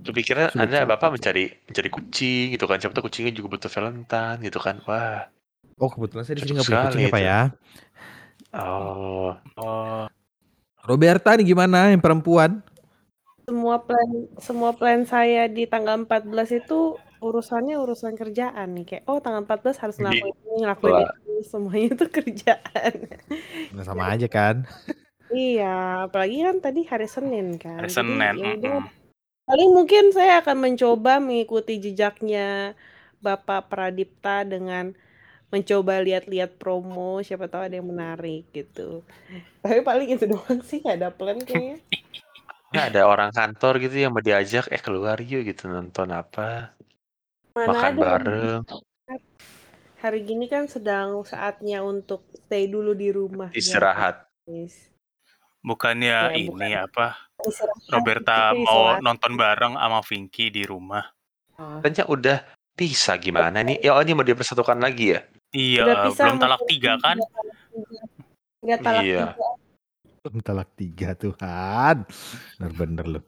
Kepikirnya 0.01 0.49
Sulit 0.53 0.73
Anda 0.73 0.89
Bapak 0.89 1.17
mencari 1.17 1.53
mencari 1.69 1.89
kucing 1.93 2.57
gitu 2.57 2.65
kan. 2.65 2.81
Siapa 2.81 2.97
tahu 2.97 3.13
kucingnya 3.13 3.33
juga 3.37 3.59
butuh 3.59 3.71
Valentine 3.71 4.41
gitu 4.41 4.59
kan. 4.59 4.81
Wah, 4.89 5.29
Oh 5.81 5.89
kebetulan 5.89 6.25
saya 6.29 6.37
di 6.37 6.43
sini 6.45 6.53
nggak 6.61 6.69
punya 6.69 6.83
kucing 6.85 7.05
sekali 7.09 7.25
ya 7.25 7.25
ya. 7.25 7.41
Oh. 8.53 9.33
Oh. 9.57 10.05
Roberta 10.85 11.33
nih 11.41 11.57
gimana 11.57 11.89
yang 11.89 12.05
perempuan? 12.05 12.61
Semua 13.49 13.81
plan 13.81 14.09
semua 14.37 14.71
plan 14.77 15.09
saya 15.09 15.49
di 15.49 15.65
tanggal 15.65 16.05
14 16.05 16.61
itu 16.61 17.01
urusannya 17.25 17.81
urusan 17.81 18.13
kerjaan 18.13 18.77
nih 18.77 18.85
kayak 18.85 19.05
oh 19.09 19.25
tanggal 19.25 19.45
14 19.49 19.81
harus 19.81 19.97
ngelakuin 20.01 20.37
ini, 20.37 20.57
ngelakuin 20.65 20.93
wah. 20.93 21.09
itu, 21.09 21.33
semuanya 21.49 21.89
itu 21.97 22.07
kerjaan. 22.13 22.93
Nah, 23.73 23.85
sama 23.85 24.05
aja 24.13 24.29
kan. 24.29 24.69
Iya, 25.33 26.11
apalagi 26.11 26.43
kan 26.45 26.57
tadi 26.61 26.81
hari 26.85 27.09
Senin 27.09 27.57
Hari 27.57 27.63
kan. 27.63 27.81
Jadi 27.87 27.93
Senin, 27.93 28.35
ya 28.37 28.51
udah 28.61 28.79
mhm. 28.85 29.00
Paling 29.51 29.71
mungkin 29.75 30.15
saya 30.15 30.39
akan 30.39 30.57
mencoba 30.63 31.19
mengikuti 31.19 31.83
jejaknya 31.83 32.79
Bapak 33.19 33.67
Pradipta 33.67 34.47
dengan 34.47 34.95
mencoba 35.51 35.99
lihat-lihat 35.99 36.55
promo, 36.63 37.19
siapa 37.27 37.51
tahu 37.51 37.67
ada 37.67 37.75
yang 37.75 37.91
menarik 37.91 38.47
gitu. 38.55 39.03
Tapi 39.59 39.83
paling 39.83 40.15
itu 40.15 40.31
doang 40.31 40.63
sih, 40.63 40.79
nggak 40.79 40.97
ada 41.03 41.11
plan 41.11 41.39
kayaknya. 41.43 41.83
Nggak 42.71 42.87
ada 42.95 43.03
orang 43.03 43.35
kantor 43.35 43.83
gitu 43.83 43.99
yang 43.99 44.15
mau 44.15 44.23
diajak, 44.23 44.71
eh 44.71 44.79
keluar 44.79 45.19
yuk 45.19 45.43
gitu 45.43 45.67
nonton 45.67 46.07
apa, 46.15 46.71
Mana 47.51 47.67
makan 47.67 47.93
ada 47.99 47.99
bareng, 47.99 48.63
hari 49.99 50.23
gini 50.23 50.47
kan 50.47 50.71
sedang 50.71 51.19
saatnya 51.27 51.83
untuk 51.83 52.23
stay 52.31 52.71
dulu 52.71 52.95
di 52.95 53.11
rumah. 53.11 53.51
istirahat. 53.51 54.23
guys. 54.47 54.87
Bukannya 55.67 56.31
Ya, 56.31 56.39
ini 56.39 56.47
bukan 56.47 56.79
apa, 56.79 57.07
Roberta 57.90 58.53
mau 58.55 58.99
nonton 59.01 59.34
bareng 59.36 59.74
sama 59.76 60.01
Vinky 60.05 60.53
di 60.53 60.62
rumah. 60.64 61.05
Oh. 61.61 61.80
Katanya 61.80 62.05
udah 62.09 62.38
bisa 62.72 63.16
gimana 63.20 63.61
nih? 63.61 63.80
Ya 63.84 63.93
oh, 63.93 64.01
ini 64.01 64.16
mau 64.16 64.24
dipersatukan 64.24 64.80
lagi 64.80 65.16
ya? 65.16 65.20
Iya, 65.51 66.14
belum 66.14 66.38
talak 66.38 66.62
mungkin 66.62 66.70
tiga 66.70 66.93
kan? 67.03 67.16
talak 67.18 67.57
tiga. 67.68 68.03
Udah 68.61 68.78
talak 68.78 69.03
Iya. 69.03 69.24
tiga 69.34 69.49
Belum 70.20 70.38
talak 70.45 70.68
tiga 70.76 71.09
Tuhan. 71.16 71.97
Bener-bener 72.61 73.07
loh. 73.09 73.24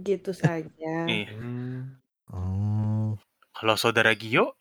gitu 0.00 0.32
saja. 0.32 1.04
Iya. 1.04 1.28
Hmm. 1.36 2.00
Oh. 2.32 3.20
Kalau 3.52 3.76
saudara 3.76 4.16
Gio, 4.16 4.56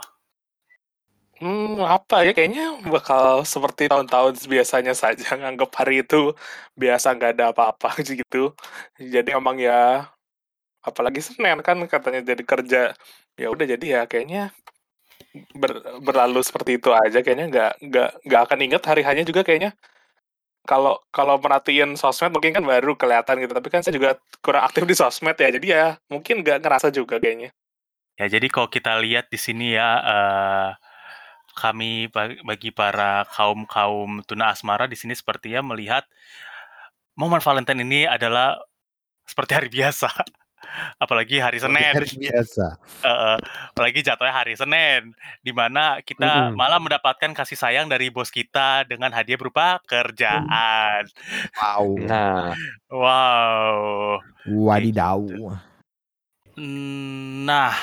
Hmm, 1.40 1.80
apa 1.80 2.28
ya? 2.28 2.32
Kayaknya 2.36 2.84
bakal 2.92 3.48
seperti 3.48 3.88
tahun-tahun 3.88 4.44
biasanya 4.44 4.92
saja 4.92 5.24
nganggap 5.40 5.72
hari 5.80 6.04
itu 6.04 6.36
biasa 6.76 7.16
nggak 7.16 7.32
ada 7.40 7.46
apa-apa 7.56 7.96
gitu. 8.04 8.52
Jadi 9.00 9.30
emang 9.32 9.56
ya 9.56 10.12
apalagi 10.84 11.20
Senin 11.24 11.60
kan 11.64 11.78
katanya 11.88 12.22
jadi 12.36 12.44
kerja. 12.44 12.82
Ya 13.40 13.48
udah 13.54 13.66
jadi 13.74 13.86
ya 13.88 14.02
kayaknya 14.12 14.52
ber- 15.56 15.84
berlalu 16.04 16.44
seperti 16.44 16.76
itu 16.76 16.92
aja. 16.92 17.24
Kayaknya 17.24 17.46
nggak 17.52 17.72
nggak 17.88 18.10
nggak 18.28 18.42
akan 18.48 18.60
inget 18.66 18.84
hari 18.84 19.02
hanya 19.08 19.24
juga 19.24 19.42
kayaknya. 19.48 19.72
Kalau 20.68 21.00
kalau 21.16 21.40
merhatiin 21.40 21.96
sosmed 21.96 22.36
mungkin 22.36 22.52
kan 22.52 22.64
baru 22.68 23.00
kelihatan 23.00 23.40
gitu. 23.40 23.54
Tapi 23.56 23.68
kan 23.72 23.80
saya 23.80 23.96
juga 23.96 24.20
kurang 24.44 24.68
aktif 24.68 24.84
di 24.84 24.96
sosmed 24.96 25.40
ya. 25.40 25.50
Jadi 25.56 25.68
ya 25.72 25.96
mungkin 26.12 26.44
nggak 26.44 26.60
ngerasa 26.68 26.92
juga 26.92 27.16
kayaknya. 27.16 27.56
Ya 28.20 28.28
jadi 28.28 28.52
kalau 28.52 28.68
kita 28.68 29.00
lihat 29.00 29.32
di 29.32 29.40
sini 29.40 29.80
ya, 29.80 29.90
eh, 30.04 30.70
kami 31.60 32.08
ba- 32.08 32.40
bagi 32.48 32.72
para 32.72 33.28
kaum 33.36 33.68
kaum 33.68 34.24
tuna 34.24 34.56
asmara 34.56 34.88
di 34.88 34.96
sini 34.96 35.12
sepertinya 35.12 35.60
melihat 35.76 36.08
momen 37.20 37.44
Valentine 37.44 37.84
ini 37.84 38.08
adalah 38.08 38.56
seperti 39.28 39.52
hari 39.60 39.68
biasa. 39.70 40.08
Apalagi 41.04 41.40
hari 41.40 41.58
Seperti 41.58 41.76
Senin. 41.82 41.94
hari 41.98 42.10
biasa. 42.30 42.66
Heeh, 43.00 43.38
apalagi 43.72 44.00
jatuhnya 44.04 44.36
hari 44.36 44.54
Senin, 44.54 45.16
di 45.40 45.56
mana 45.56 46.04
kita 46.04 46.52
Mhm. 46.52 46.60
malah 46.60 46.78
mendapatkan 46.78 47.32
kasih 47.32 47.56
sayang 47.56 47.88
dari 47.88 48.12
bos 48.12 48.28
kita 48.30 48.84
dengan 48.86 49.10
hadiah 49.10 49.40
berupa 49.40 49.80
kerjaan. 49.88 51.08
Wow. 51.58 51.86
Nah, 52.06 52.54
Wow. 52.92 54.20
Wadidaw. 54.46 55.24
Mmm, 56.60 57.48
nah, 57.48 57.74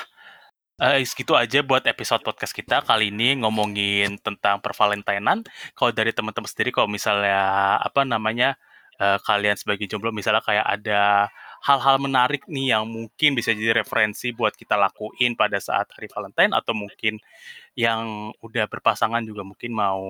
eee, 0.83 1.05
segitu 1.09 1.33
aja 1.37 1.61
buat 1.65 1.85
episode 1.89 2.23
podcast 2.27 2.53
kita 2.53 2.85
kali 2.85 3.09
ini 3.15 3.41
ngomongin 3.43 4.21
tentang 4.21 4.61
pervalentinan. 4.65 5.41
Kalau 5.77 5.93
dari 5.95 6.13
teman-teman 6.13 6.49
sendiri 6.51 6.71
kalau 6.75 6.89
misalnya, 6.91 7.41
apa 7.81 8.05
namanya, 8.05 8.49
eee, 9.01 9.19
kalian 9.25 9.57
sebagai 9.57 9.89
jomblo 9.91 10.13
misalnya 10.13 10.45
kayak 10.45 10.67
ada 10.67 11.01
hal-hal 11.65 11.97
menarik 12.01 12.45
nih 12.49 12.77
yang 12.77 12.85
mungkin 12.89 13.33
bisa 13.39 13.51
jadi 13.57 13.81
referensi 13.83 14.31
buat 14.37 14.53
kita 14.55 14.77
lakuin 14.77 15.33
pada 15.41 15.57
saat 15.61 15.89
hari 15.97 16.07
Valentine 16.13 16.53
atau 16.53 16.73
mungkin 16.77 17.17
yang 17.79 18.33
udah 18.45 18.67
berpasangan 18.71 19.23
juga 19.25 19.43
mungkin 19.47 19.73
mau 19.77 20.05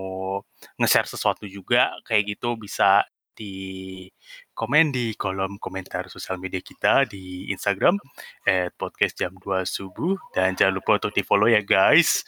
nge-share 0.80 1.08
sesuatu 1.10 1.44
juga 1.50 1.92
kayak 2.06 2.36
gitu 2.38 2.56
bisa 2.58 3.04
di 3.36 4.08
komen 4.56 4.88
di 4.90 5.12
kolom 5.12 5.60
komentar 5.60 6.08
sosial 6.08 6.40
media 6.40 6.64
kita 6.64 7.04
di 7.04 7.52
Instagram 7.52 8.00
@podcastjam2subuh 8.48 10.32
dan 10.32 10.56
jangan 10.56 10.80
lupa 10.80 10.96
untuk 10.96 11.12
di-follow 11.12 11.52
ya 11.52 11.60
guys. 11.60 12.24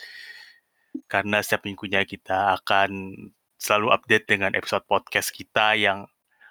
Karena 1.09 1.41
setiap 1.41 1.65
minggunya 1.65 2.05
kita 2.05 2.61
akan 2.61 3.17
selalu 3.59 3.91
update 3.91 4.25
dengan 4.29 4.53
episode 4.55 4.85
podcast 4.87 5.35
kita 5.35 5.75
yang 5.75 6.07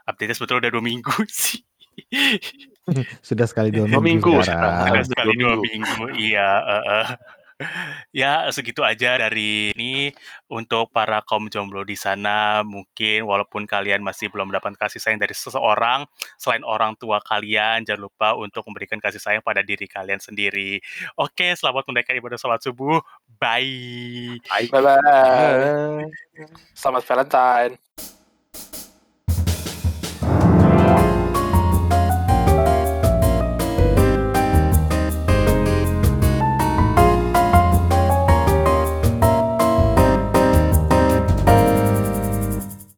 update-nya 0.09 0.35
sebetulnya 0.35 0.67
udah 0.67 0.73
2 0.79 0.89
minggu 0.89 1.15
sih. 1.39 1.61
Sudah 3.21 3.47
sekali 3.47 3.69
2 3.69 3.87
2 3.87 3.99
minggu 3.99 4.01
minggu 4.01 4.33
sekarang. 4.43 4.73
Udah 4.91 5.03
sekarang. 5.03 5.05
sekali 5.07 5.33
2 5.37 5.61
2 5.61 5.67
minggu, 5.71 6.03
iya, 6.17 6.49
heeh. 6.65 7.07
Ya 8.13 8.45
segitu 8.53 8.85
aja 8.85 9.17
dari 9.17 9.73
ini, 9.73 10.13
untuk 10.45 10.93
para 10.93 11.25
kaum 11.25 11.49
jomblo 11.49 11.81
di 11.81 11.97
sana 11.97 12.61
mungkin 12.61 13.25
walaupun 13.25 13.65
kalian 13.65 14.05
masih 14.05 14.29
belum 14.29 14.53
mendapat 14.53 14.77
kasih 14.77 15.01
sayang 15.01 15.17
dari 15.17 15.33
seseorang, 15.33 16.05
selain 16.37 16.61
orang 16.61 16.93
tua 17.01 17.17
kalian, 17.25 17.81
jangan 17.81 18.05
lupa 18.05 18.37
untuk 18.37 18.61
memberikan 18.69 19.01
kasih 19.01 19.17
sayang 19.17 19.41
pada 19.41 19.65
diri 19.65 19.89
kalian 19.89 20.21
sendiri. 20.21 20.77
Oke, 21.17 21.49
selamat 21.57 21.89
menunaikan 21.89 22.13
ibadah 22.21 22.37
sholat 22.37 22.61
subuh, 22.61 23.01
bye. 23.41 24.37
Bye. 24.45 24.69
Bye-bye. 24.69 25.01
Bye. 25.01 26.53
Selamat 26.77 27.03
Valentine. 27.09 27.73